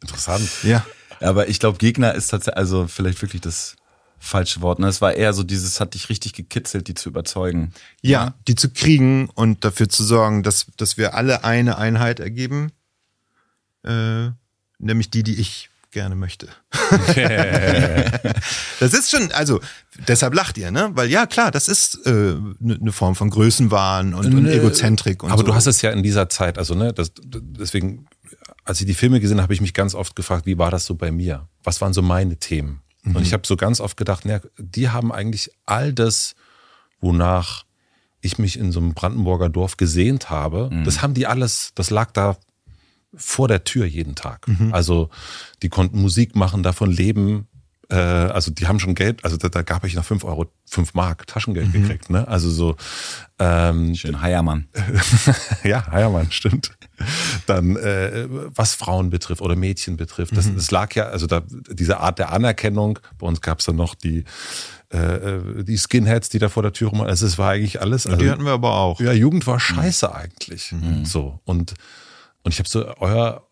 [0.00, 0.48] Interessant.
[0.62, 0.84] Ja.
[1.20, 3.76] Aber ich glaube, Gegner ist tatsächlich, also vielleicht wirklich das
[4.18, 4.78] falsche Wort.
[4.78, 4.88] Ne?
[4.88, 7.72] Es war eher so dieses, hat dich richtig gekitzelt, die zu überzeugen.
[8.02, 12.72] Ja, die zu kriegen und dafür zu sorgen, dass, dass wir alle eine Einheit ergeben.
[13.82, 14.30] Äh,
[14.84, 16.48] nämlich die, die ich gerne möchte.
[18.80, 19.60] das ist schon, also
[20.08, 20.90] deshalb lacht ihr, ne?
[20.94, 24.50] Weil ja, klar, das ist eine äh, ne- ne Form von Größenwahn und, und Nö.
[24.50, 25.46] Egozentrik und Aber so.
[25.46, 28.06] du hast es ja in dieser Zeit, also ne, das, deswegen,
[28.64, 30.84] als ich die Filme gesehen habe, habe ich mich ganz oft gefragt, wie war das
[30.84, 31.48] so bei mir?
[31.62, 32.80] Was waren so meine Themen?
[33.04, 36.34] Und ich habe so ganz oft gedacht, naja, die haben eigentlich all das,
[37.00, 37.64] wonach
[38.22, 42.12] ich mich in so einem Brandenburger Dorf gesehnt habe, das haben die alles, das lag
[42.12, 42.38] da
[43.16, 44.46] vor der Tür jeden Tag.
[44.72, 45.10] Also
[45.62, 47.46] die konnten Musik machen, davon leben.
[47.90, 50.94] Äh, also die haben schon Geld, also da, da gab ich nach fünf Euro, fünf
[50.94, 52.10] Mark Taschengeld gekriegt.
[52.10, 52.26] Ne?
[52.26, 52.76] Also so
[53.38, 54.68] ähm, Schön Heiermann.
[55.64, 56.72] ja, Heiermann, stimmt.
[57.46, 61.98] Dann, äh, was Frauen betrifft oder Mädchen betrifft, das, das lag ja, also da, diese
[61.98, 64.24] Art der Anerkennung, bei uns gab es dann noch die,
[64.90, 68.06] äh, die Skinheads, die da vor der Tür rum, also es war eigentlich alles.
[68.06, 69.00] Also, die hatten wir aber auch.
[69.00, 70.72] ja, Jugend war scheiße eigentlich.
[71.02, 71.40] So.
[71.44, 71.74] Und,
[72.44, 73.46] und ich habe so euer,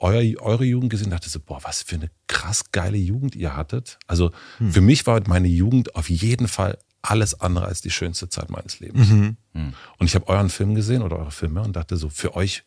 [0.00, 3.54] euer, eure Jugend gesehen und dachte so, boah, was für eine krass geile Jugend ihr
[3.56, 3.98] hattet.
[4.08, 4.32] Also
[4.70, 8.80] für mich war meine Jugend auf jeden Fall alles andere als die schönste Zeit meines
[8.80, 9.08] Lebens.
[9.12, 9.76] Und
[10.06, 12.64] ich habe euren Film gesehen oder eure Filme und dachte so, für euch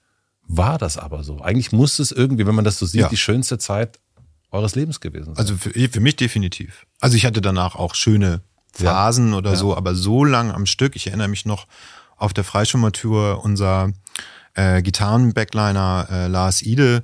[0.47, 1.39] war das aber so.
[1.41, 3.09] Eigentlich muss es irgendwie, wenn man das so sieht, Ja.
[3.09, 3.99] die schönste Zeit
[4.51, 5.37] eures Lebens gewesen sein.
[5.37, 6.85] Also für, für mich definitiv.
[6.99, 8.41] Also ich hatte danach auch schöne
[8.73, 10.95] Phasen oder so, aber so lang am Stück.
[10.95, 11.67] Ich erinnere mich noch
[12.17, 13.91] auf der Freischwimmertour, unser
[14.55, 17.03] äh, Gitarren-Backliner äh, Lars Ide,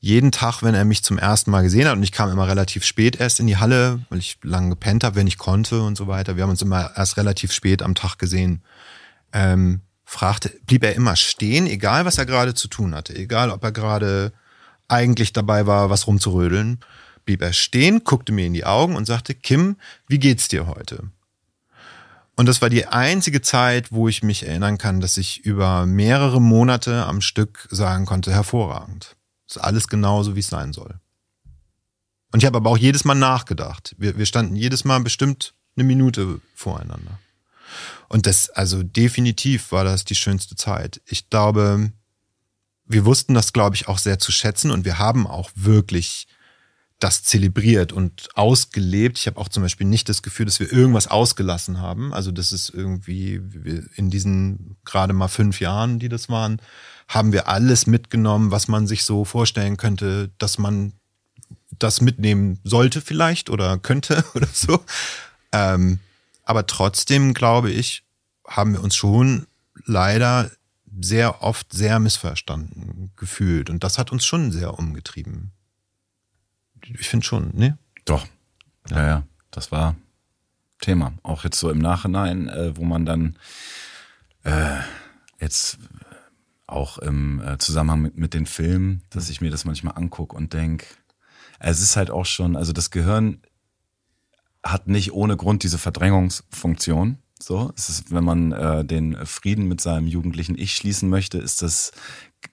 [0.00, 2.84] jeden Tag, wenn er mich zum ersten Mal gesehen hat, und ich kam immer relativ
[2.84, 6.06] spät erst in die Halle, weil ich lange gepennt habe, wenn ich konnte und so
[6.06, 6.36] weiter.
[6.36, 8.62] Wir haben uns immer erst relativ spät am Tag gesehen.
[9.32, 13.62] Ähm, fragte, blieb er immer stehen, egal was er gerade zu tun hatte, egal ob
[13.64, 14.32] er gerade
[14.86, 16.80] eigentlich dabei war, was rumzurödeln,
[17.26, 19.76] blieb er stehen, guckte mir in die Augen und sagte, Kim,
[20.06, 21.10] wie geht's dir heute?
[22.38, 26.40] Und das war die einzige Zeit, wo ich mich erinnern kann, dass ich über mehrere
[26.40, 29.16] Monate am Stück sagen konnte, hervorragend.
[29.48, 31.00] Ist alles genauso, wie es sein soll.
[32.30, 33.96] Und ich habe aber auch jedes Mal nachgedacht.
[33.98, 37.18] Wir, wir standen jedes Mal bestimmt eine Minute voreinander.
[38.08, 41.00] Und das, also definitiv war das die schönste Zeit.
[41.06, 41.90] Ich glaube,
[42.84, 46.28] wir wussten das, glaube ich, auch sehr zu schätzen und wir haben auch wirklich
[46.98, 49.18] das zelebriert und ausgelebt.
[49.18, 52.12] Ich habe auch zum Beispiel nicht das Gefühl, dass wir irgendwas ausgelassen haben.
[52.12, 53.40] Also das ist irgendwie
[53.94, 56.60] in diesen gerade mal fünf Jahren, die das waren,
[57.06, 60.92] haben wir alles mitgenommen, was man sich so vorstellen könnte, dass man
[61.78, 64.80] das mitnehmen sollte vielleicht oder könnte oder so.
[65.52, 66.00] Ähm,
[66.42, 68.02] aber trotzdem, glaube ich,
[68.46, 69.46] haben wir uns schon
[69.84, 70.50] leider
[71.00, 73.70] sehr oft sehr missverstanden gefühlt.
[73.70, 75.52] Und das hat uns schon sehr umgetrieben.
[76.98, 77.78] Ich finde schon, ne?
[78.04, 78.26] Doch.
[78.90, 79.96] Ja, ja, das war
[80.80, 81.12] Thema.
[81.22, 83.36] Auch jetzt so im Nachhinein, äh, wo man dann
[84.44, 84.78] äh,
[85.40, 85.78] jetzt
[86.66, 90.52] auch im äh, Zusammenhang mit, mit den Filmen, dass ich mir das manchmal angucke und
[90.52, 90.86] denk,
[91.58, 93.42] es ist halt auch schon, also das Gehirn
[94.62, 97.18] hat nicht ohne Grund diese Verdrängungsfunktion.
[97.40, 101.62] So, es ist, wenn man äh, den Frieden mit seinem jugendlichen Ich schließen möchte, ist
[101.62, 101.92] das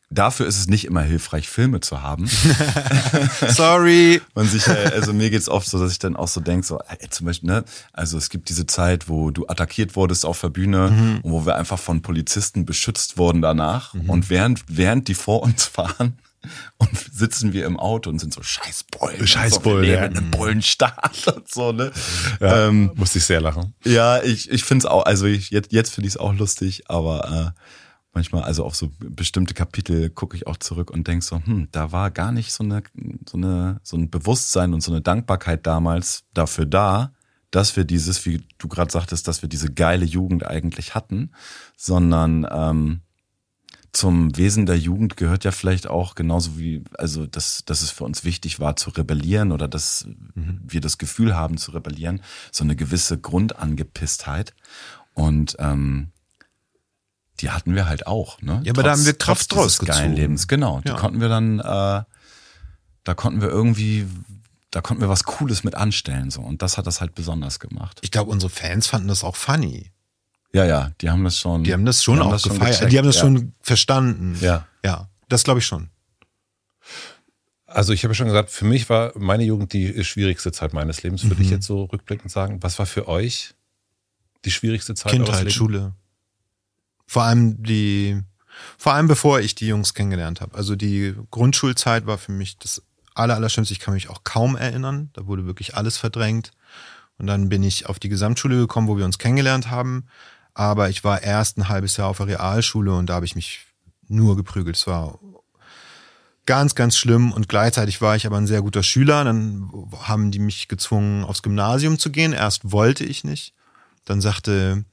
[0.09, 2.27] dafür ist es nicht immer hilfreich, Filme zu haben.
[3.49, 4.21] Sorry.
[4.35, 6.79] Man sich, äh, also mir geht's oft so, dass ich dann auch so denk, so
[6.79, 7.63] äh, zum Beispiel, ne,
[7.93, 11.19] also es gibt diese Zeit, wo du attackiert wurdest auf der Bühne Mhm.
[11.23, 15.65] und wo wir einfach von Polizisten beschützt wurden danach und während während die vor uns
[15.65, 16.19] fahren
[16.77, 20.05] und sitzen wir im Auto und sind so scheiß Bullen, Scheiß so, Bullen, leben ja.
[20.05, 21.91] in einem Bullenstaat und so, ne?
[22.39, 23.73] ja, Ähm, musste ich sehr lachen.
[23.83, 26.83] ja, ich, ich finde es auch, also ich, jetzt, jetzt finde ich es auch lustig,
[26.89, 27.61] aber äh,
[28.15, 31.91] manchmal, also auf so bestimmte Kapitel gucke ich auch zurück und denke so, hm, da
[31.91, 32.83] war gar nicht so eine,
[33.29, 37.13] so eine, so ein Bewusstsein und so eine Dankbarkeit damals dafür da,
[37.51, 41.31] dass wir dieses, wie du gerade sagtest, dass wir diese geile Jugend eigentlich hatten,
[41.77, 43.01] sondern ähm,
[43.95, 48.03] zum Wesen der Jugend gehört ja vielleicht auch genauso wie, also dass, dass es für
[48.03, 50.59] uns wichtig war zu rebellieren oder dass mhm.
[50.67, 52.21] wir das Gefühl haben zu rebellieren,
[52.51, 54.53] so eine gewisse Grundangepisstheit.
[55.13, 56.11] Und ähm,
[57.41, 58.41] die hatten wir halt auch.
[58.41, 58.61] Ne?
[58.63, 60.81] Ja, aber trotz, da haben wir Kraft draus geilen Lebens, genau.
[60.81, 60.95] Die ja.
[60.95, 61.63] konnten wir dann, äh,
[63.03, 64.07] da konnten wir irgendwie,
[64.71, 66.41] da konnten wir was Cooles mit anstellen so.
[66.41, 67.99] Und das hat das halt besonders gemacht.
[68.01, 69.91] Ich glaube, unsere Fans fanden das auch funny.
[70.53, 71.65] Ja, ja, die haben das schon.
[71.65, 72.75] Die haben das schon auch das gefeiert.
[72.75, 73.21] Schon die haben das ja.
[73.21, 74.37] schon verstanden.
[74.39, 74.65] Ja.
[74.85, 75.89] Ja, das glaube ich schon.
[77.65, 81.23] Also ich habe schon gesagt, für mich war meine Jugend die schwierigste Zeit meines Lebens,
[81.23, 81.41] würde mhm.
[81.41, 82.63] ich jetzt so rückblickend sagen.
[82.63, 83.53] Was war für euch
[84.45, 85.93] die schwierigste Zeit Kindheit, Schule.
[87.05, 88.21] Vor allem die,
[88.77, 90.55] vor allem bevor ich die Jungs kennengelernt habe.
[90.55, 92.81] Also die Grundschulzeit war für mich das
[93.13, 93.73] aller, allerschlimmste.
[93.73, 95.09] Ich kann mich auch kaum erinnern.
[95.13, 96.51] Da wurde wirklich alles verdrängt.
[97.17, 100.07] Und dann bin ich auf die Gesamtschule gekommen, wo wir uns kennengelernt haben.
[100.53, 103.65] Aber ich war erst ein halbes Jahr auf der Realschule und da habe ich mich
[104.07, 104.77] nur geprügelt.
[104.77, 105.19] Es war
[106.45, 109.23] ganz, ganz schlimm und gleichzeitig war ich aber ein sehr guter Schüler.
[109.23, 109.69] Dann
[110.03, 112.33] haben die mich gezwungen, aufs Gymnasium zu gehen.
[112.33, 113.53] Erst wollte ich nicht.
[114.05, 114.85] Dann sagte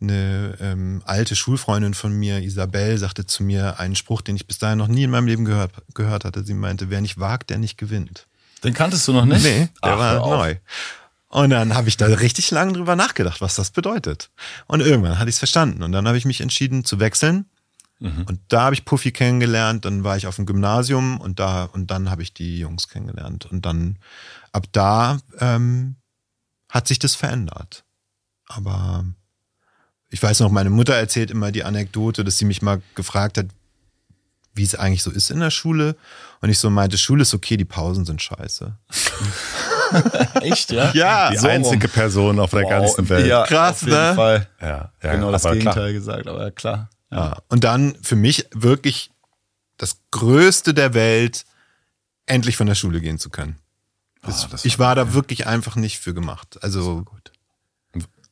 [0.00, 4.58] eine ähm, alte Schulfreundin von mir, Isabel, sagte zu mir einen Spruch, den ich bis
[4.58, 6.44] dahin noch nie in meinem Leben gehört, gehört hatte.
[6.44, 8.26] Sie meinte, wer nicht wagt, der nicht gewinnt.
[8.64, 9.42] Den kanntest du noch nicht?
[9.42, 10.56] Nee, der Ach, war neu.
[11.28, 14.30] Und dann habe ich da richtig lange drüber nachgedacht, was das bedeutet.
[14.66, 15.82] Und irgendwann hatte ich es verstanden.
[15.82, 17.46] Und dann habe ich mich entschieden zu wechseln.
[18.00, 18.24] Mhm.
[18.26, 19.84] Und da habe ich Puffy kennengelernt.
[19.84, 23.46] Dann war ich auf dem Gymnasium und da und dann habe ich die Jungs kennengelernt.
[23.46, 23.98] Und dann
[24.50, 25.96] ab da ähm,
[26.68, 27.84] hat sich das verändert.
[28.46, 29.04] Aber
[30.10, 33.46] ich weiß noch, meine Mutter erzählt immer die Anekdote, dass sie mich mal gefragt hat,
[34.54, 35.96] wie es eigentlich so ist in der Schule.
[36.40, 38.76] Und ich so meinte, Schule ist okay, die Pausen sind scheiße.
[40.40, 40.90] Echt, ja?
[40.92, 41.30] Ja.
[41.30, 41.94] Die so einzige rum.
[41.94, 42.70] Person auf der wow.
[42.70, 43.26] ganzen Welt.
[43.26, 44.14] Ja, Krass, auf jeden ne?
[44.14, 44.48] Fall.
[44.60, 45.92] Ja, ja genau das Gegenteil klar.
[45.92, 46.90] gesagt, aber klar.
[47.10, 47.16] Ja.
[47.16, 47.38] ja.
[47.48, 49.10] Und dann für mich wirklich
[49.76, 51.44] das Größte der Welt,
[52.26, 53.58] endlich von der Schule gehen zu können.
[54.26, 54.32] Oh,
[54.64, 56.58] ich war, war da wirklich einfach nicht für gemacht.
[56.62, 57.32] Also gut.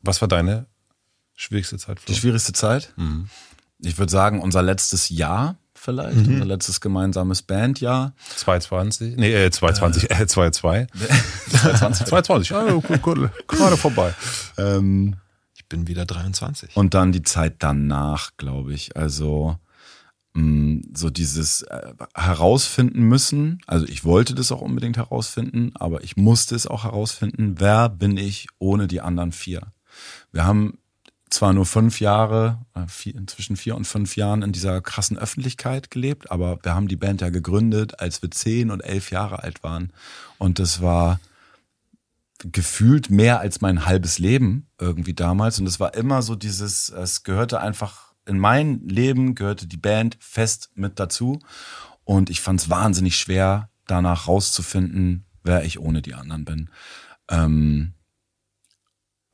[0.02, 0.66] Was war deine
[1.39, 2.01] schwierigste Zeit?
[2.01, 2.12] Flo?
[2.12, 2.93] Die schwierigste Zeit?
[2.97, 3.28] Mhm.
[3.81, 6.35] Ich würde sagen, unser letztes Jahr vielleicht, mhm.
[6.35, 8.12] unser letztes gemeinsames Bandjahr.
[8.36, 9.16] 220?
[9.16, 10.89] Nee, äh, 220, äh, 22.
[11.51, 12.06] 220.
[12.06, 14.15] 220, ah, gut, gut, gerade vorbei.
[14.56, 15.16] Ähm,
[15.55, 16.77] ich bin wieder 23.
[16.77, 18.97] Und dann die Zeit danach, glaube ich.
[18.97, 19.56] Also
[20.35, 23.60] mh, mm, so dieses äh, herausfinden müssen.
[23.66, 27.55] Also ich wollte das auch unbedingt herausfinden, aber ich musste es auch herausfinden.
[27.59, 29.73] Wer bin ich ohne die anderen vier?
[30.32, 30.78] Wir haben
[31.30, 32.86] zwar nur fünf Jahre, äh,
[33.26, 37.20] zwischen vier und fünf Jahren in dieser krassen Öffentlichkeit gelebt, aber wir haben die Band
[37.20, 39.92] ja gegründet, als wir zehn und elf Jahre alt waren.
[40.38, 41.20] Und das war
[42.38, 45.59] gefühlt mehr als mein halbes Leben irgendwie damals.
[45.59, 50.16] Und es war immer so dieses, es gehörte einfach in mein Leben, gehörte die Band
[50.20, 51.40] fest mit dazu.
[52.05, 56.70] Und ich fand es wahnsinnig schwer, danach rauszufinden, wer ich ohne die anderen bin.
[57.28, 57.94] Ähm,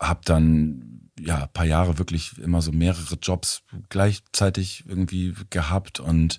[0.01, 6.39] hab dann ja, paar Jahre wirklich immer so mehrere Jobs gleichzeitig irgendwie gehabt und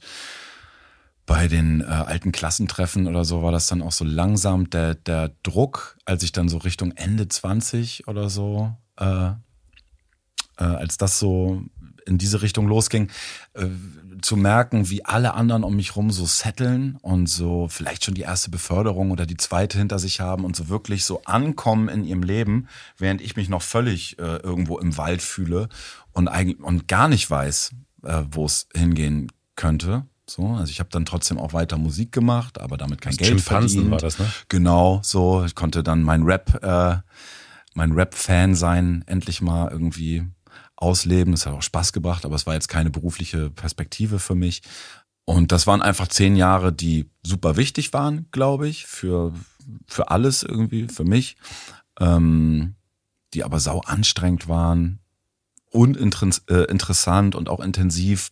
[1.25, 5.31] bei den äh, alten Klassentreffen oder so war das dann auch so langsam der, der
[5.41, 9.31] Druck, als ich dann so Richtung Ende 20 oder so, äh,
[10.57, 11.63] äh, als das so
[12.05, 13.09] in diese Richtung losging,
[13.53, 13.65] äh,
[14.21, 18.21] zu merken, wie alle anderen um mich rum so setteln und so vielleicht schon die
[18.21, 22.23] erste Beförderung oder die zweite hinter sich haben und so wirklich so ankommen in ihrem
[22.23, 22.67] Leben,
[22.97, 25.69] während ich mich noch völlig äh, irgendwo im Wald fühle
[26.13, 27.71] und eigentlich und gar nicht weiß,
[28.03, 30.05] äh, wo es hingehen könnte.
[30.27, 33.41] So, also ich habe dann trotzdem auch weiter Musik gemacht, aber damit kein das Geld
[33.41, 33.91] verdient.
[33.91, 34.31] war das, ne?
[34.49, 35.45] Genau, so.
[35.45, 36.97] Ich konnte dann mein Rap, äh,
[37.75, 40.25] mein Rap-Fan sein, endlich mal irgendwie
[40.75, 41.33] ausleben.
[41.33, 44.61] Das hat auch Spaß gebracht, aber es war jetzt keine berufliche Perspektive für mich.
[45.25, 49.33] Und das waren einfach zehn Jahre, die super wichtig waren, glaube ich, für,
[49.87, 51.37] für alles irgendwie, für mich,
[51.99, 52.75] ähm,
[53.33, 54.99] die aber sau anstrengend waren
[55.71, 58.29] und äh, interessant und auch intensiv.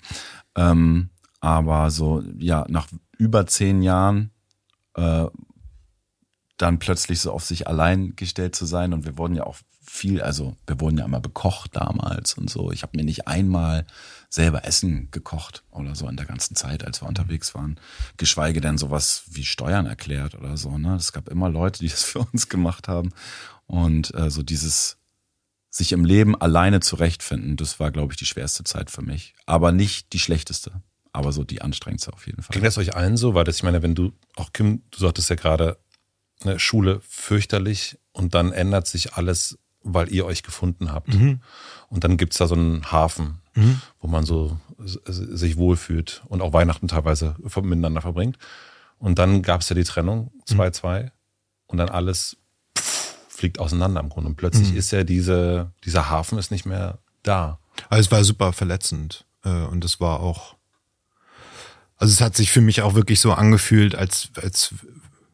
[0.56, 1.10] Ähm,
[1.40, 2.88] aber so, ja, nach
[3.18, 4.32] über zehn Jahren
[4.94, 5.26] äh,
[6.58, 8.94] dann plötzlich so auf sich allein gestellt zu sein.
[8.94, 9.58] Und wir wurden ja auch
[9.94, 12.72] viel, also wir wurden ja immer bekocht damals und so.
[12.72, 13.86] Ich habe mir nicht einmal
[14.28, 17.80] selber Essen gekocht oder so in der ganzen Zeit, als wir unterwegs waren.
[18.18, 20.80] Geschweige denn sowas wie Steuern erklärt oder so.
[20.80, 20.96] Ne?
[20.96, 23.12] Es gab immer Leute, die das für uns gemacht haben.
[23.68, 24.98] Und äh, so dieses
[25.70, 29.36] sich im Leben alleine zurechtfinden, das war, glaube ich, die schwerste Zeit für mich.
[29.46, 32.54] Aber nicht die schlechteste, aber so die anstrengendste auf jeden Fall.
[32.54, 33.36] Ging das euch allen so?
[33.36, 35.78] Weil das, ich meine, wenn du, auch Kim, du sagtest ja gerade,
[36.42, 41.14] eine Schule fürchterlich und dann ändert sich alles, weil ihr euch gefunden habt.
[41.14, 41.42] Mhm.
[41.90, 43.40] Und dann gibt's da so einen Hafen,
[44.00, 48.38] wo man so sich wohlfühlt und auch Weihnachten teilweise miteinander verbringt.
[48.98, 51.12] Und dann gab's ja die Trennung, 2-2,
[51.68, 52.38] und dann alles
[52.78, 54.30] pff, fliegt auseinander im Grunde.
[54.30, 57.60] Und plötzlich ist ja diese, dieser Hafen ist nicht mehr da.
[57.90, 60.56] Also es war super verletzend äh, und es war auch,
[61.98, 64.74] also es hat sich für mich auch wirklich so angefühlt, als als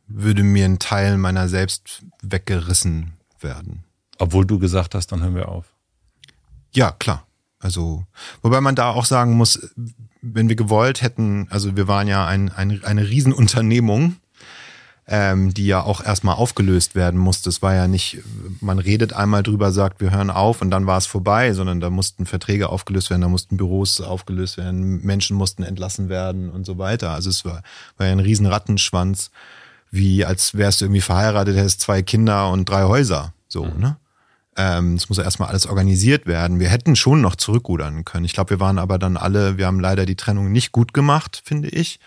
[0.08, 3.84] würde mir ein Teil meiner selbst weggerissen werden.
[4.20, 5.66] Obwohl du gesagt hast, dann hören wir auf.
[6.74, 7.26] Ja, klar.
[7.60, 8.06] Also,
[8.42, 9.70] wobei man da auch sagen muss,
[10.22, 14.18] wenn wir gewollt hätten, also wir waren ja ein, ein, eine Riesenunternehmung,
[15.08, 17.50] ähm, die ja auch erstmal aufgelöst werden musste.
[17.50, 18.20] Es war ja nicht,
[18.62, 21.90] man redet einmal drüber, sagt, wir hören auf und dann war es vorbei, sondern da
[21.90, 26.78] mussten Verträge aufgelöst werden, da mussten Büros aufgelöst werden, Menschen mussten entlassen werden und so
[26.78, 27.12] weiter.
[27.12, 27.64] Also es war,
[27.98, 29.32] war ja ein riesen Rattenschwanz,
[29.90, 33.34] wie als wärst du irgendwie verheiratet, hättest zwei Kinder und drei Häuser.
[33.48, 33.98] So, ne?
[34.58, 36.60] Ähm, es muss ja erstmal alles organisiert werden.
[36.60, 38.26] Wir hätten schon noch zurückrudern können.
[38.26, 41.42] Ich glaube, wir waren aber dann alle, wir haben leider die Trennung nicht gut gemacht,
[41.46, 42.00] finde ich.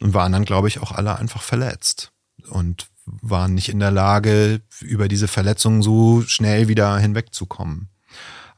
[0.00, 2.12] Und waren dann, glaube ich, auch alle einfach verletzt.
[2.48, 7.90] Und waren nicht in der Lage, über diese Verletzung so schnell wieder hinwegzukommen.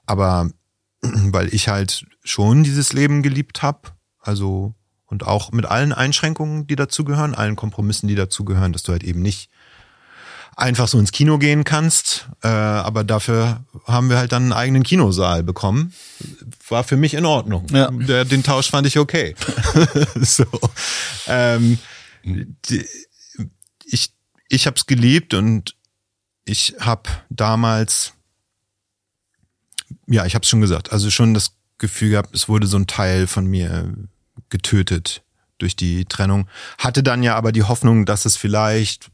[0.07, 0.51] Aber
[1.03, 3.91] weil ich halt schon dieses Leben geliebt habe,
[4.21, 4.75] also
[5.09, 9.23] und auch mit allen Einschränkungen, die dazugehören, allen Kompromissen, die dazugehören, dass du halt eben
[9.23, 9.51] nicht
[10.57, 12.29] einfach so ins Kino gehen kannst.
[12.43, 15.93] Äh, aber dafür haben wir halt dann einen eigenen Kinosaal bekommen.
[16.69, 17.67] War für mich in Ordnung.
[17.71, 17.91] Ja.
[17.91, 19.37] Der, den Tausch fand ich okay.
[20.17, 20.47] so.
[21.29, 21.79] Ähm,
[22.25, 22.85] die,
[23.85, 24.13] ich
[24.49, 25.77] ich habe es geliebt und
[26.45, 28.15] ich habe damals,
[30.07, 32.87] ja, ich habe es schon gesagt, also schon das Gefühl gehabt, es wurde so ein
[32.87, 33.93] Teil von mir
[34.49, 35.23] getötet
[35.59, 36.49] durch die Trennung.
[36.79, 39.11] Hatte dann ja aber die Hoffnung, dass es vielleicht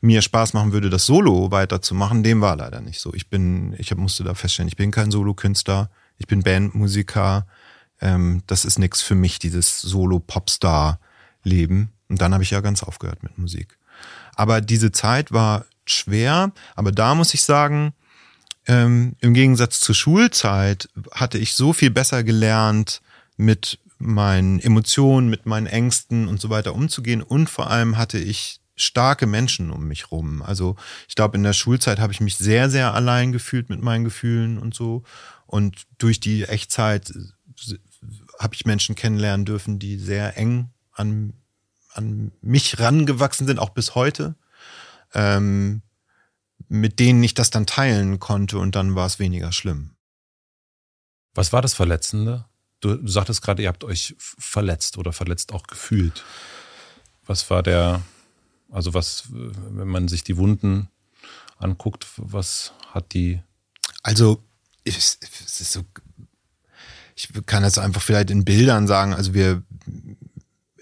[0.00, 2.22] mir Spaß machen würde, das Solo weiterzumachen.
[2.22, 3.12] Dem war leider nicht so.
[3.14, 7.46] Ich bin, ich musste da feststellen, ich bin kein Solokünstler, ich bin Bandmusiker.
[8.00, 11.92] Ähm, das ist nix für mich, dieses Solo-Popstar-Leben.
[12.08, 13.78] Und dann habe ich ja ganz aufgehört mit Musik.
[14.34, 17.92] Aber diese Zeit war schwer, aber da muss ich sagen,
[18.66, 23.02] ähm, im Gegensatz zur Schulzeit hatte ich so viel besser gelernt,
[23.36, 27.22] mit meinen Emotionen, mit meinen Ängsten und so weiter umzugehen.
[27.22, 30.42] Und vor allem hatte ich starke Menschen um mich rum.
[30.42, 30.76] Also
[31.08, 34.58] ich glaube, in der Schulzeit habe ich mich sehr, sehr allein gefühlt mit meinen Gefühlen
[34.58, 35.02] und so.
[35.46, 37.12] Und durch die Echtzeit
[38.38, 41.34] habe ich Menschen kennenlernen dürfen, die sehr eng an,
[41.92, 44.34] an mich rangewachsen sind, auch bis heute.
[45.14, 45.82] Ähm,
[46.68, 49.90] mit denen ich das dann teilen konnte und dann war es weniger schlimm.
[51.34, 52.46] Was war das Verletzende?
[52.80, 56.24] Du, sagtest gerade, ihr habt euch verletzt oder verletzt auch gefühlt.
[57.26, 58.02] Was war der,
[58.72, 60.88] also was, wenn man sich die Wunden
[61.58, 63.40] anguckt, was hat die,
[64.02, 64.42] Also,
[64.84, 65.22] ist
[65.72, 65.82] so,
[67.14, 69.12] ich kann das einfach vielleicht in Bildern sagen.
[69.14, 69.62] Also wir,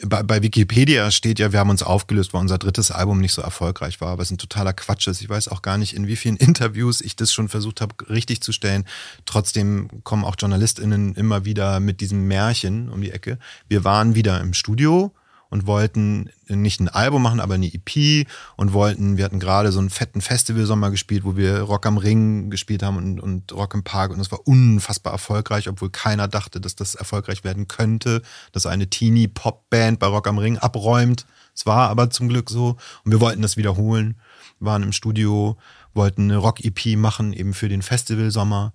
[0.06, 3.42] bei, bei Wikipedia steht ja, wir haben uns aufgelöst, weil unser drittes Album nicht so
[3.42, 5.20] erfolgreich war, was ein totaler Quatsch ist.
[5.20, 8.40] Ich weiß auch gar nicht, in wie vielen Interviews ich das schon versucht habe, richtig
[8.40, 8.86] zu stellen.
[9.26, 13.38] Trotzdem kommen auch JournalistInnen immer wieder mit diesem Märchen um die Ecke.
[13.68, 15.12] Wir waren wieder im Studio
[15.50, 19.80] und wollten nicht ein Album machen, aber eine EP und wollten, wir hatten gerade so
[19.80, 23.82] einen fetten Festivalsommer gespielt, wo wir Rock am Ring gespielt haben und, und Rock im
[23.82, 28.22] Park und das war unfassbar erfolgreich, obwohl keiner dachte, dass das erfolgreich werden könnte,
[28.52, 31.26] dass eine Teenie-Pop-Band bei Rock am Ring abräumt.
[31.54, 34.16] Es war aber zum Glück so und wir wollten das wiederholen,
[34.60, 35.56] waren im Studio,
[35.94, 38.72] wollten eine Rock-EP machen, eben für den Festivalsommer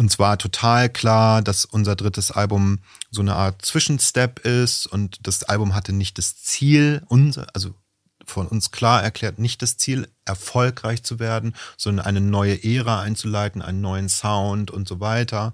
[0.00, 2.78] uns war total klar, dass unser drittes Album
[3.10, 7.02] so eine Art Zwischenstep ist und das Album hatte nicht das Ziel,
[7.52, 7.74] also
[8.24, 13.60] von uns klar erklärt, nicht das Ziel, erfolgreich zu werden, sondern eine neue Ära einzuleiten,
[13.60, 15.52] einen neuen Sound und so weiter.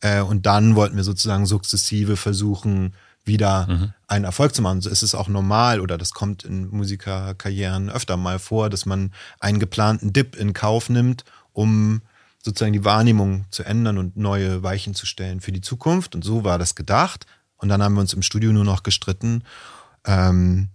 [0.00, 2.94] Äh, Und dann wollten wir sozusagen sukzessive versuchen,
[3.24, 3.66] wieder
[4.08, 4.80] einen Erfolg zu machen.
[4.80, 9.12] So ist es auch normal oder das kommt in Musikerkarrieren öfter mal vor, dass man
[9.38, 12.00] einen geplanten Dip in Kauf nimmt, um
[12.42, 16.14] sozusagen die Wahrnehmung zu ändern und neue Weichen zu stellen für die Zukunft.
[16.14, 17.26] Und so war das gedacht.
[17.56, 19.44] Und dann haben wir uns im Studio nur noch gestritten.
[20.04, 20.68] Ähm,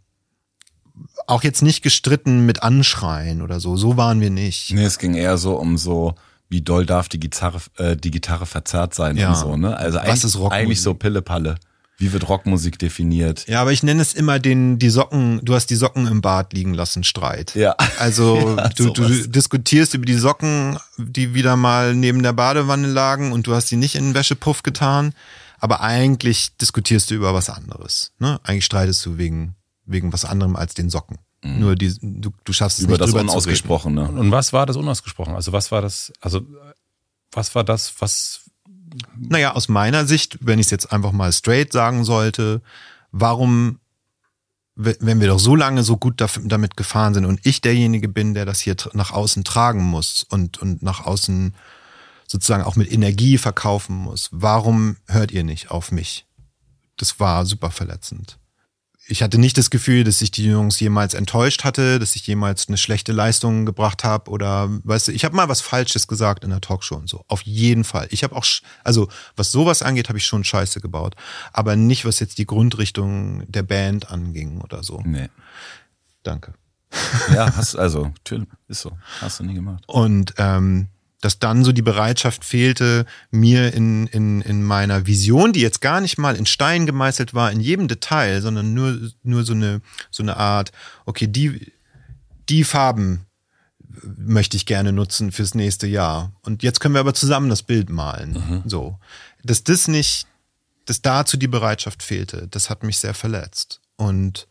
[1.27, 3.75] auch jetzt nicht gestritten mit Anschreien oder so.
[3.77, 4.71] So waren wir nicht.
[4.73, 6.15] Nee, es ging eher so um so,
[6.49, 9.29] wie doll darf die Gitarre, äh, die Gitarre verzerrt sein Ja.
[9.29, 9.75] und so, ne?
[9.75, 11.55] Also Was eigentlich, eigentlich so Pille-Palle.
[11.99, 13.47] Wie wird Rockmusik definiert?
[13.47, 16.53] Ja, aber ich nenne es immer den, die Socken, du hast die Socken im Bad
[16.53, 17.55] liegen lassen, Streit.
[17.55, 17.75] Ja.
[17.97, 23.31] Also Ja, du, du diskutierst über die Socken, die wieder mal neben der Badewanne lagen
[23.31, 25.13] und du hast sie nicht in den Wäschepuff getan.
[25.59, 28.11] Aber eigentlich diskutierst du über was anderes.
[28.19, 28.39] Ne?
[28.43, 29.55] Eigentlich streitest du wegen,
[29.85, 31.17] wegen was anderem als den Socken.
[31.43, 33.29] Nur die, du, du schaffst es Über nicht das drüber zu reden.
[33.31, 34.09] Unausgesprochene.
[34.09, 35.33] Und was war das unausgesprochen?
[35.35, 36.41] Also was war das, also
[37.31, 38.41] was war das, was
[39.17, 42.61] Naja, aus meiner Sicht, wenn ich es jetzt einfach mal straight sagen sollte,
[43.11, 43.79] warum,
[44.75, 48.33] we- wenn wir doch so lange so gut damit gefahren sind und ich derjenige bin,
[48.33, 51.53] der das hier nach außen tragen muss und, und nach außen
[52.27, 56.25] sozusagen auch mit Energie verkaufen muss, warum hört ihr nicht auf mich?
[56.97, 58.37] Das war super verletzend.
[59.09, 62.67] Ich hatte nicht das Gefühl, dass ich die Jungs jemals enttäuscht hatte, dass ich jemals
[62.67, 66.49] eine schlechte Leistung gebracht habe oder weißt du, ich habe mal was Falsches gesagt in
[66.49, 67.23] der Talkshow und so.
[67.27, 68.07] Auf jeden Fall.
[68.11, 68.45] Ich habe auch,
[68.83, 69.07] also
[69.37, 71.15] was sowas angeht, habe ich schon Scheiße gebaut,
[71.53, 75.01] aber nicht was jetzt die Grundrichtung der Band anging oder so.
[75.05, 75.29] Nee.
[76.23, 76.53] Danke.
[77.33, 78.11] Ja, hast also,
[78.67, 78.91] ist so.
[79.21, 79.83] Hast du nie gemacht.
[79.87, 80.87] Und ähm,
[81.21, 85.99] dass dann so die Bereitschaft fehlte, mir in, in, in meiner Vision, die jetzt gar
[85.99, 89.81] nicht mal in Stein gemeißelt war, in jedem Detail, sondern nur, nur so eine,
[90.11, 90.71] so eine Art,
[91.05, 91.73] okay, die,
[92.49, 93.25] die Farben
[94.17, 96.33] möchte ich gerne nutzen fürs nächste Jahr.
[96.43, 98.63] Und jetzt können wir aber zusammen das Bild malen.
[98.65, 98.99] So.
[99.43, 100.27] Dass das nicht,
[100.85, 103.81] dass dazu die Bereitschaft fehlte, das hat mich sehr verletzt.
[103.95, 104.47] Und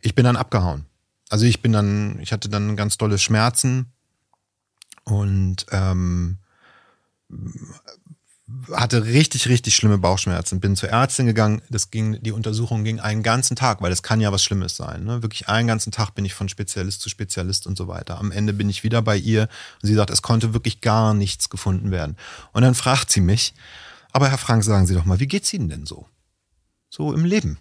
[0.00, 0.84] ich bin dann abgehauen.
[1.30, 3.91] Also ich bin dann, ich hatte dann ganz dolle Schmerzen
[5.04, 6.38] und ähm,
[8.72, 10.60] hatte richtig, richtig schlimme Bauchschmerzen.
[10.60, 11.62] Bin zur Ärztin gegangen.
[11.70, 15.04] Das ging, die Untersuchung ging einen ganzen Tag, weil das kann ja was Schlimmes sein.
[15.04, 15.22] Ne?
[15.22, 18.18] Wirklich einen ganzen Tag bin ich von Spezialist zu Spezialist und so weiter.
[18.18, 19.48] Am Ende bin ich wieder bei ihr
[19.82, 22.16] und sie sagt, es konnte wirklich gar nichts gefunden werden.
[22.52, 23.54] Und dann fragt sie mich,
[24.12, 26.06] aber Herr Frank, sagen Sie doch mal, wie geht's Ihnen denn so?
[26.90, 27.58] So im Leben.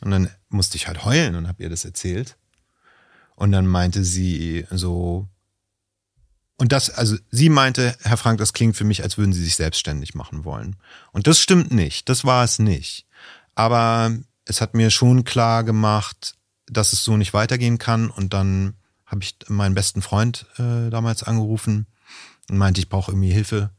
[0.00, 2.36] Und dann musste ich halt heulen und habe ihr das erzählt.
[3.34, 5.28] Und dann meinte sie so,
[6.60, 9.56] und das, also sie meinte, Herr Frank, das klingt für mich, als würden Sie sich
[9.56, 10.76] selbstständig machen wollen.
[11.10, 13.06] Und das stimmt nicht, das war es nicht.
[13.54, 14.14] Aber
[14.44, 16.34] es hat mir schon klar gemacht,
[16.66, 18.10] dass es so nicht weitergehen kann.
[18.10, 18.74] Und dann
[19.06, 21.86] habe ich meinen besten Freund äh, damals angerufen
[22.50, 23.70] und meinte, ich brauche irgendwie Hilfe.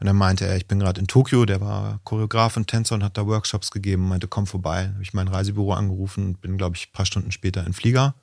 [0.00, 3.04] Und dann meinte er, ich bin gerade in Tokio, der war Choreograf und Tänzer und
[3.04, 4.88] hat da Workshops gegeben, meinte, komm vorbei.
[4.88, 8.16] Habe ich mein Reisebüro angerufen und bin, glaube ich, ein paar Stunden später in Flieger.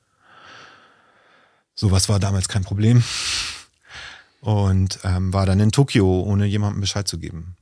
[1.75, 3.01] Sowas war damals kein Problem
[4.41, 7.55] und ähm, war dann in Tokio, ohne jemandem Bescheid zu geben.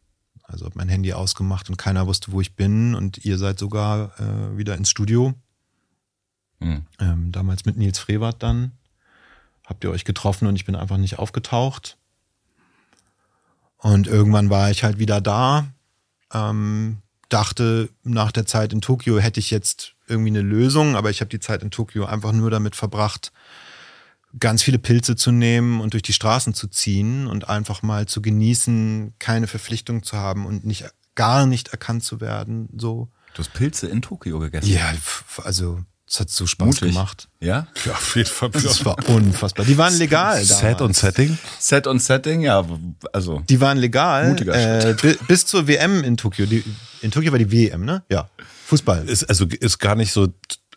[0.44, 4.20] Also hab mein Handy ausgemacht und keiner wusste, wo ich bin und ihr seid sogar
[4.20, 5.34] äh, wieder ins Studio.
[6.60, 6.86] Hm.
[7.00, 8.72] Ähm, damals mit Nils Frevert dann.
[9.66, 11.98] Habt ihr euch getroffen und ich bin einfach nicht aufgetaucht.
[13.78, 15.68] Und irgendwann war ich halt wieder da.
[16.34, 16.98] Ähm,
[17.30, 21.30] dachte, nach der Zeit in Tokio hätte ich jetzt irgendwie eine Lösung, aber ich habe
[21.30, 23.32] die Zeit in Tokio einfach nur damit verbracht,
[24.38, 28.22] ganz viele Pilze zu nehmen und durch die Straßen zu ziehen und einfach mal zu
[28.22, 30.86] genießen, keine Verpflichtung zu haben und nicht
[31.16, 32.70] gar nicht erkannt zu werden.
[32.78, 33.10] So.
[33.34, 34.70] Du hast Pilze in Tokio gegessen.
[34.72, 34.94] Ja,
[35.44, 36.82] also es hat so Spaß Mutig.
[36.94, 37.28] gemacht.
[37.40, 37.68] Ja?
[37.86, 38.50] Ja, auf jeden Fall.
[38.52, 39.66] Das war unfassbar.
[39.66, 40.44] Die waren legal.
[40.44, 40.82] Set damals.
[40.82, 41.38] und Setting?
[41.60, 42.66] Set und Setting, ja,
[43.14, 43.42] also.
[43.50, 44.30] Die waren legal.
[44.30, 46.46] Mutiger Äh, bi- bis zur WM in Tokio.
[46.46, 46.64] Die,
[47.02, 48.04] in Tokio war die WM, ne?
[48.10, 48.30] Ja.
[48.68, 49.08] Fußball.
[49.10, 50.28] Ist, also ist gar nicht so,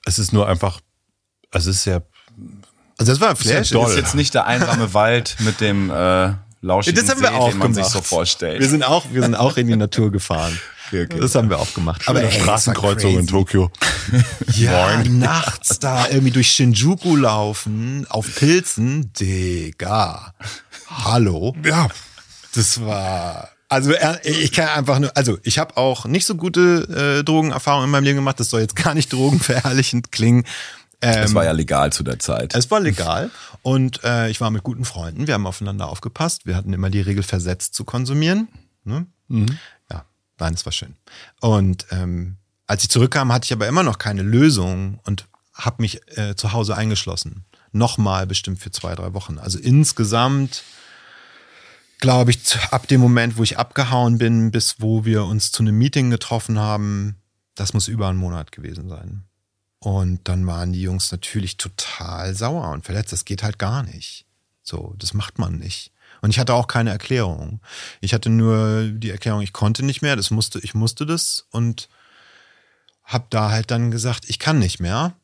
[0.04, 0.80] es ist nur einfach,
[1.50, 2.02] also es ist ja,
[3.02, 3.70] Also das war ein Flash.
[3.70, 3.90] ja doll.
[3.90, 7.48] Ist jetzt nicht der einsame Wald mit dem äh, lauschigen Das haben wir See, auch
[7.50, 7.84] den man gemacht.
[7.90, 8.60] sich so vorstellt.
[8.60, 10.58] Wir sind auch, wir sind auch in die Natur gefahren.
[10.88, 11.20] Okay, okay.
[11.20, 12.02] Das haben wir auch gemacht.
[12.06, 13.26] Aber eine ey, das Straßenkreuzung in.
[13.26, 13.70] Tokio.
[14.56, 19.12] Ja, nachts da irgendwie durch Shinjuku laufen, auf Pilzen.
[19.18, 20.34] Digga.
[20.90, 21.54] Hallo.
[21.64, 21.88] Ja.
[22.54, 23.48] Das war.
[23.68, 27.86] Also er- ich kann einfach nur, also ich habe auch nicht so gute äh, Drogenerfahrungen
[27.86, 28.38] in meinem Leben gemacht.
[28.38, 30.44] Das soll jetzt gar nicht drogenverherrlichend klingen.
[31.02, 32.54] Ähm, Das war ja legal zu der Zeit.
[32.54, 33.30] es war legal
[33.62, 35.26] und äh, ich war mit guten Freunden.
[35.26, 36.46] Wir haben aufeinander aufgepasst.
[36.46, 38.48] Wir hatten immer die Regel, versetzt zu konsumieren.
[38.84, 39.06] Ne?
[39.90, 40.04] Ja,
[40.38, 40.94] nein, es war schön.
[41.40, 46.00] Und ähm, als ich zurückkam, hatte ich aber immer noch keine Lösung und habe mich
[46.16, 47.44] äh, zu Hause eingeschlossen.
[47.72, 49.38] Nochmal bestimmt für zwei, drei Wochen.
[49.38, 50.62] Also insgesamt
[51.98, 55.78] glaube ich, ab dem Moment, wo ich abgehauen bin, bis wo wir uns zu einem
[55.78, 57.16] Meeting getroffen haben,
[57.54, 59.24] das muss über einen Monat gewesen sein.
[59.82, 63.12] Und dann waren die Jungs natürlich total sauer und verletzt.
[63.12, 64.26] Das geht halt gar nicht.
[64.62, 65.90] So, das macht man nicht.
[66.20, 67.60] Und ich hatte auch keine Erklärung.
[68.00, 71.88] Ich hatte nur die Erklärung, ich konnte nicht mehr, das musste, ich musste das und
[73.02, 75.16] habe da halt dann gesagt, ich kann nicht mehr.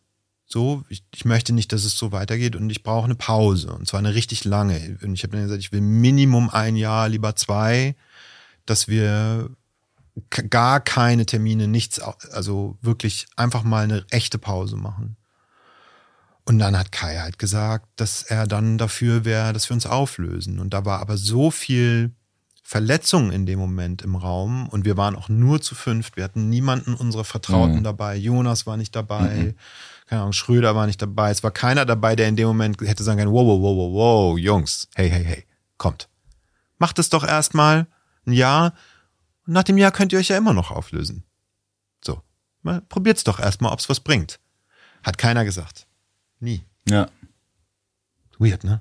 [0.44, 3.86] So, ich, ich möchte nicht, dass es so weitergeht und ich brauche eine Pause und
[3.86, 4.98] zwar eine richtig lange.
[5.02, 7.94] Und ich habe dann gesagt, ich will Minimum ein Jahr, lieber zwei,
[8.66, 9.50] dass wir
[10.50, 15.16] gar keine Termine, nichts, also wirklich einfach mal eine echte Pause machen.
[16.44, 20.58] Und dann hat Kai halt gesagt, dass er dann dafür wäre, dass wir uns auflösen.
[20.58, 22.12] Und da war aber so viel
[22.62, 26.16] Verletzung in dem Moment im Raum und wir waren auch nur zu fünft.
[26.16, 27.84] Wir hatten niemanden unserer Vertrauten Mhm.
[27.84, 28.16] dabei.
[28.16, 29.54] Jonas war nicht dabei.
[30.06, 31.30] Keine Ahnung, Schröder war nicht dabei.
[31.30, 33.92] Es war keiner dabei, der in dem Moment hätte sagen können, wow, wow, wow, wow,
[33.92, 35.44] wow, Jungs, hey, hey, hey,
[35.76, 36.08] kommt.
[36.78, 37.86] Macht es doch erstmal
[38.26, 38.72] ein Jahr
[39.48, 41.24] und nach dem Jahr könnt ihr euch ja immer noch auflösen.
[42.04, 42.22] So.
[42.62, 44.38] Mal Probiert's doch erstmal, ob's was bringt.
[45.02, 45.86] Hat keiner gesagt.
[46.38, 46.62] Nie.
[46.88, 47.08] Ja,
[48.38, 48.80] Weird, ne?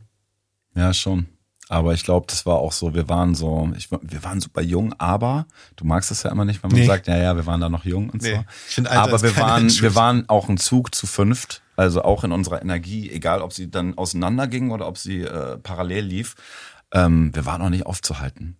[0.75, 1.25] ja, schon.
[1.69, 4.93] Aber ich glaube, das war auch so, wir waren so, ich, wir waren super jung,
[4.99, 6.85] aber du magst es ja immer nicht, wenn man Nee.
[6.85, 8.35] sagt, ja, ja, wir waren da noch jung und Nee.
[8.35, 8.45] so.
[8.69, 12.23] Ich find, Alter aber wir waren, wir waren auch ein Zug zu fünft, also auch
[12.23, 16.35] in unserer Energie, egal ob sie dann auseinanderging oder ob sie äh, parallel lief,
[16.93, 18.55] ähm, wir waren auch nicht aufzuhalten.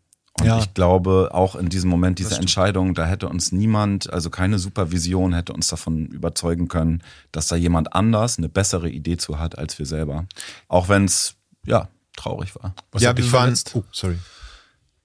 [0.48, 0.60] Und Ja.
[0.60, 2.36] ich glaube, auch in diesem Moment, diese.
[2.36, 7.02] Entscheidung, da hätte uns niemand, also keine Supervision hätte uns davon überzeugen können,
[7.32, 10.26] dass da jemand anders eine bessere Idee zu hat als wir selber.
[10.68, 12.74] Auch wenn es, ja, traurig war.
[12.92, 13.42] Was ja, hat dich wir waren.
[13.44, 13.72] verletzt?
[13.76, 14.18] Oh, sorry.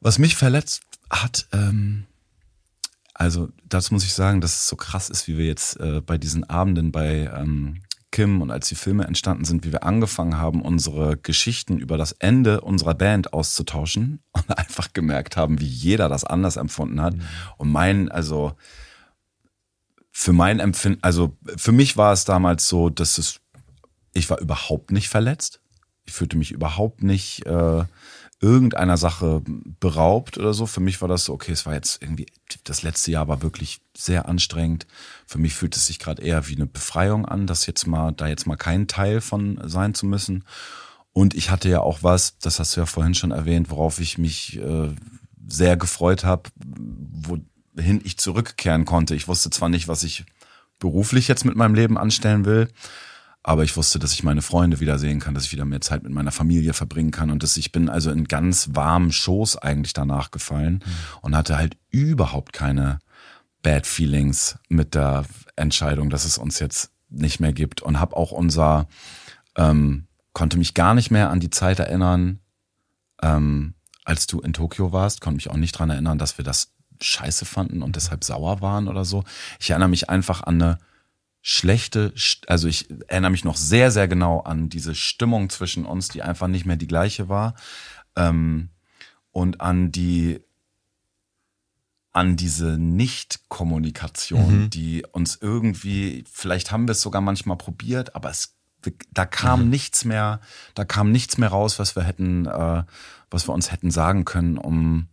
[0.01, 2.05] Was mich verletzt hat, ähm,
[3.14, 6.19] also dazu muss ich sagen, dass es so krass ist, wie wir jetzt äh, bei
[6.19, 7.82] diesen Abenden bei ähm,
[8.13, 12.13] Kim und als die Filme entstanden sind, wie wir angefangen haben, unsere Geschichten über das
[12.13, 17.15] Ende unserer Band auszutauschen und einfach gemerkt haben, wie jeder das anders empfunden hat.
[17.57, 18.53] Und mein, also
[20.13, 23.41] für mein Empfinden, also für mich war es damals so, dass es,
[24.13, 25.61] ich war überhaupt nicht verletzt.
[26.05, 27.85] Ich fühlte mich überhaupt nicht äh,
[28.43, 29.40] irgendeiner Sache
[29.81, 30.66] beraubt oder so.
[30.66, 32.27] Für mich war das so, okay, es war jetzt irgendwie,
[32.64, 34.86] das letzte Jahr war wirklich sehr anstrengend.
[35.27, 38.27] Für mich fühlt es sich gerade eher wie eine Befreiung an, das jetzt mal, da
[38.27, 40.44] jetzt mal kein Teil von sein zu müssen.
[41.12, 44.19] Und ich hatte ja auch was, das hast du ja vorhin schon erwähnt, worauf ich
[44.19, 44.89] mich äh,
[45.47, 49.14] sehr gefreut habe, wohin ich zurückkehren konnte.
[49.14, 50.24] Ich wusste zwar nicht, was ich
[50.81, 52.69] beruflich jetzt mit meinem Leben anstellen will,
[53.43, 56.12] aber ich wusste, dass ich meine Freunde wiedersehen kann, dass ich wieder mehr Zeit mit
[56.12, 57.31] meiner Familie verbringen kann.
[57.31, 60.85] Und dass ich bin also in ganz warmen Schoß eigentlich danach gefallen
[61.23, 63.01] und hatte halt überhaupt keine
[63.62, 65.24] Bad Feelings mit der
[65.56, 67.82] Entscheidung, dass es uns jetzt nicht mehr gibt.
[67.82, 68.86] Und habe auch unser
[69.56, 72.39] ähm, konnte mich gar nicht mehr an die Zeit erinnern,
[73.23, 73.74] ähm,
[74.05, 77.44] als du in Tokio warst, konnte mich auch nicht dran erinnern, dass wir das scheiße
[77.44, 79.24] fanden und deshalb sauer waren oder so.
[79.59, 80.78] Ich erinnere mich einfach an eine
[81.43, 82.14] schlechte,
[82.47, 86.47] also ich erinnere mich noch sehr, sehr genau an diese Stimmung zwischen uns, die einfach
[86.47, 87.55] nicht mehr die gleiche war.
[88.16, 88.70] Ähm,
[89.32, 90.40] und an die,
[92.12, 94.70] an diese Nicht-Kommunikation, Mhm.
[94.70, 98.55] die uns irgendwie, vielleicht haben wir es sogar manchmal probiert, aber es,
[99.12, 100.40] da kam nichts mehr,
[100.74, 102.85] da kam nichts mehr raus, was wir hätten, äh,
[103.31, 105.09] was wir uns hätten sagen können, um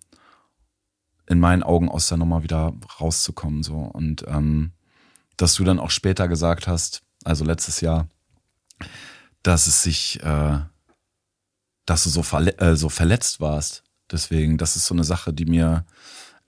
[1.27, 3.75] in meinen Augen aus der Nummer wieder rauszukommen, so.
[3.75, 4.73] Und, ähm,
[5.39, 8.07] dass du dann auch später gesagt hast, also letztes Jahr,
[9.41, 10.59] dass es sich, äh,
[11.85, 13.83] dass du so, verle äh, so verletzt warst.
[14.11, 15.85] Deswegen, das ist so eine Sache, die mir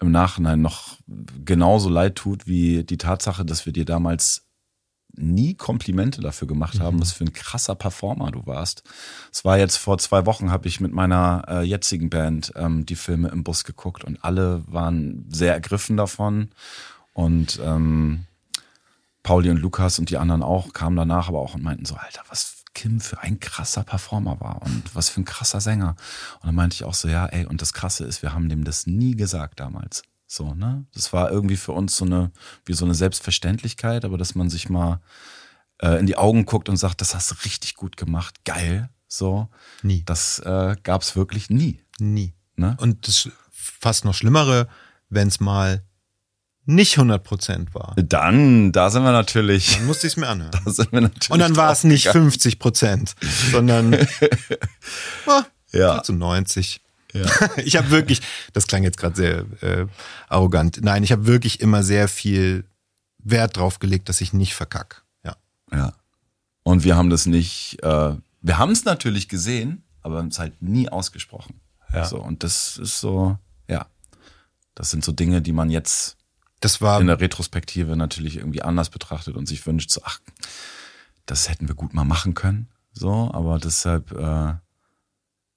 [0.01, 0.97] im Nachhinein noch
[1.45, 4.47] genauso leid tut, wie die Tatsache, dass wir dir damals
[5.13, 8.83] nie Komplimente dafür gemacht haben, was für ein krasser Performer du warst.
[9.31, 12.95] Es war jetzt vor zwei Wochen, habe ich mit meiner äh, jetzigen Band ähm, die
[12.95, 16.49] Filme im Bus geguckt und alle waren sehr ergriffen davon.
[17.13, 18.25] Und ähm,
[19.23, 22.23] Pauli und Lukas und die anderen auch kamen danach aber auch und meinten so, Alter,
[22.29, 25.95] was Kim für ein krasser Performer war und was für ein krasser Sänger.
[26.39, 28.63] Und dann meinte ich auch so, ja, ey, und das Krasse ist, wir haben dem
[28.63, 30.03] das nie gesagt damals.
[30.25, 30.85] So, ne?
[30.93, 32.31] Das war irgendwie für uns so eine,
[32.65, 35.01] wie so eine Selbstverständlichkeit, aber dass man sich mal
[35.79, 39.49] äh, in die Augen guckt und sagt, das hast du richtig gut gemacht, geil, so.
[39.83, 40.03] Nie.
[40.05, 41.81] Das äh, gab's wirklich nie.
[41.99, 42.33] Nie.
[42.55, 42.77] Ne?
[42.79, 44.69] Und das fast noch Schlimmere,
[45.09, 45.83] wenn es mal
[46.65, 47.95] nicht 100% war.
[47.95, 50.51] Dann, da sind wir natürlich, Dann musste ich es mir anhören.
[50.65, 51.31] da sind wir natürlich.
[51.31, 52.31] Und dann war es nicht draufgegangen.
[52.31, 53.15] 50 Prozent,
[53.51, 53.95] sondern
[55.25, 55.41] oh,
[55.73, 56.03] Ja.
[56.03, 56.81] zu 90.
[57.57, 58.21] Ich habe wirklich,
[58.53, 59.85] das klang jetzt gerade sehr äh,
[60.29, 60.79] arrogant.
[60.81, 62.63] Nein, ich habe wirklich immer sehr viel
[63.19, 65.03] Wert drauf gelegt, dass ich nicht verkack.
[65.25, 65.35] Ja.
[65.73, 65.93] Ja.
[66.63, 70.61] Und wir haben das nicht, äh, wir haben es natürlich gesehen, aber haben es halt
[70.61, 71.59] nie ausgesprochen.
[71.93, 72.05] Ja.
[72.05, 73.87] So, und das ist so, ja.
[74.73, 76.15] Das sind so Dinge, die man jetzt
[76.61, 80.19] Das war in der Retrospektive natürlich irgendwie anders betrachtet und sich wünscht, so, ach,
[81.25, 82.69] das hätten wir gut mal machen können.
[82.93, 84.53] So, aber deshalb äh,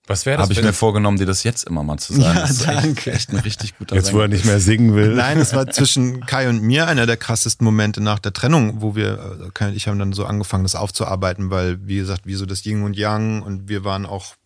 [0.07, 0.45] Was wäre das?
[0.45, 2.25] habe ich mir vorgenommen, dir das jetzt immer mal zu sagen.
[2.37, 3.11] Ja, das ist danke.
[3.11, 5.15] Echt, echt ein richtig guter jetzt, wo er nicht mehr singen will.
[5.17, 8.95] Nein, es war zwischen Kai und mir einer der krassesten Momente nach der Trennung, wo
[8.95, 12.35] wir, äh, Kai und ich haben dann so angefangen, das aufzuarbeiten, weil, wie gesagt, wie
[12.35, 14.37] so das Yin und Yang und wir waren auch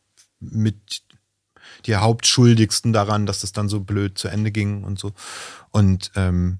[0.40, 1.02] mit
[1.86, 5.12] die Hauptschuldigsten daran, dass das dann so blöd zu Ende ging und so.
[5.70, 6.59] Und ähm,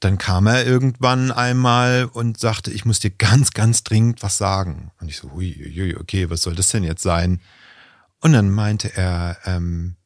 [0.00, 4.90] dann kam er irgendwann einmal und sagte, ich muss dir ganz, ganz dringend was sagen.
[4.98, 7.40] Und ich so, hui, hui, okay, was soll das denn jetzt sein?
[8.20, 9.96] Und dann meinte er, ähm,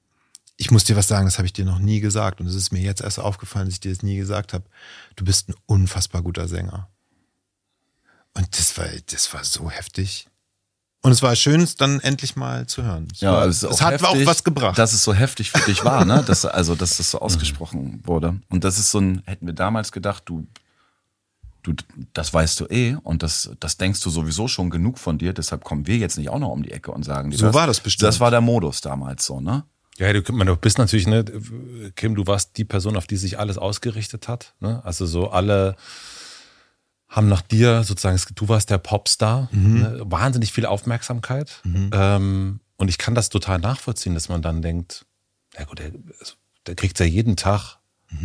[0.56, 2.40] ich muss dir was sagen, das habe ich dir noch nie gesagt.
[2.40, 4.64] Und es ist mir jetzt erst aufgefallen, dass ich dir das nie gesagt habe.
[5.14, 6.88] Du bist ein unfassbar guter Sänger.
[8.34, 10.28] Und das war, das war so heftig.
[11.04, 13.08] Und es war schön, es dann endlich mal zu hören.
[13.12, 14.78] Es, Ja, war, es, ist es hat heftig, auch was gebracht.
[14.78, 16.22] Dass es so heftig für dich war, ne?
[16.26, 18.40] Dass, also, dass das so ausgesprochen wurde.
[18.48, 20.46] Und das ist so ein, hätten wir damals gedacht, du,
[21.62, 21.74] du,
[22.14, 25.62] das weißt du eh und das, das denkst du sowieso schon genug von dir, deshalb
[25.62, 27.80] kommen wir jetzt nicht auch noch um die Ecke und sagen dir So war das
[27.80, 28.08] bestimmt.
[28.08, 29.64] Das war der Modus damals so, ne?
[29.98, 31.22] Ja, du, man, du bist natürlich, ne,
[31.96, 34.54] Kim, du warst die Person, auf die sich alles ausgerichtet hat.
[34.58, 34.80] Ne?
[34.86, 35.76] Also so alle
[37.14, 40.00] haben nach dir sozusagen, du warst der Popstar, ne?
[40.04, 41.62] wahnsinnig viel Aufmerksamkeit.
[41.64, 45.06] Ähm, und ich kann das total nachvollziehen, dass man dann denkt,
[45.56, 46.34] ja gut, der, also,
[46.66, 47.78] der kriegt ja jeden Tag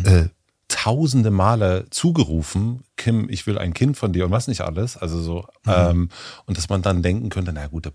[0.03, 0.26] äh,
[0.70, 4.98] tausende Male zugerufen, Kim, ich will ein Kind von dir und was nicht alles.
[4.98, 6.10] Also so, ähm,
[6.45, 7.91] und dass man dann denken könnte, na gut,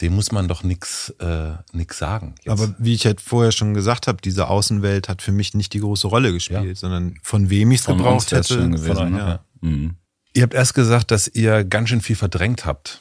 [0.00, 2.34] dem muss man doch nix, äh, nix sagen.
[2.42, 2.48] Jetzt.
[2.48, 5.80] Aber wie ich halt vorher schon gesagt habe, diese Außenwelt hat für mich nicht die
[5.80, 6.74] große Rolle gespielt, Ja.
[6.74, 8.70] sondern von wem ich es gebraucht hätte.
[8.70, 9.18] gewesen, von, ne?
[9.18, 9.40] ja.
[9.60, 9.96] Mhm.
[10.34, 13.00] Ihr habt erst gesagt, dass ihr ganz schön viel verdrängt habt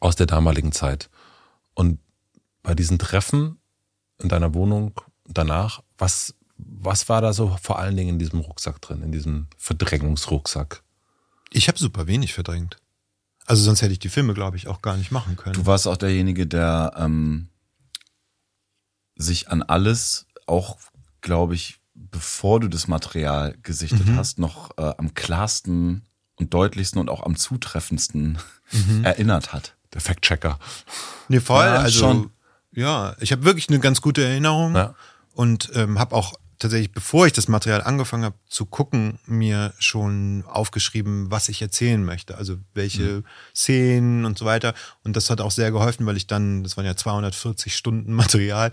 [0.00, 1.10] aus der damaligen Zeit.
[1.74, 2.00] Und
[2.62, 3.58] bei diesen Treffen
[4.18, 8.80] in deiner Wohnung danach, was, was war da so vor allen Dingen in diesem Rucksack
[8.80, 10.82] drin, in diesem Verdrängungsrucksack?
[11.50, 12.78] Ich habe super wenig verdrängt.
[13.46, 15.54] Also sonst hätte ich die Filme, glaube ich, auch gar nicht machen können.
[15.54, 17.48] Du warst auch derjenige, der ähm,
[19.16, 20.78] sich an alles, auch
[21.20, 21.80] glaube ich,
[22.14, 24.16] bevor du das Material gesichtet Mhm.
[24.16, 26.02] hast, noch äh, am klarsten
[26.36, 28.38] und deutlichsten und auch am zutreffendsten
[28.70, 29.04] Mhm.
[29.04, 29.74] erinnert hat.
[29.92, 30.58] Der Fact-Checker.
[31.28, 31.64] Nee, voll.
[31.64, 32.30] Ja, also, schon.
[32.72, 34.94] ja, ich habe wirklich eine ganz gute Erinnerung Ja.
[35.32, 40.44] und ähm, habe auch tatsächlich, bevor ich das Material angefangen habe zu gucken, mir schon
[40.46, 42.38] aufgeschrieben, was ich erzählen möchte.
[42.38, 43.22] Also welche
[43.54, 44.72] Szenen und so weiter.
[45.02, 48.72] Und das hat auch sehr geholfen, weil ich dann, das waren ja 240 Stunden Material,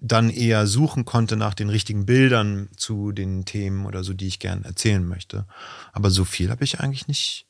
[0.00, 4.38] dann eher suchen konnte nach den richtigen Bildern zu den Themen oder so, die ich
[4.38, 5.46] gern erzählen möchte.
[5.92, 7.46] Aber so viel habe ich eigentlich nicht,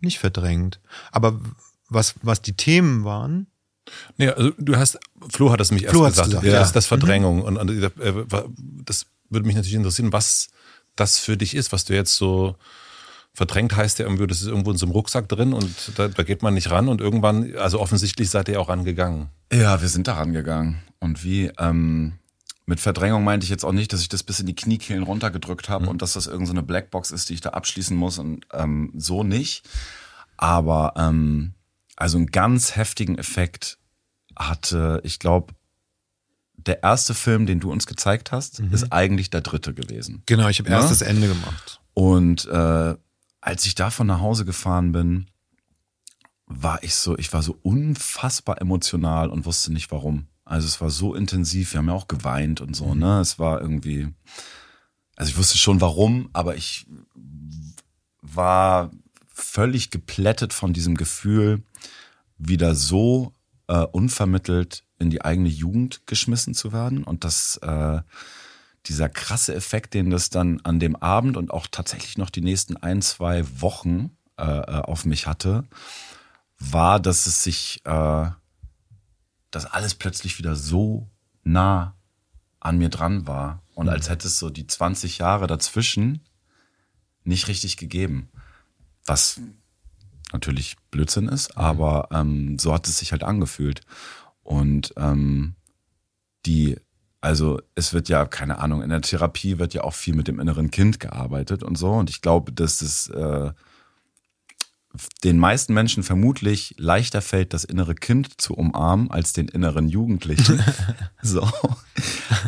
[0.00, 0.80] nicht verdrängt.
[1.12, 1.40] Aber
[1.88, 3.46] was, was die Themen waren,
[4.16, 4.98] Nee, also du hast,
[5.28, 6.72] Flo hat es mich erst Flo hat's gesagt, gesagt, das, ja.
[6.72, 7.42] das Verdrängung.
[7.42, 7.90] Und, und äh,
[8.82, 10.48] das würde mich natürlich interessieren, was
[10.96, 12.56] das für dich ist, was du jetzt so
[13.34, 16.22] verdrängt heißt ja irgendwie, das ist irgendwo in so einem Rucksack drin und da, da
[16.22, 19.28] geht man nicht ran und irgendwann, also offensichtlich seid ihr auch rangegangen.
[19.52, 20.82] Ja, wir sind daran gegangen.
[21.00, 22.14] Und wie, ähm,
[22.66, 25.68] mit Verdrängung meinte ich jetzt auch nicht, dass ich das bis in die Kniekehlen runtergedrückt
[25.68, 28.46] habe und dass das irgendeine so eine Blackbox ist, die ich da abschließen muss und
[28.52, 29.68] ähm, so nicht.
[30.36, 31.54] Aber ähm,
[31.96, 33.78] also einen ganz heftigen Effekt
[34.36, 35.54] hatte, ich glaube,
[36.56, 40.22] der erste Film, den du uns gezeigt hast, ist eigentlich der dritte gewesen.
[40.26, 40.76] genau, ich habe Ja?
[40.78, 41.80] erst das Ende gemacht.
[41.92, 42.94] Und äh,
[43.44, 45.26] als ich davon nach Hause gefahren bin,
[46.46, 50.28] war ich so, ich war so unfassbar emotional und wusste nicht warum.
[50.46, 53.20] Also es war so intensiv, wir haben ja auch geweint und so, ne?
[53.20, 54.08] Es war irgendwie,
[55.14, 56.86] also ich wusste schon warum, aber ich
[58.22, 58.90] war
[59.28, 61.62] völlig geplättet von diesem Gefühl,
[62.38, 63.34] wieder so
[63.68, 68.00] äh, unvermittelt in die eigene Jugend geschmissen zu werden und das äh,
[68.86, 72.76] dieser krasse Effekt, den das dann an dem Abend und auch tatsächlich noch die nächsten
[72.76, 75.64] ein, zwei Wochen äh, äh, auf mich hatte,
[76.58, 78.30] war, dass es sich, äh,
[79.50, 81.08] dass alles plötzlich wieder so
[81.42, 81.96] nah
[82.60, 83.62] an mir dran war.
[83.74, 86.20] Und als hätte es so die 20 Jahre dazwischen
[87.24, 88.28] nicht richtig gegeben.
[89.04, 89.40] Was
[90.32, 93.82] natürlich Blödsinn ist, aber ähm, so hat es sich halt angefühlt.
[94.42, 95.54] Und ähm,
[96.46, 96.76] die,
[97.24, 100.38] also es wird ja, keine Ahnung, in der Therapie wird ja auch viel mit dem
[100.38, 101.90] inneren Kind gearbeitet und so.
[101.90, 103.50] Und ich glaube, dass es äh,
[105.24, 110.62] den meisten Menschen vermutlich leichter fällt, das innere Kind zu umarmen, als den inneren Jugendlichen.
[111.22, 111.48] so.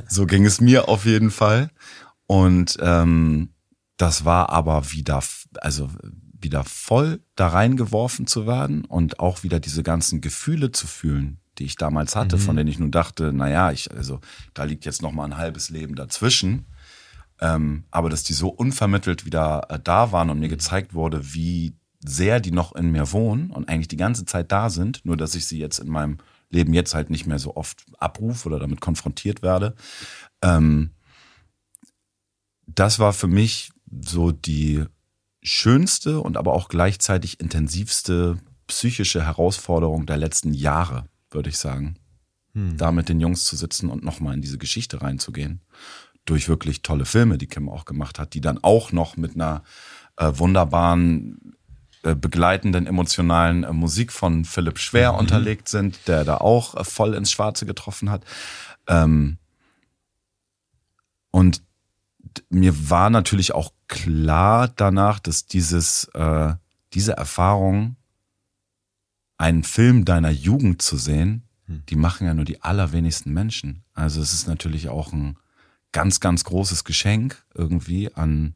[0.09, 1.71] so ging es mir auf jeden Fall.
[2.27, 3.55] Und ähm,
[3.97, 5.23] das war aber wieder,
[5.57, 5.89] also
[6.39, 11.65] wieder voll da reingeworfen zu werden und auch wieder diese ganzen Gefühle zu fühlen, die
[11.65, 14.21] ich damals hatte, von denen ich nun dachte, na ja, ich, also
[14.55, 16.67] da liegt jetzt noch mal ein halbes Leben dazwischen.
[17.41, 21.77] Ähm, aber dass die so unvermittelt wieder äh, da waren und mir gezeigt wurde, wie
[22.05, 25.35] sehr die noch in mir wohnen und eigentlich die ganze Zeit da sind, nur dass
[25.35, 26.19] ich sie jetzt in meinem
[26.51, 29.75] Leben jetzt halt nicht mehr so oft abrufe oder damit konfrontiert werde.
[30.43, 30.91] Ähm,
[32.67, 34.85] das war für mich so die
[35.43, 41.97] schönste und aber auch gleichzeitig intensivste psychische Herausforderung der letzten Jahre, würde ich sagen.
[42.55, 42.77] hm.
[42.79, 45.61] da mit den Jungs zu sitzen und nochmal in diese Geschichte reinzugehen.
[46.25, 49.63] Durch wirklich tolle Filme, die Kim auch gemacht hat, die dann auch noch mit einer
[50.17, 51.55] äh, wunderbaren
[52.03, 55.19] äh, begleitenden emotionalen äh, Musik von Philipp Schwer mhm.
[55.19, 58.25] unterlegt sind, der da auch äh, voll ins Schwarze getroffen hat.
[58.89, 59.39] Ähm,
[61.31, 61.63] und
[62.49, 66.11] mir war natürlich auch klar danach, dass dieses,
[66.93, 67.97] diese Erfahrung,
[69.39, 71.83] einen Film deiner Jugend zu sehen, hm.
[71.89, 73.85] die machen ja nur die allerwenigsten Menschen.
[73.95, 75.37] Also es ist natürlich auch ein
[75.93, 78.55] ganz, ganz großes Geschenk irgendwie an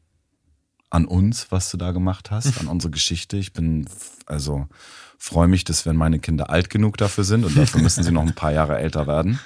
[0.91, 3.37] an uns, was du da gemacht hast, an unsere Geschichte.
[3.37, 3.87] Ich bin
[4.25, 4.67] also
[5.17, 8.23] freue mich, dass wenn meine Kinder alt genug dafür sind und dafür müssen sie noch
[8.23, 9.39] ein paar Jahre älter werden.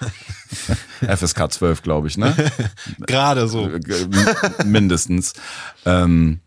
[1.02, 2.34] FSK 12, glaube ich, ne?
[3.00, 3.70] Gerade so.
[4.64, 5.34] Mindestens.
[5.86, 6.40] Ähm,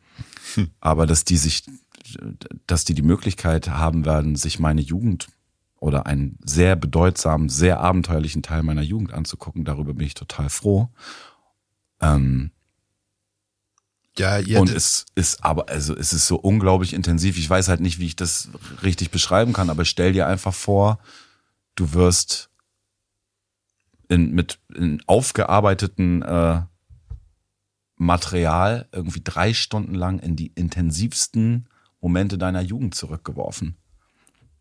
[0.81, 1.65] aber dass die sich,
[2.67, 5.29] dass die die Möglichkeit haben werden, sich meine Jugend
[5.81, 10.89] oder einen sehr bedeutsamen, sehr abenteuerlichen Teil meiner Jugend anzugucken, darüber bin ich total froh.
[12.01, 12.51] Ähm,
[14.19, 17.39] ja, ihr und es ist aber, also es ist so unglaublich intensiv.
[17.39, 18.49] Ich weiß halt nicht, wie ich das
[18.83, 20.99] richtig beschreiben kann, aber stell dir einfach vor,
[21.77, 22.51] du wirst
[24.09, 26.63] in, mit in aufgearbeiteten äh,
[27.95, 31.69] Material irgendwie drei Stunden lang in die intensivsten
[32.01, 33.77] Momente deiner Jugend zurückgeworfen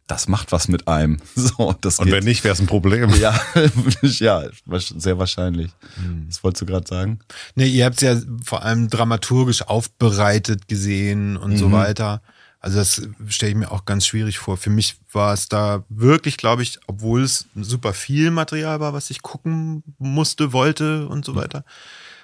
[0.08, 1.18] das macht was mit einem.
[1.36, 3.14] So, das Und wenn nicht, wäre es ein Problem.
[3.16, 3.40] Ja,
[4.02, 5.72] ja, sehr wahrscheinlich.
[5.96, 6.26] Hm.
[6.28, 7.20] Was wolltest du gerade sagen?
[7.56, 11.58] Nee, ihr habt es ja vor allem dramaturgisch aufbereitet gesehen und mhm.
[11.58, 12.22] so weiter.
[12.60, 14.58] Also das stelle ich mir auch ganz schwierig vor.
[14.58, 19.12] Für mich war es da wirklich, glaube ich, obwohl es super viel Material war, was
[19.12, 21.64] ich gucken musste, wollte und so weiter,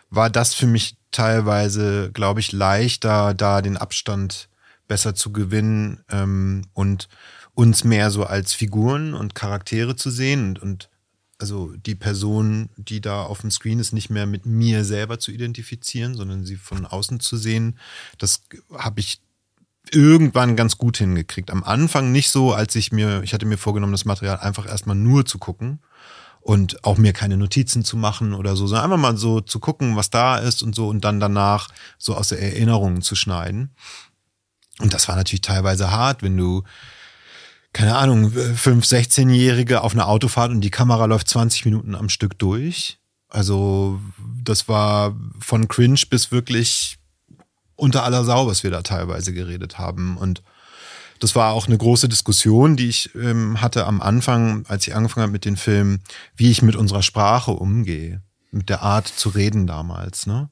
[0.09, 4.49] war das für mich teilweise, glaube ich, leichter, da den Abstand
[4.87, 7.09] besser zu gewinnen ähm, und
[7.53, 10.89] uns mehr so als Figuren und Charaktere zu sehen und, und
[11.39, 15.31] also die Person, die da auf dem Screen ist, nicht mehr mit mir selber zu
[15.31, 17.77] identifizieren, sondern sie von außen zu sehen,
[18.17, 18.43] das
[18.73, 19.19] habe ich
[19.91, 21.51] irgendwann ganz gut hingekriegt.
[21.51, 24.95] Am Anfang nicht so, als ich mir, ich hatte mir vorgenommen, das Material einfach erstmal
[24.95, 25.79] nur zu gucken
[26.39, 29.95] und auch mir keine Notizen zu machen oder so, sondern einfach mal so zu gucken,
[29.95, 33.71] was da ist und so und dann danach so aus der Erinnerung zu schneiden.
[34.83, 36.63] Und das war natürlich teilweise hart, wenn du
[37.71, 42.37] keine Ahnung, fünf, 16-Jährige auf einer Autofahrt und die Kamera läuft 20 Minuten am Stück
[42.37, 42.99] durch.
[43.29, 43.99] Also
[44.43, 46.99] das war von cringe bis wirklich
[47.75, 50.17] unter aller Sau, was wir da teilweise geredet haben.
[50.17, 50.43] Und
[51.19, 55.23] das war auch eine große Diskussion, die ich ähm, hatte am Anfang, als ich angefangen
[55.23, 56.03] habe mit den Filmen,
[56.35, 60.27] wie ich mit unserer Sprache umgehe, mit der Art zu reden damals.
[60.27, 60.51] Ne?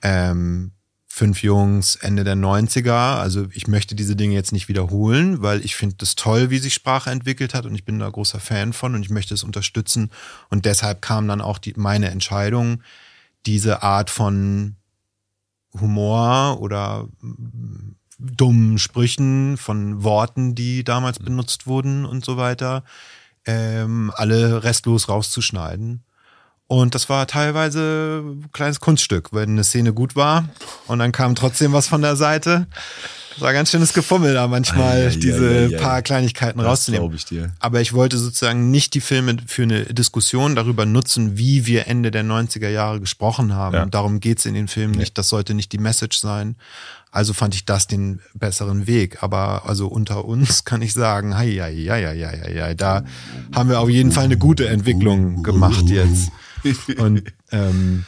[0.00, 0.72] Ähm,
[1.14, 3.20] fünf Jungs Ende der 90er.
[3.20, 6.74] Also ich möchte diese Dinge jetzt nicht wiederholen, weil ich finde das toll, wie sich
[6.74, 10.10] Sprache entwickelt hat und ich bin da großer Fan von und ich möchte es unterstützen.
[10.50, 12.82] Und deshalb kam dann auch die, meine Entscheidung,
[13.46, 14.74] diese Art von
[15.80, 22.82] Humor oder mm, dummen Sprüchen, von Worten, die damals benutzt wurden und so weiter,
[23.46, 26.02] ähm, alle restlos rauszuschneiden
[26.80, 30.48] und das war teilweise ein kleines Kunststück, wenn eine Szene gut war
[30.86, 32.66] und dann kam trotzdem was von der Seite.
[33.34, 37.12] Das war ganz schönes Gefummel da manchmal, ai, ai, diese ai, paar Kleinigkeiten das rauszunehmen.
[37.14, 37.52] Ich dir.
[37.58, 42.12] Aber ich wollte sozusagen nicht die Filme für eine Diskussion darüber nutzen, wie wir Ende
[42.12, 43.74] der 90er Jahre gesprochen haben.
[43.74, 43.86] Ja.
[43.86, 45.18] Darum geht's in den Filmen nicht.
[45.18, 46.54] Das sollte nicht die Message sein.
[47.10, 49.22] Also fand ich das den besseren Weg.
[49.22, 53.04] Aber also unter uns kann ich sagen, hei, hei, hei, hei, hei, da
[53.52, 56.30] haben wir auf jeden Fall eine gute Entwicklung gemacht jetzt.
[56.98, 57.22] Und
[57.52, 58.04] ähm,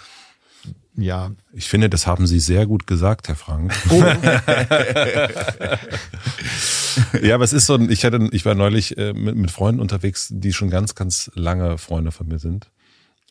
[0.97, 1.31] ja.
[1.53, 3.75] Ich finde, das haben Sie sehr gut gesagt, Herr Frank.
[3.91, 4.03] Oh.
[7.23, 10.29] ja, aber es ist so, ich hatte, ich war neulich äh, mit, mit Freunden unterwegs,
[10.31, 12.71] die schon ganz, ganz lange Freunde von mir sind.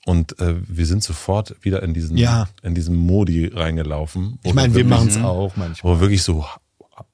[0.05, 2.47] Und äh, wir sind sofort wieder in diesen, ja.
[2.61, 4.37] in diesen Modi reingelaufen.
[4.43, 5.95] Ich meine, wir machen es auch manchmal.
[5.95, 6.45] Wo wirklich so,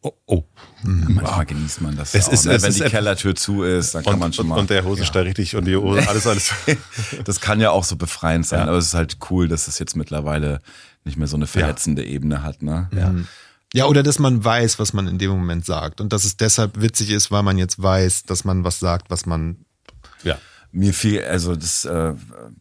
[0.02, 0.44] oh, oh.
[0.84, 2.14] Manchmal genießt man das.
[2.14, 2.54] Es auch, ist, ne?
[2.54, 4.60] es Wenn ist die Kellertür zu ist, dann kann man schon mal.
[4.60, 5.28] Und der Hosenstall ja.
[5.28, 6.54] richtig und die Hose, alles, alles.
[7.26, 8.68] das kann ja auch so befreiend sein, ja.
[8.68, 10.60] aber es ist halt cool, dass es jetzt mittlerweile
[11.04, 12.10] nicht mehr so eine verletzende ja.
[12.10, 12.90] Ebene hat, ne?
[12.96, 13.10] Ja.
[13.10, 13.28] Mhm.
[13.74, 16.02] Ja, oder dass man weiß, was man in dem Moment sagt.
[16.02, 19.26] Und dass es deshalb witzig ist, weil man jetzt weiß, dass man was sagt, was
[19.26, 19.66] man
[20.24, 20.38] ja.
[20.74, 22.14] Mir fiel, also das äh,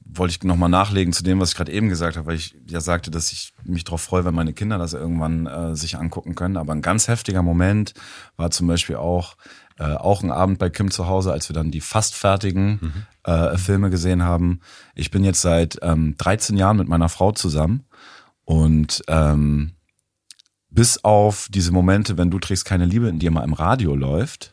[0.05, 2.81] wollte ich nochmal nachlegen zu dem, was ich gerade eben gesagt habe, weil ich ja
[2.81, 6.57] sagte, dass ich mich darauf freue, wenn meine Kinder das irgendwann äh, sich angucken können.
[6.57, 7.95] Aber ein ganz heftiger Moment
[8.37, 9.37] war zum Beispiel auch,
[9.79, 13.33] äh, auch ein Abend bei Kim zu Hause, als wir dann die fast fertigen mhm.
[13.33, 14.61] äh, Filme gesehen haben.
[14.97, 17.85] Ich bin jetzt seit ähm, 13 Jahren mit meiner Frau zusammen
[18.45, 19.75] und ähm,
[20.71, 24.53] bis auf diese Momente, wenn du trägst keine Liebe in dir mal im Radio läuft,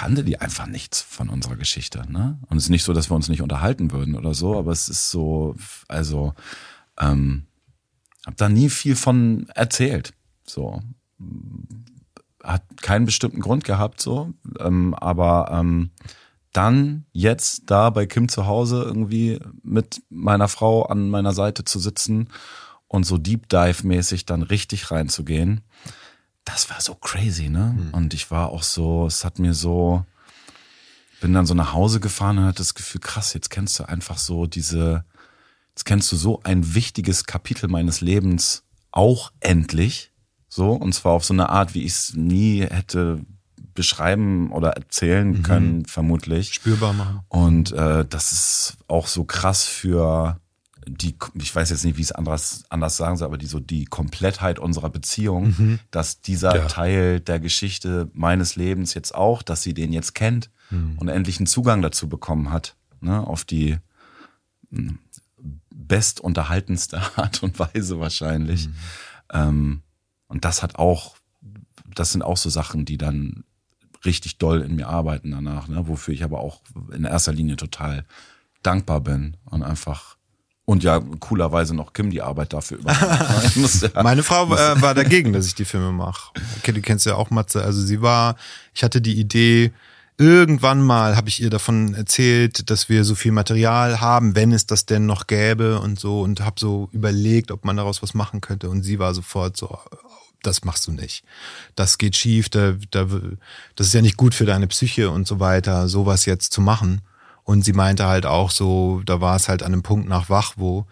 [0.00, 2.10] kannte die einfach nichts von unserer Geschichte.
[2.10, 2.38] Ne?
[2.48, 4.88] Und es ist nicht so, dass wir uns nicht unterhalten würden oder so, aber es
[4.88, 5.56] ist so,
[5.88, 6.32] also
[6.98, 7.44] ähm,
[8.24, 10.14] habe da nie viel von erzählt.
[10.46, 10.80] So
[12.42, 15.90] hat keinen bestimmten Grund gehabt, so, ähm, aber ähm,
[16.54, 21.78] dann jetzt da bei Kim zu Hause irgendwie mit meiner Frau an meiner Seite zu
[21.78, 22.28] sitzen
[22.88, 25.60] und so Deep Dive mäßig dann richtig reinzugehen,
[26.44, 27.76] das war so crazy, ne?
[27.76, 27.94] Mhm.
[27.94, 30.04] Und ich war auch so, es hat mir so,
[31.20, 34.18] bin dann so nach Hause gefahren und hatte das Gefühl, krass, jetzt kennst du einfach
[34.18, 35.04] so diese,
[35.70, 40.12] jetzt kennst du so ein wichtiges Kapitel meines Lebens auch endlich,
[40.48, 43.24] so, und zwar auf so eine Art, wie ich es nie hätte
[43.74, 45.42] beschreiben oder erzählen mhm.
[45.44, 46.52] können, vermutlich.
[46.54, 47.20] Spürbar machen.
[47.28, 50.40] Und äh, das ist auch so krass für
[50.86, 53.60] die, ich weiß jetzt nicht, wie ich es anders, anders sagen soll, aber die so
[53.60, 55.78] die Komplettheit unserer Beziehung, mhm.
[55.90, 56.66] dass dieser ja.
[56.66, 60.98] Teil der Geschichte meines Lebens jetzt auch, dass sie den jetzt kennt mhm.
[60.98, 63.78] und endlich einen Zugang dazu bekommen hat, ne, auf die
[64.70, 64.98] hm,
[65.70, 68.68] bestunterhaltenste Art und Weise wahrscheinlich.
[68.68, 68.74] Mhm.
[69.32, 69.82] Ähm,
[70.28, 71.16] und das hat auch,
[71.94, 73.44] das sind auch so Sachen, die dann
[74.04, 75.86] richtig doll in mir arbeiten danach, ne?
[75.88, 76.62] wofür ich aber auch
[76.92, 78.06] in erster Linie total
[78.62, 80.16] dankbar bin und einfach
[80.70, 83.82] und ja, coolerweise noch Kim die Arbeit dafür übernimmt.
[83.82, 86.30] ja, Meine Frau äh, war dagegen, dass ich die Filme mache.
[86.58, 87.64] Okay, du kennst ja auch Matze.
[87.64, 88.36] Also sie war,
[88.72, 89.72] ich hatte die Idee,
[90.16, 94.64] irgendwann mal habe ich ihr davon erzählt, dass wir so viel Material haben, wenn es
[94.64, 98.40] das denn noch gäbe und so und habe so überlegt, ob man daraus was machen
[98.40, 99.76] könnte und sie war sofort so
[100.42, 101.24] das machst du nicht.
[101.74, 103.06] Das geht schief, da, da,
[103.74, 107.02] das ist ja nicht gut für deine Psyche und so weiter, sowas jetzt zu machen.
[107.50, 110.52] Und sie meinte halt auch so, da war es halt an einem Punkt nach wach,
[110.54, 110.86] wo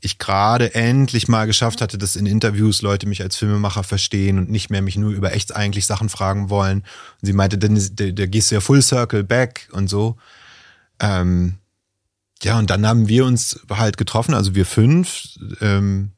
[0.00, 4.50] ich gerade endlich mal geschafft hatte, dass in Interviews Leute mich als Filmemacher verstehen und
[4.50, 6.78] nicht mehr mich nur über echt eigentlich Sachen fragen wollen.
[6.80, 10.16] Und sie meinte, dann da, gehst du ja full circle back und so.
[10.98, 11.58] Ähm,
[12.42, 16.10] ja, und dann haben wir uns halt getroffen, also wir fünf, ähm,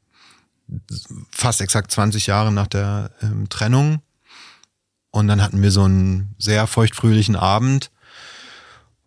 [1.29, 4.01] fast exakt 20 Jahre nach der ähm, Trennung.
[5.11, 7.91] Und dann hatten wir so einen sehr feuchtfröhlichen Abend.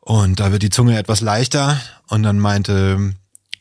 [0.00, 1.80] Und da wird die Zunge etwas leichter.
[2.08, 3.14] Und dann meinte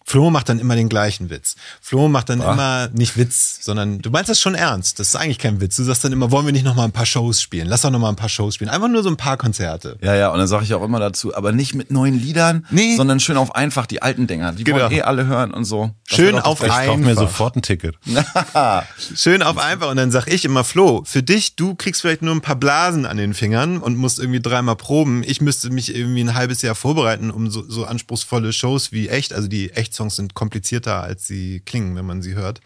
[0.09, 1.55] Flo macht dann immer den gleichen Witz.
[1.81, 2.53] Flo macht dann Boah.
[2.53, 4.97] immer nicht Witz, sondern du meinst das schon ernst.
[4.97, 5.75] Das ist eigentlich kein Witz.
[5.75, 7.67] Du sagst dann immer, wollen wir nicht noch mal ein paar Shows spielen?
[7.67, 8.71] Lass doch noch mal ein paar Shows spielen.
[8.71, 9.99] Einfach nur so ein paar Konzerte.
[10.01, 12.95] Ja, ja, und dann sage ich auch immer dazu, aber nicht mit neuen Liedern, nee.
[12.95, 14.51] sondern schön auf einfach die alten Dinger.
[14.51, 14.79] Die genau.
[14.79, 15.91] wollen eh alle hören und so.
[16.07, 16.81] Das schön auf einfach.
[16.81, 17.93] Ich kauf mir sofort ein Ticket.
[19.15, 19.91] schön auf einfach.
[19.91, 23.05] Und dann sag ich immer, Flo, für dich, du kriegst vielleicht nur ein paar Blasen
[23.05, 25.21] an den Fingern und musst irgendwie dreimal proben.
[25.23, 29.33] Ich müsste mich irgendwie ein halbes Jahr vorbereiten, um so, so anspruchsvolle Shows wie echt,
[29.33, 29.69] also die
[29.99, 32.61] Echt-Songs sind kompliziert komplizierter, als sie klingen, wenn man sie hört.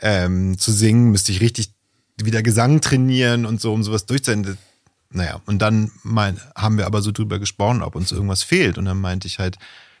[0.00, 1.72] Ähm, zu singen müsste ich richtig
[2.16, 4.58] wieder Gesang trainieren und so, um sowas durchzusetzen.
[5.10, 8.78] Naja, und dann mein, haben wir aber so drüber gesprochen, ob uns irgendwas fehlt.
[8.78, 9.58] Und dann meinte ich halt,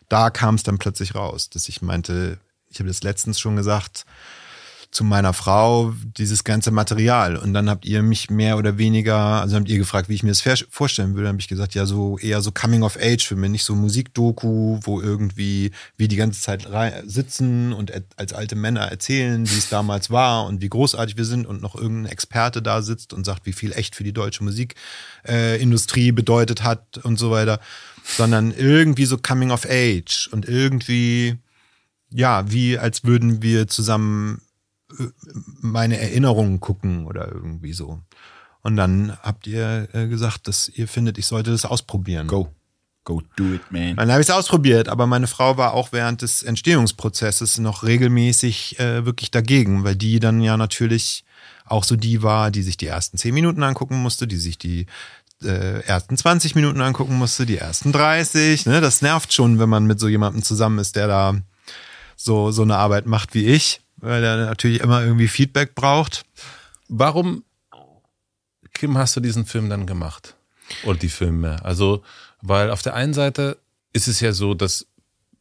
[0.08, 2.38] da kam es dann plötzlich raus, dass ich meinte,
[2.70, 4.06] ich habe das letztens schon gesagt,
[4.92, 7.36] zu meiner Frau dieses ganze Material.
[7.38, 10.28] Und dann habt ihr mich mehr oder weniger, also habt ihr gefragt, wie ich mir
[10.28, 11.24] das vorstellen würde.
[11.24, 13.74] Dann habe ich gesagt, ja, so eher so Coming of Age für mich, nicht so
[13.74, 16.68] Musikdoku, wo irgendwie wir die ganze Zeit
[17.06, 21.46] sitzen und als alte Männer erzählen, wie es damals war und wie großartig wir sind
[21.46, 26.08] und noch irgendein Experte da sitzt und sagt, wie viel echt für die deutsche Musikindustrie
[26.08, 27.60] äh, bedeutet hat und so weiter,
[28.04, 31.38] sondern irgendwie so Coming of Age und irgendwie
[32.14, 34.42] ja, wie als würden wir zusammen
[35.60, 38.00] meine Erinnerungen gucken oder irgendwie so.
[38.62, 42.28] Und dann habt ihr äh, gesagt, dass ihr findet, ich sollte das ausprobieren.
[42.28, 42.48] Go.
[43.04, 43.96] Go do it, man.
[43.96, 48.78] Dann habe ich es ausprobiert, aber meine Frau war auch während des Entstehungsprozesses noch regelmäßig
[48.78, 51.24] äh, wirklich dagegen, weil die dann ja natürlich
[51.64, 54.86] auch so die war, die sich die ersten zehn Minuten angucken musste, die sich die
[55.42, 58.66] äh, ersten 20 Minuten angucken musste, die ersten 30.
[58.66, 58.80] Ne?
[58.80, 61.36] Das nervt schon, wenn man mit so jemandem zusammen ist, der da
[62.14, 66.24] so, so eine Arbeit macht wie ich weil er natürlich immer irgendwie Feedback braucht.
[66.88, 67.44] Warum,
[68.74, 70.36] Kim, hast du diesen Film dann gemacht?
[70.84, 71.64] Oder die Filme?
[71.64, 72.02] Also,
[72.42, 73.58] weil auf der einen Seite
[73.92, 74.86] ist es ja so, dass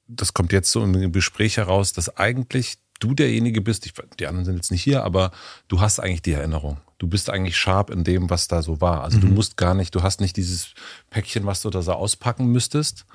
[0.07, 4.45] das kommt jetzt so im Gespräch heraus, dass eigentlich du derjenige bist, ich, die anderen
[4.45, 5.31] sind jetzt nicht hier, aber
[5.67, 6.77] du hast eigentlich die Erinnerung.
[6.97, 9.03] Du bist eigentlich sharp in dem, was da so war.
[9.03, 9.21] Also mhm.
[9.21, 10.73] du musst gar nicht, du hast nicht dieses
[11.09, 13.05] Päckchen, was du da so auspacken müsstest.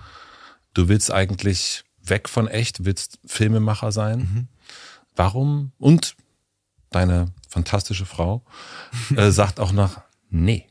[0.74, 4.18] Du willst eigentlich weg von echt, willst Filmemacher sein.
[4.18, 4.48] Mhm.
[5.16, 5.72] Warum?
[5.78, 6.14] Und
[6.90, 8.44] deine fantastische Frau
[9.16, 10.66] äh, sagt auch noch, nee.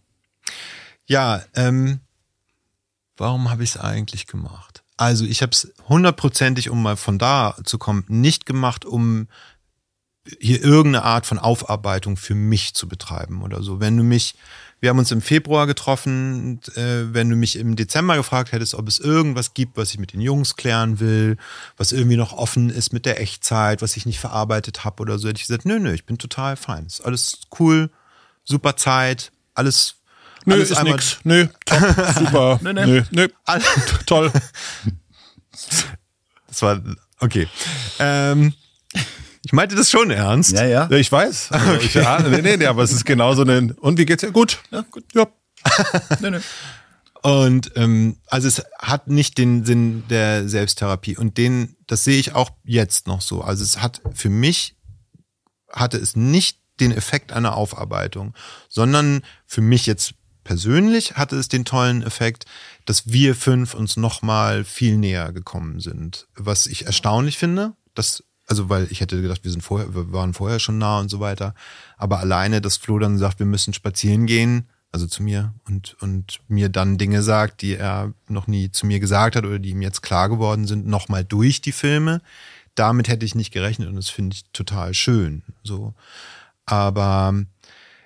[1.05, 1.99] Ja, ähm,
[3.17, 4.83] warum habe ich es eigentlich gemacht?
[4.97, 9.27] Also ich habe es hundertprozentig, um mal von da zu kommen, nicht gemacht, um
[10.39, 13.79] hier irgendeine Art von Aufarbeitung für mich zu betreiben oder so.
[13.79, 14.35] Wenn du mich
[14.81, 16.59] Wir haben uns im Februar getroffen.
[16.63, 19.99] Und, äh, wenn du mich im Dezember gefragt hättest, ob es irgendwas gibt, was ich
[19.99, 21.37] mit den Jungs klären will,
[21.77, 25.27] was irgendwie noch offen ist mit der Echtzeit, was ich nicht verarbeitet habe oder so,
[25.27, 26.85] hätte ich gesagt, nö, nö, ich bin total fein.
[26.85, 27.89] Ist alles cool,
[28.43, 29.95] super Zeit, alles.
[30.45, 31.17] Nö, alles ist einmal- nix.
[31.23, 31.79] Nö, top,
[32.19, 32.59] super.
[32.61, 33.27] nö, nö, nö.
[33.45, 33.61] All-
[34.05, 34.31] Toll.
[36.47, 36.81] Das war
[37.19, 37.47] okay.
[37.99, 38.53] Ähm,
[39.45, 40.53] ich meinte das schon ernst.
[40.53, 40.87] Ja, ja.
[40.89, 41.49] Ja, ich weiß.
[41.51, 43.71] Also ich, ja, nee, nee, nee, aber es ist genauso ein.
[43.71, 44.31] Und wie geht's dir?
[44.31, 44.59] Gut.
[44.71, 45.05] Ja, gut.
[45.13, 45.27] Ja.
[46.19, 46.39] Nö, nö.
[47.21, 51.17] Und ähm, also es hat nicht den Sinn der Selbsttherapie.
[51.17, 53.41] Und den, das sehe ich auch jetzt noch so.
[53.41, 54.75] Also es hat für mich
[55.71, 58.33] hatte es nicht den Effekt einer Aufarbeitung,
[58.69, 60.13] sondern für mich jetzt
[60.43, 62.45] persönlich hatte es den tollen Effekt,
[62.85, 66.27] dass wir fünf uns nochmal viel näher gekommen sind.
[66.35, 70.33] Was ich erstaunlich finde, dass, also weil ich hätte gedacht, wir sind vorher, wir waren
[70.33, 71.55] vorher schon nah und so weiter.
[71.97, 76.39] Aber alleine, dass Flo dann sagt, wir müssen spazieren gehen, also zu mir und, und
[76.47, 79.81] mir dann Dinge sagt, die er noch nie zu mir gesagt hat oder die ihm
[79.81, 82.21] jetzt klar geworden sind, nochmal durch die Filme.
[82.75, 85.43] Damit hätte ich nicht gerechnet und das finde ich total schön.
[85.63, 85.93] So.
[86.65, 87.33] Aber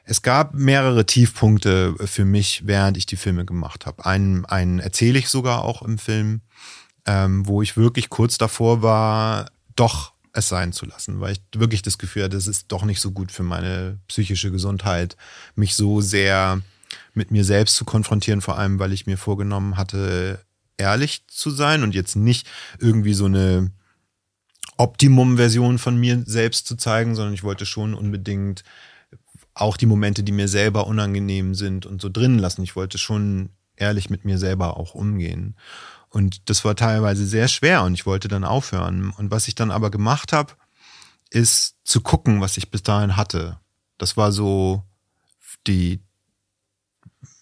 [0.03, 4.05] es gab mehrere Tiefpunkte für mich, während ich die Filme gemacht habe.
[4.05, 6.41] Einen, einen erzähle ich sogar auch im Film,
[7.05, 11.81] ähm, wo ich wirklich kurz davor war, doch es sein zu lassen, weil ich wirklich
[11.81, 15.15] das Gefühl hatte, es ist doch nicht so gut für meine psychische Gesundheit,
[15.55, 16.61] mich so sehr
[17.13, 20.39] mit mir selbst zu konfrontieren, vor allem weil ich mir vorgenommen hatte,
[20.77, 22.47] ehrlich zu sein und jetzt nicht
[22.79, 23.71] irgendwie so eine
[24.77, 28.63] Optimum-Version von mir selbst zu zeigen, sondern ich wollte schon unbedingt
[29.53, 32.63] auch die Momente, die mir selber unangenehm sind und so drin lassen.
[32.63, 35.55] Ich wollte schon ehrlich mit mir selber auch umgehen.
[36.09, 39.11] Und das war teilweise sehr schwer und ich wollte dann aufhören.
[39.11, 40.53] Und was ich dann aber gemacht habe,
[41.29, 43.59] ist zu gucken, was ich bis dahin hatte.
[43.97, 44.83] Das war so
[45.67, 46.01] die,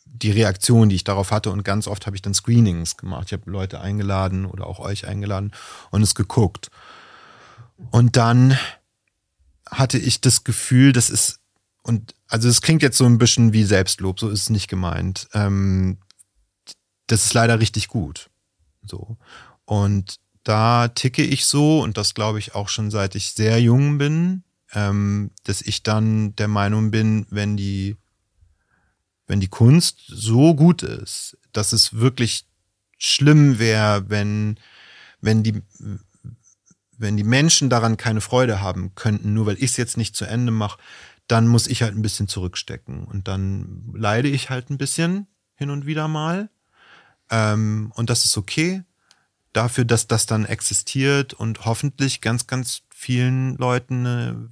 [0.06, 1.52] die Reaktion, die ich darauf hatte.
[1.52, 3.28] Und ganz oft habe ich dann Screenings gemacht.
[3.28, 5.54] Ich habe Leute eingeladen oder auch euch eingeladen
[5.92, 6.70] und es geguckt.
[7.92, 8.58] Und dann
[9.70, 11.40] hatte ich das Gefühl, das ist,
[11.84, 15.28] und also es klingt jetzt so ein bisschen wie Selbstlob, so ist es nicht gemeint.
[15.34, 16.00] Ähm,
[17.06, 18.30] das ist leider richtig gut.
[18.88, 19.18] So.
[19.66, 23.98] Und da ticke ich so, und das glaube ich auch schon seit ich sehr jung
[23.98, 24.44] bin,
[24.74, 27.98] ähm, dass ich dann der Meinung bin, wenn die,
[29.28, 32.46] wenn die Kunst so gut ist, dass es wirklich
[32.98, 34.60] schlimm wäre, wenn,
[35.22, 35.62] wenn die,
[36.98, 40.26] wenn die Menschen daran keine Freude haben könnten, nur weil ich es jetzt nicht zu
[40.26, 40.80] Ende mache,
[41.28, 43.04] dann muss ich halt ein bisschen zurückstecken.
[43.04, 46.50] Und dann leide ich halt ein bisschen hin und wieder mal.
[47.30, 48.84] Ähm, und das ist okay.
[49.54, 54.50] Dafür, dass das dann existiert und hoffentlich ganz, ganz vielen Leuten eine,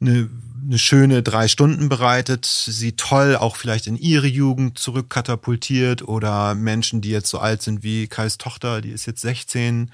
[0.00, 0.30] eine,
[0.64, 7.00] eine schöne drei Stunden bereitet, sie toll auch vielleicht in ihre Jugend zurückkatapultiert oder Menschen,
[7.00, 9.90] die jetzt so alt sind wie Kais Tochter, die ist jetzt 16,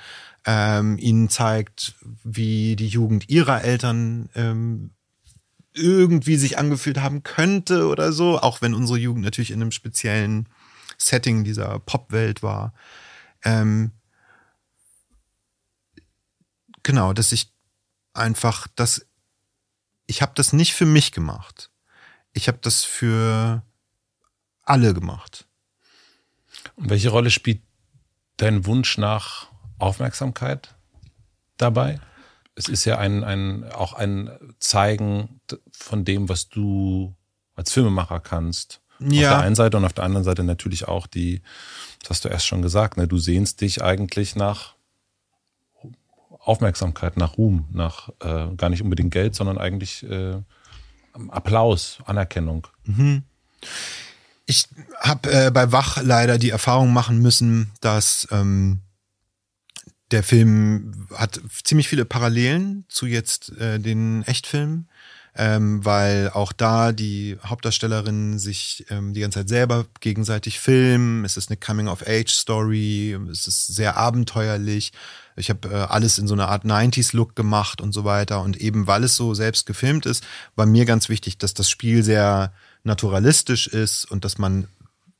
[0.47, 4.91] ähm, ihnen zeigt, wie die Jugend ihrer Eltern ähm,
[5.73, 10.49] irgendwie sich angefühlt haben könnte oder so, auch wenn unsere Jugend natürlich in einem speziellen
[11.05, 12.73] Setting dieser Popwelt war.
[13.45, 13.93] Ähm,
[16.83, 17.53] genau, dass ich
[18.15, 19.07] einfach das,
[20.07, 21.71] ich habe das nicht für mich gemacht.
[22.33, 23.63] Ich habe das für
[24.63, 25.47] alle gemacht.
[26.77, 27.63] Und welche Rolle spielt
[28.37, 29.49] dein Wunsch nach
[29.79, 30.75] Aufmerksamkeit
[31.57, 32.01] dabei?
[32.55, 35.41] Es ist ja ein, ein, auch ein Zeigen
[35.73, 37.15] von dem, was du
[37.57, 38.81] als Filmemacher kannst.
[39.07, 39.31] Auf Ja.
[39.31, 41.43] der einen Seite und auf der anderen Seite natürlich auch die,
[42.01, 43.07] das hast du erst schon gesagt, ne?
[43.09, 44.75] du sehnst dich eigentlich nach
[46.41, 50.37] Aufmerksamkeit, nach Ruhm, nach äh, gar nicht unbedingt Geld, sondern eigentlich äh,
[51.29, 52.67] Applaus, Anerkennung.
[54.47, 54.67] Ich
[55.01, 58.81] habe äh, bei Wach leider die Erfahrung machen müssen, dass ähm,
[60.11, 64.89] der Film hat ziemlich viele Parallelen zu jetzt äh, den Echtfilmen,
[65.37, 71.25] ähm, weil auch da die Hauptdarstellerinnen sich ähm, die ganze Zeit selber gegenseitig filmen.
[71.25, 74.93] Es ist eine Coming-of-Age-Story, es ist sehr abenteuerlich.
[75.37, 78.43] Ich habe äh, alles in so einer Art 90s-Look gemacht und so weiter.
[78.43, 80.25] Und eben weil es so selbst gefilmt ist,
[80.55, 82.53] war mir ganz wichtig, dass das Spiel sehr
[82.85, 84.69] naturalistisch ist und dass man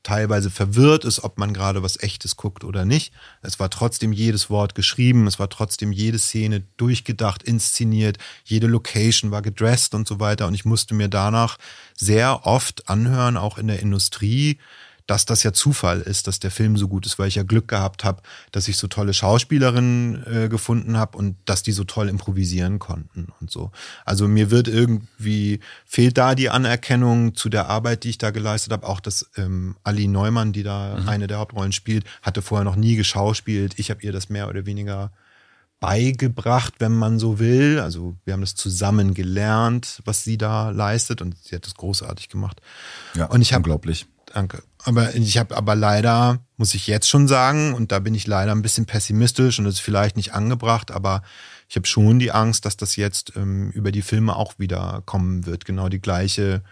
[0.05, 3.11] teilweise verwirrt ist, ob man gerade was Echtes guckt oder nicht.
[3.41, 9.31] Es war trotzdem jedes Wort geschrieben, es war trotzdem jede Szene durchgedacht, inszeniert, jede Location
[9.31, 10.45] war gedressed und so weiter.
[10.47, 11.57] Und ich musste mir danach
[11.97, 14.59] sehr oft anhören, auch in der Industrie,
[15.07, 17.67] dass das ja Zufall ist, dass der Film so gut ist, weil ich ja Glück
[17.67, 18.21] gehabt habe,
[18.51, 23.27] dass ich so tolle Schauspielerinnen äh, gefunden habe und dass die so toll improvisieren konnten
[23.39, 23.71] und so.
[24.03, 28.73] Also mir wird irgendwie, fehlt da die Anerkennung zu der Arbeit, die ich da geleistet
[28.73, 28.87] habe.
[28.87, 31.09] Auch dass ähm, Ali Neumann, die da mhm.
[31.09, 33.77] eine der Hauptrollen spielt, hatte vorher noch nie geschauspielt.
[33.77, 35.11] Ich habe ihr das mehr oder weniger
[35.79, 37.79] beigebracht, wenn man so will.
[37.79, 42.29] Also wir haben das zusammen gelernt, was sie da leistet und sie hat das großartig
[42.29, 42.59] gemacht.
[43.13, 44.07] Ja, und ich hab, unglaublich.
[44.35, 44.63] Danke.
[44.83, 48.51] Aber ich habe aber leider, muss ich jetzt schon sagen, und da bin ich leider
[48.51, 51.23] ein bisschen pessimistisch und das ist vielleicht nicht angebracht, aber
[51.69, 55.45] ich habe schon die Angst, dass das jetzt ähm, über die Filme auch wieder kommen
[55.45, 55.63] wird.
[55.63, 56.63] Genau die gleiche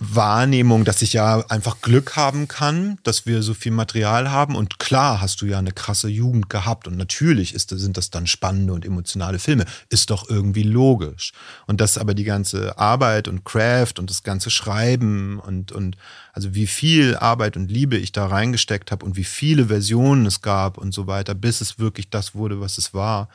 [0.00, 4.54] Wahrnehmung, dass ich ja einfach Glück haben kann, dass wir so viel Material haben.
[4.54, 6.86] Und klar hast du ja eine krasse Jugend gehabt.
[6.86, 9.64] Und natürlich ist, sind das dann spannende und emotionale Filme.
[9.88, 11.32] Ist doch irgendwie logisch.
[11.66, 15.96] Und dass aber die ganze Arbeit und Craft und das ganze Schreiben und, und
[16.32, 20.42] also wie viel Arbeit und Liebe ich da reingesteckt habe und wie viele Versionen es
[20.42, 23.28] gab und so weiter, bis es wirklich das wurde, was es war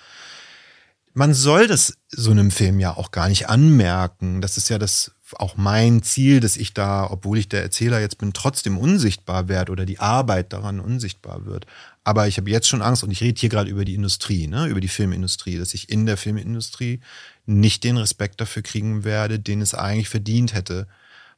[1.13, 4.41] man soll das so einem Film ja auch gar nicht anmerken.
[4.41, 8.17] Das ist ja das auch mein Ziel, dass ich da, obwohl ich der Erzähler jetzt
[8.17, 11.65] bin, trotzdem unsichtbar werde oder die Arbeit daran unsichtbar wird.
[12.03, 14.67] Aber ich habe jetzt schon Angst und ich rede hier gerade über die Industrie, ne,
[14.67, 16.99] über die Filmindustrie, dass ich in der Filmindustrie
[17.45, 20.87] nicht den Respekt dafür kriegen werde, den es eigentlich verdient hätte,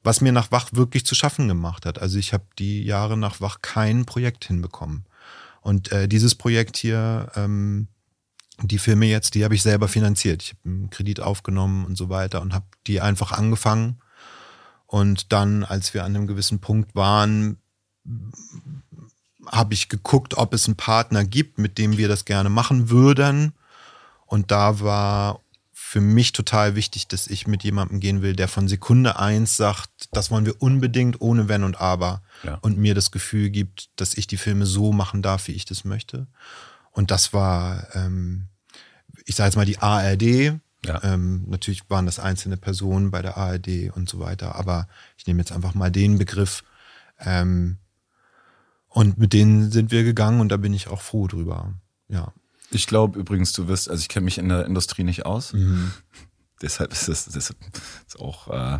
[0.04, 2.00] was mir nach Wach wirklich zu schaffen gemacht hat.
[2.02, 5.06] Also ich habe die Jahre nach Wach kein Projekt hinbekommen.
[5.62, 7.88] Und äh, dieses Projekt hier, ähm,
[8.62, 10.44] die Filme jetzt, die habe ich selber finanziert.
[10.44, 14.00] Ich habe einen Kredit aufgenommen und so weiter und habe die einfach angefangen.
[14.88, 17.58] Und dann, als wir an einem gewissen Punkt waren,
[19.48, 23.54] habe ich geguckt, ob es einen Partner gibt, mit dem wir das gerne machen würden.
[24.26, 25.40] Und da war
[25.74, 30.10] für mich total wichtig, dass ich mit jemandem gehen will, der von Sekunde eins sagt,
[30.12, 32.22] das wollen wir unbedingt ohne Wenn und Aber.
[32.44, 32.56] Ja.
[32.62, 35.86] Und mir das Gefühl gibt, dass ich die Filme so machen darf, wie ich das
[35.86, 36.28] möchte.
[36.96, 38.48] Und das war, ähm,
[39.26, 40.58] ich sage jetzt mal die ARD.
[40.86, 41.04] Ja.
[41.04, 45.40] Ähm, natürlich waren das einzelne Personen bei der ARD und so weiter, aber ich nehme
[45.40, 46.64] jetzt einfach mal den Begriff.
[47.20, 47.78] Ähm,
[48.88, 51.74] und mit denen sind wir gegangen und da bin ich auch froh drüber.
[52.08, 52.32] Ja.
[52.72, 55.52] Ich glaube übrigens, du wirst, also ich kenne mich in der Industrie nicht aus.
[55.52, 55.92] Mhm.
[56.62, 57.54] Deshalb ist es das
[58.08, 58.80] ist auch, äh,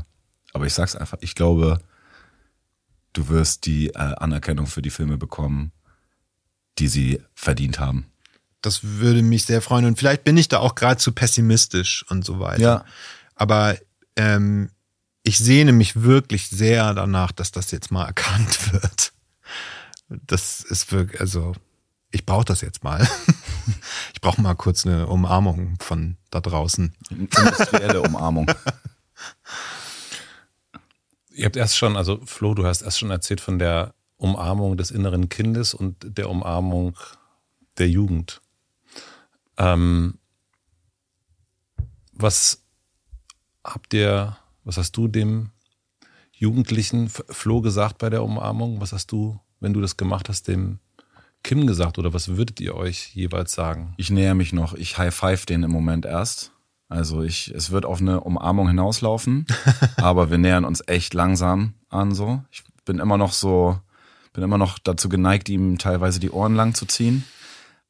[0.54, 1.80] aber ich sag's einfach, ich glaube,
[3.12, 5.74] du wirst die äh, Anerkennung für die Filme bekommen,
[6.78, 8.06] die sie verdient haben.
[8.62, 9.86] Das würde mich sehr freuen.
[9.86, 12.62] Und vielleicht bin ich da auch gerade zu pessimistisch und so weiter.
[12.62, 12.86] Ja.
[13.36, 13.78] Aber
[14.16, 14.72] ähm,
[15.24, 19.14] ich sehne mich wirklich sehr danach, dass das jetzt mal erkannt wird.
[20.10, 21.56] Das ist wirklich, also
[22.12, 23.08] ich brauche das jetzt mal.
[24.14, 26.94] Ich brauche mal kurz eine Umarmung von da draußen.
[27.10, 28.46] Industrielle Umarmung.
[31.32, 34.92] Ihr habt erst schon, also Flo, du hast erst schon erzählt von der Umarmung des
[34.92, 36.98] inneren Kindes und der Umarmung
[37.78, 38.42] der Jugend.
[39.58, 40.18] Ähm,
[42.12, 42.64] was
[43.64, 45.52] habt ihr, was hast du dem
[46.32, 48.82] Jugendlichen Flo gesagt bei der Umarmung?
[48.82, 50.80] Was hast du, wenn du das gemacht hast, dem
[51.44, 53.94] Kim gesagt oder was würdet ihr euch jeweils sagen?
[53.98, 54.74] Ich näher mich noch.
[54.74, 56.52] Ich high five den im Moment erst.
[56.90, 59.46] Also ich, es wird auf eine Umarmung hinauslaufen,
[59.98, 62.44] aber wir nähern uns echt langsam an so.
[62.52, 63.80] Ich bin immer noch so,
[64.36, 67.24] bin immer noch dazu geneigt, ihm teilweise die Ohren lang zu ziehen.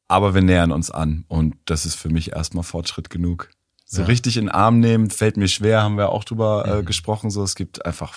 [0.08, 3.50] Aber wir nähern uns an und das ist für mich erstmal Fortschritt genug.
[3.84, 4.06] So ja.
[4.06, 6.84] richtig in den Arm nehmen fällt mir schwer, haben wir auch drüber äh, mhm.
[6.86, 7.30] gesprochen.
[7.30, 8.16] So, es gibt einfach,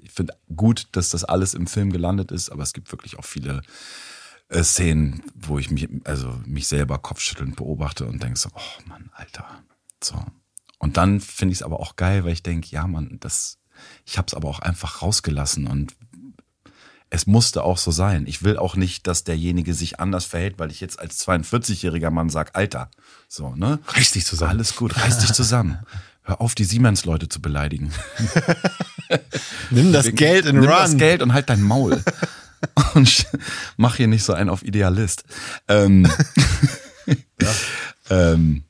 [0.00, 3.24] ich finde gut, dass das alles im Film gelandet ist, aber es gibt wirklich auch
[3.24, 3.62] viele
[4.48, 9.10] äh, Szenen, wo ich mich, also mich selber kopfschüttelnd beobachte und denke so, oh Mann,
[9.14, 9.46] Alter.
[10.02, 10.24] So.
[10.78, 13.58] Und dann finde ich es aber auch geil, weil ich denke, ja, Mann, das,
[14.04, 15.94] ich habe es aber auch einfach rausgelassen und
[17.12, 18.24] es musste auch so sein.
[18.26, 22.30] Ich will auch nicht, dass derjenige sich anders verhält, weil ich jetzt als 42-jähriger Mann
[22.30, 22.90] sag, Alter,
[23.28, 23.80] so, ne?
[23.86, 24.52] Reiß dich zusammen.
[24.52, 25.80] Alles gut, reiß dich zusammen.
[26.22, 27.92] Hör auf, die Siemens-Leute zu beleidigen.
[29.70, 30.72] Nimm das Geld und Nimm run.
[30.72, 32.02] das Geld und halt dein Maul.
[32.94, 33.26] und
[33.76, 35.24] mach hier nicht so einen auf Idealist.
[35.68, 36.10] Ähm,
[37.06, 37.54] ja.
[38.08, 38.64] ähm,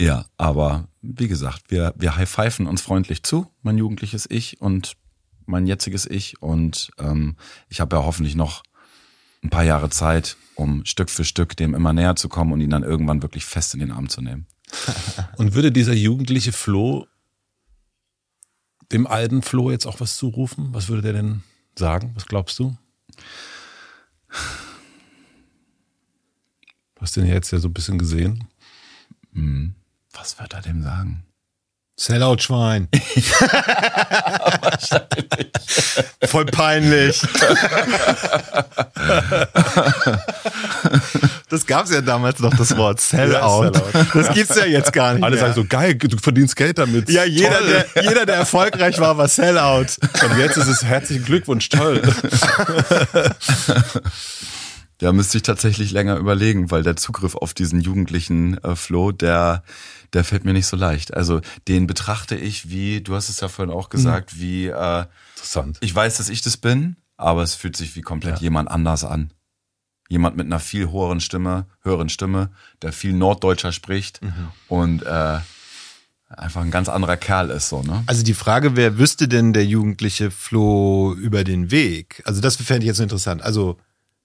[0.00, 4.96] ja, aber wie gesagt, wir, wir high-pfeifen uns freundlich zu, mein jugendliches Ich, und
[5.46, 6.42] mein jetziges Ich.
[6.42, 7.36] Und ähm,
[7.68, 8.62] ich habe ja hoffentlich noch
[9.42, 12.70] ein paar Jahre Zeit, um Stück für Stück dem immer näher zu kommen und ihn
[12.70, 14.46] dann irgendwann wirklich fest in den Arm zu nehmen.
[15.36, 17.06] und würde dieser jugendliche Flo
[18.92, 20.68] dem alten Flo jetzt auch was zurufen?
[20.72, 21.42] Was würde der denn
[21.76, 22.12] sagen?
[22.14, 22.76] Was glaubst du?
[26.94, 28.48] Du hast den jetzt ja so ein bisschen gesehen.
[29.32, 29.74] Hm.
[30.12, 31.24] Was wird er dem sagen?
[31.98, 32.88] Sellout-Schwein.
[36.26, 37.22] voll peinlich.
[41.48, 43.32] das gab's ja damals noch, das Wort Sellout.
[43.32, 44.06] Ja, Sellout.
[44.12, 45.44] Das gibt's ja jetzt gar nicht Alle mehr.
[45.46, 47.08] sagen so, geil, du verdienst Geld damit.
[47.08, 49.86] ja, jeder der, jeder, der erfolgreich war, war Sellout.
[50.02, 52.02] Und jetzt ist es herzlichen Glückwunsch, toll.
[54.98, 59.62] Da müsste ich tatsächlich länger überlegen, weil der Zugriff auf diesen jugendlichen äh, Flow, der,
[60.16, 61.14] der fällt mir nicht so leicht.
[61.14, 65.04] Also den betrachte ich wie, du hast es ja vorhin auch gesagt, wie äh,
[65.36, 65.76] Interessant.
[65.80, 68.42] ich weiß, dass ich das bin, aber es fühlt sich wie komplett Ja.
[68.42, 69.30] jemand anders an.
[70.08, 72.50] Jemand mit einer viel höheren Stimme, höheren Stimme,
[72.82, 74.20] der viel Norddeutscher spricht
[74.68, 75.38] und äh,
[76.28, 78.02] einfach ein ganz anderer Kerl ist so, ne?
[78.06, 82.22] Also die Frage, wer wüsste denn der jugendliche Flo über den Weg?
[82.24, 83.42] Also das fände ich jetzt so interessant.
[83.42, 83.78] Also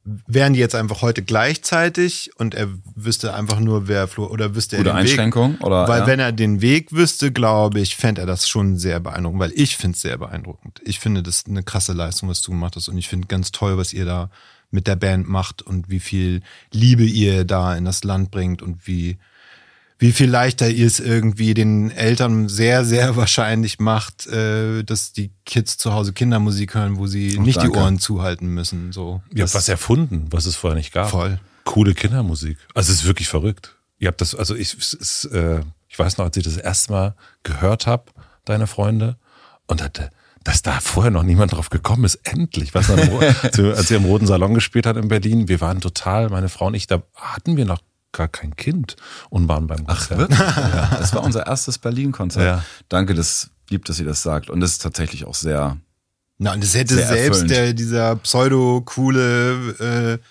[0.03, 4.77] wären die jetzt einfach heute gleichzeitig und er wüsste einfach nur, wer Flo oder wüsste
[4.77, 5.63] Gute er den Einschränkung Weg?
[5.63, 6.07] oder Weil ja?
[6.07, 9.77] wenn er den Weg wüsste, glaube ich, fände er das schon sehr beeindruckend, weil ich
[9.77, 10.81] finde es sehr beeindruckend.
[10.83, 13.77] Ich finde das eine krasse Leistung, was du gemacht hast und ich finde ganz toll,
[13.77, 14.31] was ihr da
[14.71, 16.41] mit der Band macht und wie viel
[16.71, 19.17] Liebe ihr da in das Land bringt und wie
[20.01, 25.31] wie viel leichter ihr es irgendwie den Eltern sehr, sehr wahrscheinlich macht, äh, dass die
[25.45, 27.71] Kids zu Hause Kindermusik hören, wo sie Oh, nicht danke.
[27.71, 28.91] die Ohren zuhalten müssen.
[28.91, 29.21] So.
[29.33, 31.09] Ihr habt was erfunden, was es vorher nicht gab.
[31.11, 31.39] Voll.
[31.65, 32.57] Coole Kindermusik.
[32.73, 33.75] Also es ist wirklich verrückt.
[33.99, 36.91] Ihr habt das, also ich, es ist, äh, ich weiß noch, als ich das erste
[36.91, 38.05] Mal gehört habe,
[38.45, 39.17] deine Freunde,
[39.67, 40.09] und hatte,
[40.43, 42.73] dass da vorher noch niemand drauf gekommen ist, endlich.
[42.73, 46.49] Was dann, als wir- im Roten Salon gespielt hat in Berlin, wir waren total, meine
[46.49, 47.79] Frau und ich, da hatten wir noch
[48.11, 48.95] gar kein Kind
[49.29, 50.19] und waren beim Ach, Konzert.
[50.19, 50.39] wirklich?
[50.39, 50.97] Ja.
[50.99, 52.45] Das war unser erstes Berlin-Konzert.
[52.45, 52.65] Ja.
[52.89, 54.49] Danke, das lieb, dass ihr das sagt.
[54.49, 55.77] Und das ist tatsächlich auch sehr.
[56.37, 60.25] Na, und das hätte selbst der, dieser pseudo-coole äh,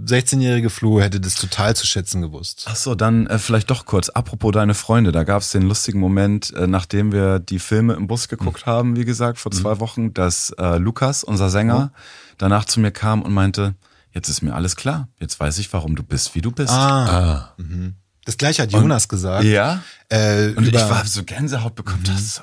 [0.00, 2.66] 16-jährige Flo hätte das total zu schätzen gewusst.
[2.68, 4.08] Ach so, dann äh, vielleicht doch kurz.
[4.08, 8.06] Apropos deine Freunde, da gab es den lustigen Moment, äh, nachdem wir die Filme im
[8.06, 11.92] Bus geguckt haben, wie gesagt, vor zwei Wochen, dass äh, Lukas, unser Sänger,
[12.38, 13.74] danach zu mir kam und meinte,
[14.18, 15.08] jetzt ist mir alles klar.
[15.20, 16.70] Jetzt weiß ich, warum du bist, wie du bist.
[16.72, 17.54] Ah,
[18.24, 19.44] Das gleiche hat Jonas gesagt.
[19.44, 19.82] Ja.
[20.08, 22.02] Äh, Und ich war so Gänsehaut bekommen.
[22.04, 22.42] Das ist so,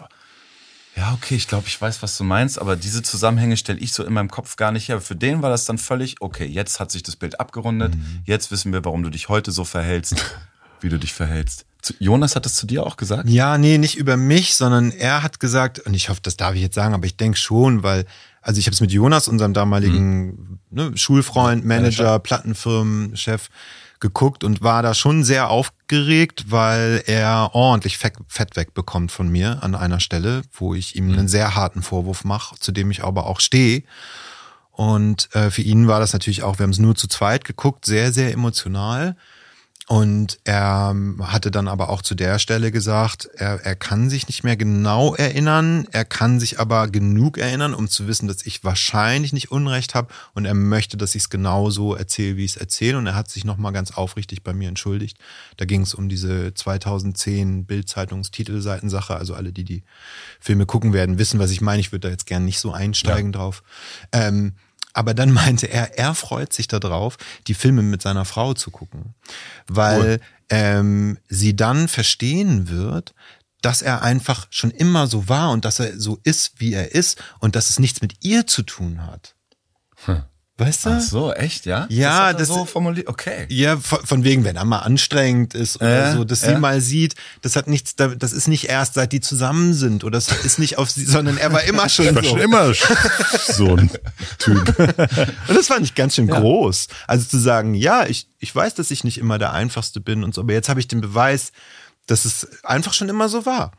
[0.95, 4.03] ja, okay, ich glaube, ich weiß, was du meinst, aber diese Zusammenhänge stelle ich so
[4.05, 5.01] in meinem Kopf gar nicht her.
[5.01, 7.93] Für den war das dann völlig, okay, jetzt hat sich das Bild abgerundet,
[8.23, 10.15] jetzt wissen wir, warum du dich heute so verhältst,
[10.81, 11.65] wie du dich verhältst.
[11.81, 13.29] Zu, Jonas hat das zu dir auch gesagt?
[13.29, 16.61] Ja, nee, nicht über mich, sondern er hat gesagt, und ich hoffe, das darf ich
[16.61, 18.05] jetzt sagen, aber ich denke schon, weil,
[18.45, 23.49] also ich habe es mit Jonas, unserem damaligen ne, Schulfreund, Manager, Plattenfirmenchef,
[23.99, 29.73] geguckt und war da schon sehr aufgeregt, weil er ordentlich Fett, wegbekommt von mir an
[29.73, 33.39] einer Stelle, wo ich ihm einen sehr harten Vorwurf mache, zu dem ich aber auch
[33.39, 33.81] stehe.
[34.71, 37.85] Und äh, für ihn war das natürlich auch, wir haben es nur zu zweit geguckt,
[37.85, 39.15] sehr, sehr emotional.
[39.87, 44.27] Und er ähm, hatte dann aber auch zu der Stelle gesagt, er, er kann sich
[44.27, 48.63] nicht mehr genau erinnern, er kann sich aber genug erinnern, um zu wissen, dass ich
[48.63, 52.57] wahrscheinlich nicht Unrecht habe und er möchte, dass ich es genauso erzähle, wie ich es
[52.57, 52.97] erzähle.
[52.97, 55.19] Und er hat sich nochmal ganz aufrichtig bei mir entschuldigt.
[55.57, 59.15] Da ging es um diese 2010 Bild-Zeitungs-Titelseitensache.
[59.15, 59.83] Also alle, die die
[60.39, 61.79] Filme gucken werden, wissen, was ich meine.
[61.79, 63.61] Ich würde da jetzt gern nicht so einsteigen drauf.
[64.11, 64.53] Ähm,
[64.95, 67.17] aber dann meinte er, er freut sich darauf,
[67.47, 69.13] die Filme mit seiner Frau zu gucken,
[69.67, 73.13] weil ähm, sie dann verstehen wird,
[73.61, 77.21] dass er einfach schon immer so war und dass er so ist, wie er ist
[77.39, 79.35] und dass es nichts mit ihr zu tun hat.
[80.57, 80.89] Weißt du?
[80.91, 81.85] Ach so, echt, ja?
[81.89, 83.09] Ja, das, das- so formuliert.
[83.09, 83.45] Okay.
[83.49, 86.53] Ja, von, von wegen, wenn er mal anstrengend ist oder Äh, so, dass ja.
[86.53, 90.05] sie mal sieht, das hat nichts, da- das ist nicht erst seit die zusammen sind
[90.05, 92.29] oder das ist nicht auf sie, sondern er war immer schon ich war so.
[92.29, 92.73] schon immer
[93.47, 93.89] so ein
[94.39, 94.79] Typ.
[95.49, 96.87] Und das fand ich ganz schön groß.
[97.05, 100.33] Also zu sagen, ja, ich, ich weiß, dass ich nicht immer der Einfachste bin und
[100.33, 101.51] so, aber jetzt habe ich den Beweis,
[102.07, 103.73] dass es einfach schon immer so war.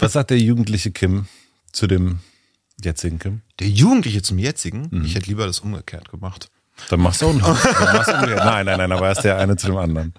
[0.00, 1.28] Was sagt der jugendliche Kim
[1.72, 2.18] zu dem
[2.82, 3.42] jetzigen Kim?
[3.60, 5.04] Der Jugendliche zum jetzigen, Mhm.
[5.04, 6.50] ich hätte lieber das umgekehrt gemacht.
[6.90, 9.76] Dann machst du, machst du Nein, nein, nein, aber er ist der eine zu dem
[9.78, 10.14] anderen.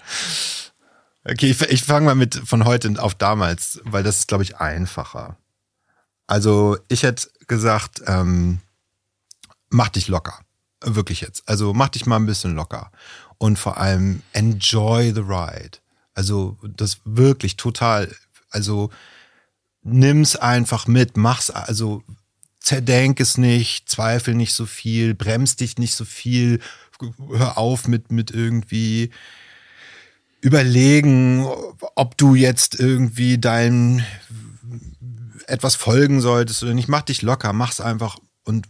[1.23, 4.57] Okay, ich, ich fange mal mit von heute auf damals, weil das ist, glaube ich,
[4.57, 5.38] einfacher.
[6.27, 8.60] Also ich hätte gesagt, ähm,
[9.69, 10.40] mach dich locker.
[10.81, 11.48] Wirklich jetzt.
[11.48, 12.91] Also mach dich mal ein bisschen locker.
[13.38, 15.77] Und vor allem enjoy the ride.
[16.14, 18.14] Also das wirklich total,
[18.49, 18.90] also
[19.81, 22.03] nimm's einfach mit, mach's, also
[22.70, 26.60] zerdenk es nicht, zweifel nicht so viel, bremst dich nicht so viel,
[27.32, 29.10] hör auf mit, mit irgendwie
[30.41, 31.48] überlegen,
[31.96, 34.06] ob du jetzt irgendwie dein
[35.48, 36.88] etwas folgen solltest oder nicht.
[36.88, 38.20] Mach dich locker, mach's einfach.
[38.46, 38.68] Und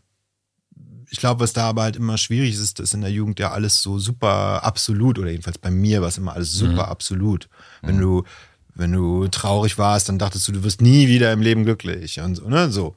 [1.09, 3.51] ich glaube, was da aber halt immer schwierig ist, ist, dass in der Jugend ja
[3.51, 7.49] alles so super absolut, oder jedenfalls bei mir war es immer alles super absolut.
[7.81, 8.23] Wenn du,
[8.75, 12.35] wenn du traurig warst, dann dachtest du, du wirst nie wieder im Leben glücklich und
[12.35, 12.95] so, ne, so.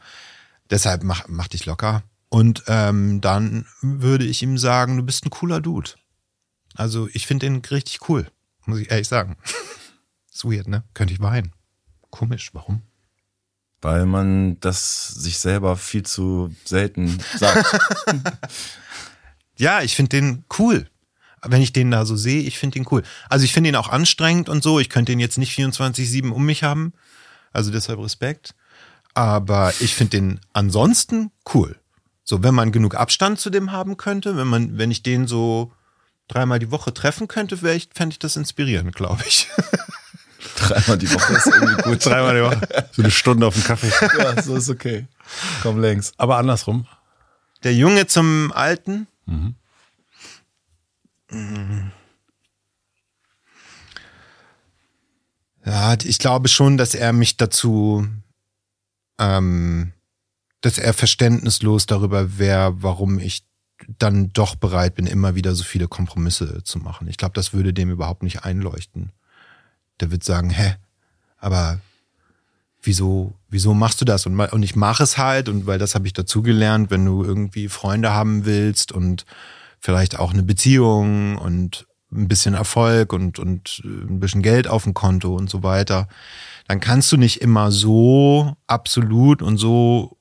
[0.70, 5.30] Deshalb mach, mach dich locker Und ähm, dann würde ich ihm sagen, du bist ein
[5.30, 5.90] cooler Dude.
[6.74, 8.26] Also ich finde den richtig cool,
[8.64, 9.36] muss ich ehrlich sagen.
[10.32, 10.84] ist weird, ne?
[10.94, 11.52] Könnte ich weinen.
[12.10, 12.82] Komisch, warum?
[13.80, 17.80] Weil man das sich selber viel zu selten sagt.
[19.62, 20.88] Ja, ich finde den cool.
[21.44, 23.02] Wenn ich den da so sehe, ich finde den cool.
[23.28, 24.80] Also ich finde ihn auch anstrengend und so.
[24.80, 26.92] Ich könnte ihn jetzt nicht 24-7 um mich haben.
[27.52, 28.54] Also deshalb Respekt.
[29.14, 31.76] Aber ich finde den ansonsten cool.
[32.24, 35.72] So, wenn man genug Abstand zu dem haben könnte, wenn man, wenn ich den so
[36.28, 39.48] dreimal die Woche treffen könnte, wäre ich, fände ich das inspirierend, glaube ich.
[40.56, 42.04] Dreimal die Woche ist irgendwie gut.
[42.04, 42.88] Dreimal die Woche.
[42.92, 43.92] So eine Stunde auf dem Kaffee.
[44.18, 45.06] Ja, so ist okay.
[45.62, 46.12] Komm längs.
[46.16, 46.86] Aber andersrum.
[47.64, 49.06] Der Junge zum Alten.
[55.64, 58.06] Ja, ich glaube schon, dass er mich dazu,
[59.18, 59.92] ähm,
[60.60, 63.44] dass er verständnislos darüber wäre, warum ich
[63.98, 67.08] dann doch bereit bin, immer wieder so viele Kompromisse zu machen.
[67.08, 69.10] Ich glaube, das würde dem überhaupt nicht einleuchten.
[70.00, 70.76] Der wird sagen, hä,
[71.38, 71.80] aber
[72.82, 74.26] wieso, wieso machst du das?
[74.26, 77.68] Und, und ich mache es halt, und weil das habe ich dazugelernt, wenn du irgendwie
[77.68, 79.24] Freunde haben willst und
[79.80, 84.84] vielleicht auch eine Beziehung und ein bisschen Erfolg und, und äh, ein bisschen Geld auf
[84.84, 86.08] dem Konto und so weiter,
[86.68, 90.18] dann kannst du nicht immer so absolut und so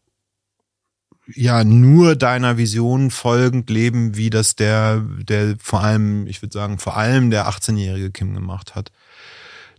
[1.36, 6.78] ja nur deiner Vision folgend leben, wie das der, der vor allem, ich würde sagen,
[6.78, 8.92] vor allem der 18-jährige Kim gemacht hat.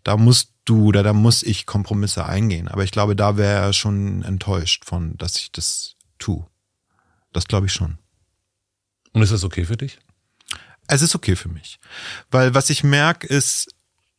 [0.05, 2.68] Da musst du oder da muss ich Kompromisse eingehen.
[2.68, 6.47] Aber ich glaube, da wäre er schon enttäuscht von, dass ich das tue.
[7.32, 7.98] Das glaube ich schon.
[9.12, 9.98] Und ist das okay für dich?
[10.86, 11.78] Es ist okay für mich.
[12.30, 13.74] Weil was ich merke, ist,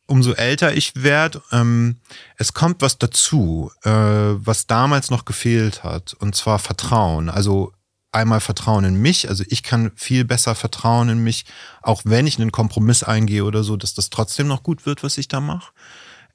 [0.06, 1.96] umso älter ich werde, ähm,
[2.36, 6.14] es kommt was dazu, äh, was damals noch gefehlt hat.
[6.14, 7.30] Und zwar Vertrauen.
[7.30, 7.72] Also
[8.12, 9.28] einmal Vertrauen in mich.
[9.28, 11.44] Also ich kann viel besser vertrauen in mich,
[11.82, 15.18] auch wenn ich einen Kompromiss eingehe oder so, dass das trotzdem noch gut wird, was
[15.18, 15.72] ich da mache.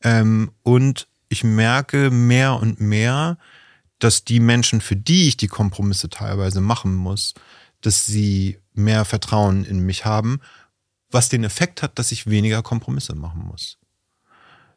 [0.04, 3.38] Ähm, und ich merke mehr und mehr,
[4.00, 7.34] dass die Menschen, für die ich die Kompromisse teilweise machen muss,
[7.82, 10.40] dass sie mehr Vertrauen in mich haben,
[11.12, 13.78] was den Effekt hat, dass ich weniger Kompromisse machen muss.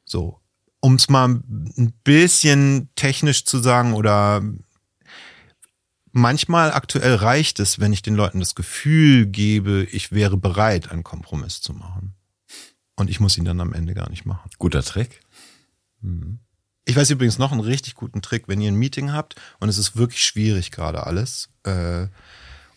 [0.05, 0.41] So,
[0.81, 4.43] um es mal ein bisschen technisch zu sagen oder
[6.13, 11.05] manchmal aktuell reicht es, wenn ich den Leuten das Gefühl gebe, ich wäre bereit, einen
[11.05, 12.15] Kompromiss zu machen.
[12.97, 14.51] Und ich muss ihn dann am Ende gar nicht machen.
[14.59, 15.21] Guter Trick.
[16.85, 19.79] Ich weiß übrigens noch einen richtig guten Trick, wenn ihr ein Meeting habt und es
[19.79, 21.49] ist wirklich schwierig gerade alles.
[21.63, 22.09] Äh,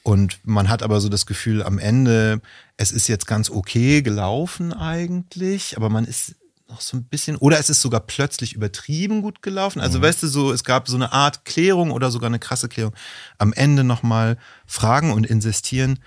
[0.03, 2.40] und man hat aber so das Gefühl am Ende,
[2.77, 6.35] es ist jetzt ganz okay gelaufen eigentlich, aber man ist
[6.68, 9.80] noch so ein bisschen, oder es ist sogar plötzlich übertrieben gut gelaufen.
[9.80, 12.93] Also weißt du, so, es gab so eine Art Klärung oder sogar eine krasse Klärung.
[13.38, 15.99] Am Ende nochmal fragen und insistieren.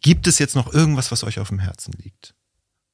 [0.00, 2.34] Gibt es jetzt noch irgendwas, was euch auf dem Herzen liegt?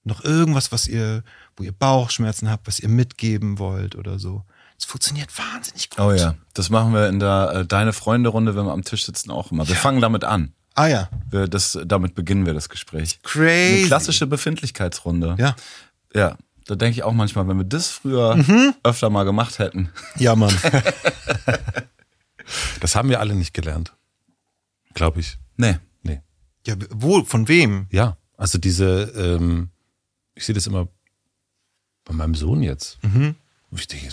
[0.03, 1.23] Noch irgendwas, was ihr,
[1.57, 4.45] wo ihr Bauchschmerzen habt, was ihr mitgeben wollt oder so?
[4.79, 6.01] Es funktioniert wahnsinnig gut.
[6.01, 9.31] Oh ja, das machen wir in der äh, Deine Freunde-Runde, wenn wir am Tisch sitzen,
[9.31, 9.69] auch immer.
[9.69, 10.53] Wir fangen damit an.
[10.77, 13.19] Ah ja, Wir, das, damit beginnen wir das Gespräch.
[13.23, 13.79] crazy.
[13.79, 15.35] Eine klassische Befindlichkeitsrunde.
[15.39, 15.57] Ja,
[16.15, 16.37] Ja,
[16.67, 18.75] da denke ich auch manchmal, wenn wir das früher Mhm.
[18.83, 19.91] öfter mal gemacht hätten.
[20.17, 20.55] ja, Mann.
[22.81, 23.93] Das haben wir alle nicht gelernt.
[24.95, 25.37] Glaube ich.
[25.57, 25.79] Nee.
[26.03, 26.21] Nee.
[26.67, 27.87] Ja, wo, von wem?
[27.91, 29.71] Ja, also diese, ähm,
[30.35, 30.87] ich sehe das immer
[32.05, 32.99] bei meinem Sohn jetzt.
[33.03, 33.35] Und
[33.81, 34.07] ich denke,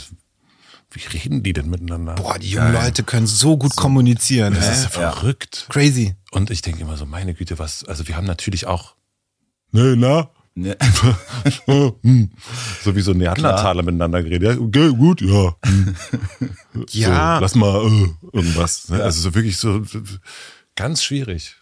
[0.93, 2.15] wie reden die denn miteinander?
[2.15, 4.53] Boah, die jungen Leute können so gut kommunizieren.
[4.53, 5.67] das ist ja verrückt.
[5.69, 6.15] Crazy.
[6.31, 8.95] Und ich denke immer so, meine Güte, was, also wir haben natürlich auch,
[9.71, 10.75] ne, na, nee.
[11.67, 12.31] oh, hm.
[12.83, 14.55] so wie so Neandertaler miteinander geredet.
[14.55, 15.55] Ja, okay, gut, ja.
[15.65, 15.95] hm.
[16.89, 17.35] Ja.
[17.35, 18.89] So, lass mal äh, irgendwas.
[18.89, 19.03] Ne?
[19.03, 19.99] Also so wirklich so so-
[20.75, 21.55] ganz schwierig.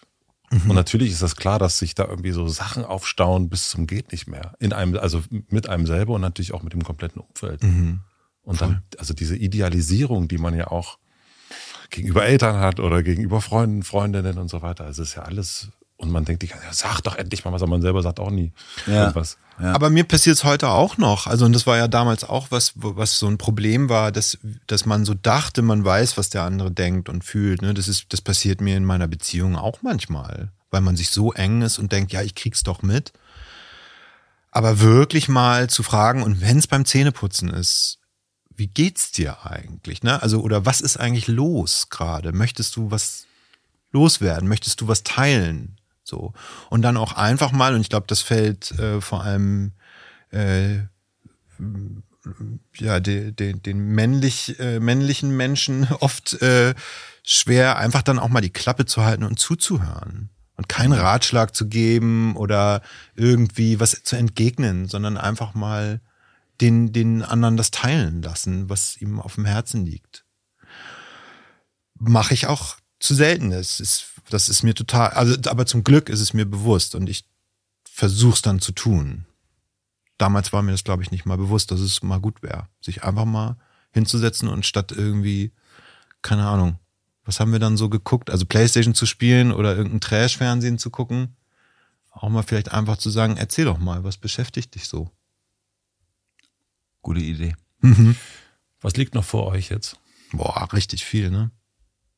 [0.51, 4.11] Und natürlich ist das klar, dass sich da irgendwie so Sachen aufstauen bis zum geht
[4.11, 4.53] nicht mehr.
[4.59, 7.63] In einem, also mit einem selber und natürlich auch mit dem kompletten Umfeld.
[8.43, 10.97] Und dann, also diese Idealisierung, die man ja auch
[11.89, 14.85] gegenüber Eltern hat oder gegenüber Freunden, Freundinnen und so weiter.
[14.85, 17.51] Also es ist ja alles, und man denkt, die ganze Zeit, sag doch endlich mal
[17.51, 18.51] was, aber man selber sagt auch nie
[18.87, 19.01] Ja.
[19.01, 19.37] irgendwas.
[19.59, 19.73] Ja.
[19.73, 21.27] Aber mir passiert es heute auch noch.
[21.27, 24.85] Also, und das war ja damals auch was, was so ein Problem war, dass, dass
[24.85, 27.61] man so dachte, man weiß, was der andere denkt und fühlt.
[27.61, 27.73] Ne?
[27.75, 31.61] Das ist, das passiert mir in meiner Beziehung auch manchmal, weil man sich so eng
[31.61, 33.13] ist und denkt, ja, ich krieg's doch mit.
[34.49, 37.99] Aber wirklich mal zu fragen, und wenn es beim Zähneputzen ist,
[38.55, 40.03] wie geht's dir eigentlich?
[40.03, 40.21] Ne?
[40.21, 42.31] Also, oder was ist eigentlich los gerade?
[42.31, 43.25] Möchtest du was
[43.91, 44.47] loswerden?
[44.47, 45.77] Möchtest du was teilen?
[46.03, 46.33] So.
[46.69, 49.73] Und dann auch einfach mal, und ich glaube, das fällt äh, vor allem
[50.31, 50.79] äh,
[52.77, 56.73] ja, de, de, den männlich, äh, männlichen Menschen oft äh,
[57.23, 60.29] schwer, einfach dann auch mal die Klappe zu halten und zuzuhören.
[60.57, 62.83] Und keinen Ratschlag zu geben oder
[63.15, 66.01] irgendwie was zu entgegnen, sondern einfach mal
[66.61, 70.25] den, den anderen das teilen lassen, was ihm auf dem Herzen liegt.
[71.95, 73.49] Mache ich auch zu selten.
[73.49, 77.09] Das ist, das ist mir total, also, aber zum Glück ist es mir bewusst und
[77.09, 77.25] ich
[77.83, 79.25] versuche es dann zu tun.
[80.17, 83.03] Damals war mir das, glaube ich, nicht mal bewusst, dass es mal gut wäre, sich
[83.03, 83.57] einfach mal
[83.91, 85.51] hinzusetzen und statt irgendwie,
[86.21, 86.77] keine Ahnung,
[87.25, 88.29] was haben wir dann so geguckt?
[88.29, 91.35] Also Playstation zu spielen oder irgendein Trash-Fernsehen zu gucken.
[92.11, 95.11] Auch mal vielleicht einfach zu sagen, erzähl doch mal, was beschäftigt dich so?
[97.01, 97.55] Gute Idee.
[98.81, 99.97] Was liegt noch vor euch jetzt?
[100.31, 101.51] Boah, richtig viel, ne?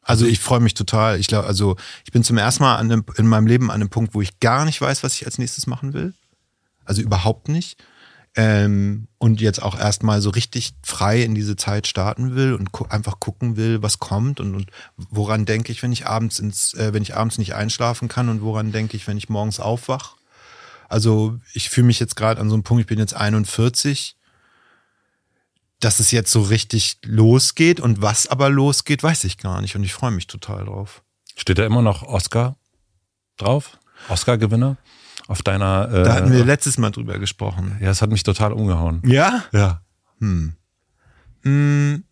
[0.01, 1.19] Also ich freue mich total.
[1.19, 3.89] Ich glaube, also ich bin zum ersten Mal an dem, in meinem Leben an einem
[3.89, 6.13] Punkt, wo ich gar nicht weiß, was ich als nächstes machen will.
[6.83, 7.81] Also überhaupt nicht.
[8.35, 12.85] Ähm, und jetzt auch erstmal so richtig frei in diese Zeit starten will und gu
[12.85, 16.93] einfach gucken will, was kommt und, und woran denke ich, wenn ich abends ins, äh,
[16.93, 20.15] wenn ich abends nicht einschlafen kann und woran denke ich, wenn ich morgens aufwach.
[20.89, 24.15] Also ich fühle mich jetzt gerade an so einem Punkt, ich bin jetzt 41
[25.79, 29.83] dass es jetzt so richtig losgeht und was aber losgeht, weiß ich gar nicht und
[29.83, 31.03] ich freue mich total drauf.
[31.35, 32.55] Steht da immer noch Oscar
[33.37, 33.77] drauf?
[34.09, 34.77] Oscar-Gewinner?
[35.27, 35.89] Auf deiner.
[35.91, 37.77] Äh, Da hatten wir letztes Mal drüber gesprochen.
[37.81, 39.01] ja, es hat mich total umgehauen.
[39.05, 39.43] Ja?
[39.51, 39.81] Ja.
[40.19, 40.53] Hm.
[41.43, 42.03] Hm,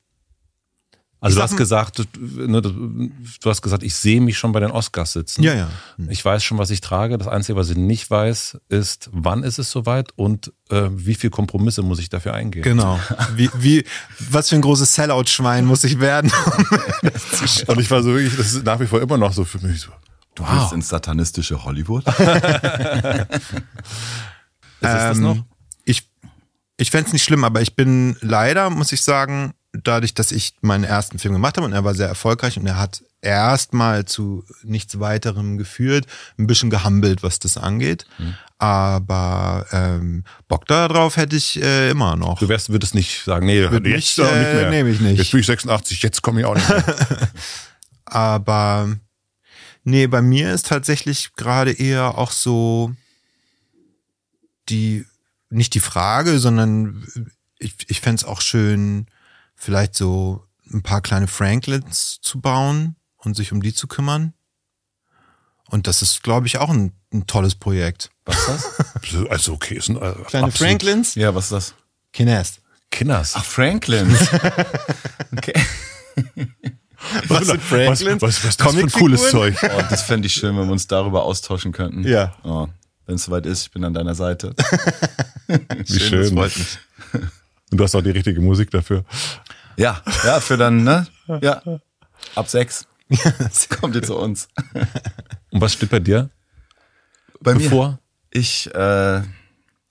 [1.24, 2.04] Also du hast gesagt, du,
[2.48, 3.12] ne, du
[3.46, 5.44] hast gesagt, ich sehe mich schon bei den Oscars sitzen.
[5.44, 5.70] ja, ja.
[6.10, 7.18] Ich weiß schon, was ich trage.
[7.20, 11.30] Das Einzige, was ich nicht weiß, ist, wann ist es soweit und äh, wie viel
[11.30, 12.64] Kompromisse muss ich dafür eingehen.
[12.64, 13.00] Genau.
[13.36, 13.86] Wie, wie,
[14.32, 16.32] was für ein großes Sellout-Schwein muss ich werden?
[17.68, 19.80] Und ich war so wirklich, das ist nach wie vor immer noch so für mich
[19.82, 19.92] so.
[20.34, 22.04] Du willst ins satanistische Hollywood?
[22.08, 22.18] Ist
[24.82, 25.38] es das Ähm, noch?
[25.86, 26.10] Ich,
[26.78, 30.84] ich fänd's nicht schlimm, aber ich bin leider, muss ich sagen, dadurch, dass ich meinen
[30.84, 35.00] ersten Film gemacht habe und er war sehr erfolgreich und er hat erstmal zu nichts
[35.00, 36.08] weiterem geführt,
[36.38, 38.06] ein bisschen gehambelt, was das angeht.
[38.18, 38.36] Mhm.
[38.58, 42.40] Aber ähm, Bock darauf hätte ich äh, immer noch.
[42.40, 44.70] Du wärst, würdest nicht sagen, nee, Würd jetzt nicht, doch nicht äh, mehr.
[44.70, 45.18] nehme ich nicht.
[45.18, 46.84] Jetzt bin ich 86, jetzt komme ich auch nicht mehr.
[48.06, 48.90] Aber
[49.84, 52.94] nee, bei mir ist tatsächlich gerade eher auch so
[54.70, 55.06] die,
[55.50, 57.06] nicht die Frage, sondern
[57.58, 59.08] ich, ich fänd's auch schön,
[59.62, 60.44] vielleicht so
[60.74, 64.34] ein paar kleine Franklins zu bauen und sich um die zu kümmern.
[65.70, 68.10] Und das ist, glaube ich, auch ein, ein tolles Projekt.
[68.26, 69.26] Was ist das?
[69.30, 71.16] also okay, ist ein, äh, Kleine absolut Franklins?
[71.16, 71.74] Ja, was ist das?
[72.12, 72.62] Kinest.
[72.90, 73.34] Kinders.
[73.36, 74.16] Ach, Franklin.
[75.34, 75.54] Okay.
[77.30, 78.22] Was sind Franklins?
[78.22, 79.56] Was, was, was ist das für ein cooles Zeug?
[79.64, 82.06] Oh, das fände ich schön, wenn wir uns darüber austauschen könnten.
[82.06, 82.36] Ja.
[82.44, 82.68] Oh,
[83.06, 84.54] wenn es soweit ist, ich bin an deiner Seite.
[85.48, 86.22] Wie schön.
[86.22, 86.80] das freut mich.
[87.72, 89.06] Und du hast auch die richtige Musik dafür.
[89.78, 91.08] Ja, ja, für dann, ne?
[91.42, 91.62] Ja.
[92.36, 92.86] Ab sechs.
[93.80, 94.48] Kommt ihr zu uns.
[95.52, 96.30] Und was steht bei dir
[97.40, 98.00] Bei bevor?
[98.30, 99.22] Ich, äh,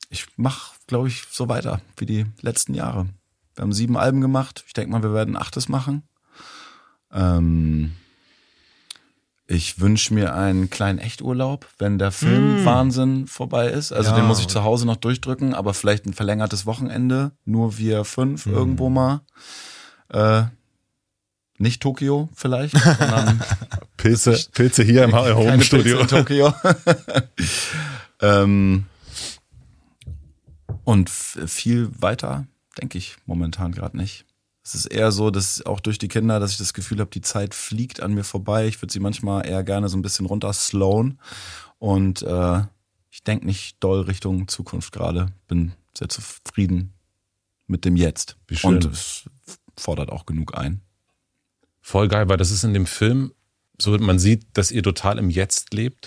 [0.09, 3.09] ich mach, glaube ich, so weiter wie die letzten Jahre.
[3.55, 4.65] Wir haben sieben Alben gemacht.
[4.67, 6.03] Ich denke mal, wir werden ein achtes machen.
[7.13, 7.97] Ähm,
[9.51, 13.93] ich wünsche mir einen kleinen Echturlaub, wenn der Filmwahnsinn vorbei ist.
[13.93, 14.17] Also Ja.
[14.17, 17.33] den muss ich zu Hause noch durchdrücken, aber vielleicht ein verlängertes Wochenende.
[17.45, 19.23] Nur wir fünf irgendwo mal.
[20.09, 20.45] Äh,
[21.59, 23.43] nicht Tokio vielleicht, sondern
[23.97, 25.11] Pilze, Pilze hier im.
[25.59, 26.55] Pilze in Tokio.
[28.21, 28.87] ähm,
[30.85, 32.47] und viel weiter
[32.81, 34.25] denke ich momentan gerade nicht.
[34.73, 37.23] Es ist eher so, dass auch durch die Kinder, dass ich das Gefühl habe, die
[37.23, 38.69] Zeit fliegt an mir vorbei.
[38.69, 41.19] Ich würde sie manchmal eher gerne so ein bisschen runter slowen.
[41.79, 42.63] Und äh,
[43.11, 45.27] ich denke nicht doll Richtung Zukunft gerade.
[45.49, 46.93] Bin sehr zufrieden
[47.67, 48.37] mit dem Jetzt.
[48.47, 48.77] Wie schön.
[48.77, 49.25] Und es
[49.77, 50.83] fordert auch genug ein.
[51.81, 53.33] Voll geil, weil das ist in dem Film
[53.77, 56.07] so, man sieht, dass ihr total im Jetzt lebt.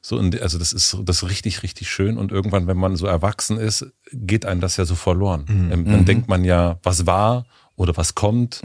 [0.00, 2.16] So, in, also das ist, das ist richtig, richtig schön.
[2.18, 5.44] Und irgendwann, wenn man so erwachsen ist, geht einem das ja so verloren.
[5.72, 7.46] Ähm, Dann denkt man ja, was war
[7.76, 8.62] oder was kommt.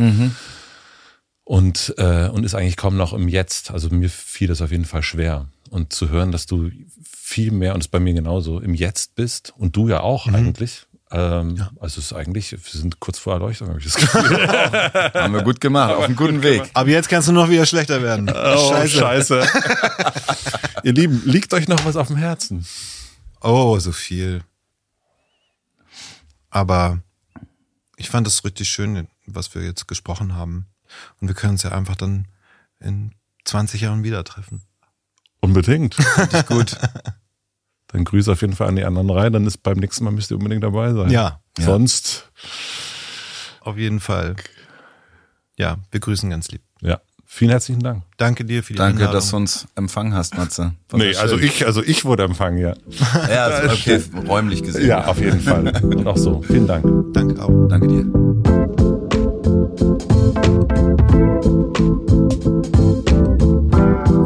[1.45, 3.71] Und, äh, und ist eigentlich kaum noch im Jetzt.
[3.71, 5.47] Also mir fiel das auf jeden Fall schwer.
[5.69, 6.69] Und zu hören, dass du
[7.05, 10.85] viel mehr, und es bei mir genauso, im Jetzt bist und du ja auch eigentlich.
[11.11, 14.47] Ähm, Also es ist eigentlich, wir sind kurz vor Erleuchtung, habe ich das Gefühl.
[15.13, 16.63] Haben wir gut gemacht, auf einem guten Weg.
[16.73, 18.29] Aber jetzt kannst du noch wieder schlechter werden.
[18.33, 19.43] Oh, scheiße.
[20.83, 22.65] Ihr Lieben, liegt euch noch was auf dem Herzen?
[23.41, 24.43] Oh, so viel.
[26.49, 27.01] Aber
[27.97, 30.67] ich fand es richtig schön, was wir jetzt gesprochen haben.
[31.19, 32.27] Und wir können uns ja einfach dann
[32.79, 33.15] in
[33.45, 34.61] 20 Jahren wieder treffen.
[35.39, 35.97] Unbedingt.
[36.17, 36.77] Richtig gut.
[37.87, 39.33] Dann grüße auf jeden Fall an die anderen rein.
[39.33, 41.11] Dann ist beim nächsten Mal müsst ihr unbedingt dabei sein.
[41.11, 41.65] Ja, ja.
[41.65, 42.31] Sonst,
[43.59, 44.35] auf jeden Fall.
[45.57, 46.62] Ja, wir grüßen ganz lieb.
[47.33, 47.37] Ja.
[47.37, 48.03] Vielen herzlichen Dank.
[48.17, 49.15] Danke dir für die Danke, Einladung.
[49.15, 50.73] dass du uns empfangen hast, Matze.
[50.89, 52.73] War Nee, also ich, also ich wurde empfangen, ja.
[53.29, 54.87] Ja, also okay, räumlich gesehen.
[54.87, 55.73] Ja, auf jeden Fall.
[55.83, 56.41] Und auch so.
[56.43, 56.85] Vielen Dank.
[57.13, 57.67] Danke auch.
[57.67, 58.05] Danke dir.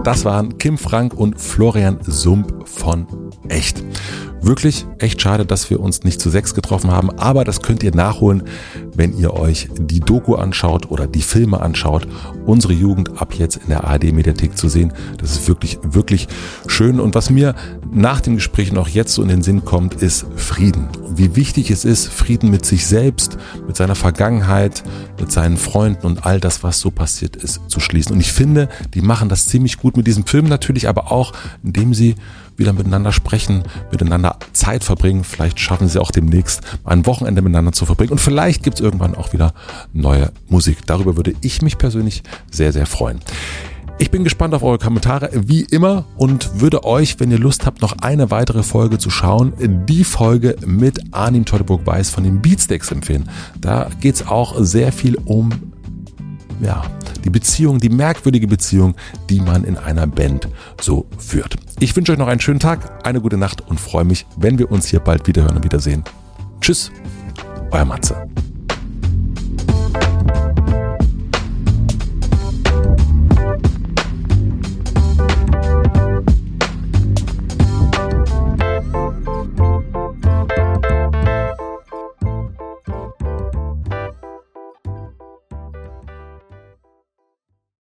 [0.04, 3.08] Das waren Kim Frank und Florian Sump von
[3.50, 3.84] Echt.
[4.48, 7.94] Wirklich echt schade, dass wir uns nicht zu sechs getroffen haben, aber das könnt ihr
[7.94, 8.44] nachholen,
[8.96, 12.08] wenn ihr euch die Doku anschaut oder die Filme anschaut.
[12.46, 14.94] Unsere Jugend ab jetzt in der ARD-Mediathek zu sehen.
[15.18, 16.30] Das ist wirklich, wirklich
[16.66, 17.02] schön.
[17.02, 17.56] Und was mir
[17.92, 20.88] nach dem Gespräch noch jetzt so in den Sinn kommt, ist Frieden.
[21.14, 23.38] Wie wichtig es ist, Frieden mit sich selbst,
[23.68, 24.82] mit seiner Vergangenheit,
[25.20, 28.14] mit seinen Freunden und all das, was so passiert ist, zu schließen.
[28.14, 31.34] Und ich finde, die machen das ziemlich gut mit diesem Film natürlich, aber auch,
[31.64, 32.16] indem sie
[32.58, 35.24] wieder miteinander sprechen, miteinander Zeit verbringen.
[35.24, 38.12] Vielleicht schaffen sie auch demnächst ein Wochenende miteinander zu verbringen.
[38.12, 39.54] Und vielleicht gibt es irgendwann auch wieder
[39.94, 40.86] neue Musik.
[40.86, 43.20] Darüber würde ich mich persönlich sehr, sehr freuen.
[44.00, 47.82] Ich bin gespannt auf eure Kommentare, wie immer, und würde euch, wenn ihr Lust habt,
[47.82, 49.54] noch eine weitere Folge zu schauen,
[49.88, 53.28] die Folge mit Arnim Teutoburg-Weiß von den Beatsteaks empfehlen.
[53.60, 55.74] Da geht's auch sehr viel um
[56.62, 56.84] ja,
[57.24, 58.96] die Beziehung, die merkwürdige Beziehung,
[59.30, 60.48] die man in einer Band
[60.82, 61.56] so führt.
[61.80, 64.72] Ich wünsche euch noch einen schönen Tag, eine gute Nacht und freue mich, wenn wir
[64.72, 66.04] uns hier bald wieder hören und wiedersehen.
[66.62, 66.92] Tschüss,
[67.72, 68.28] euer Matze.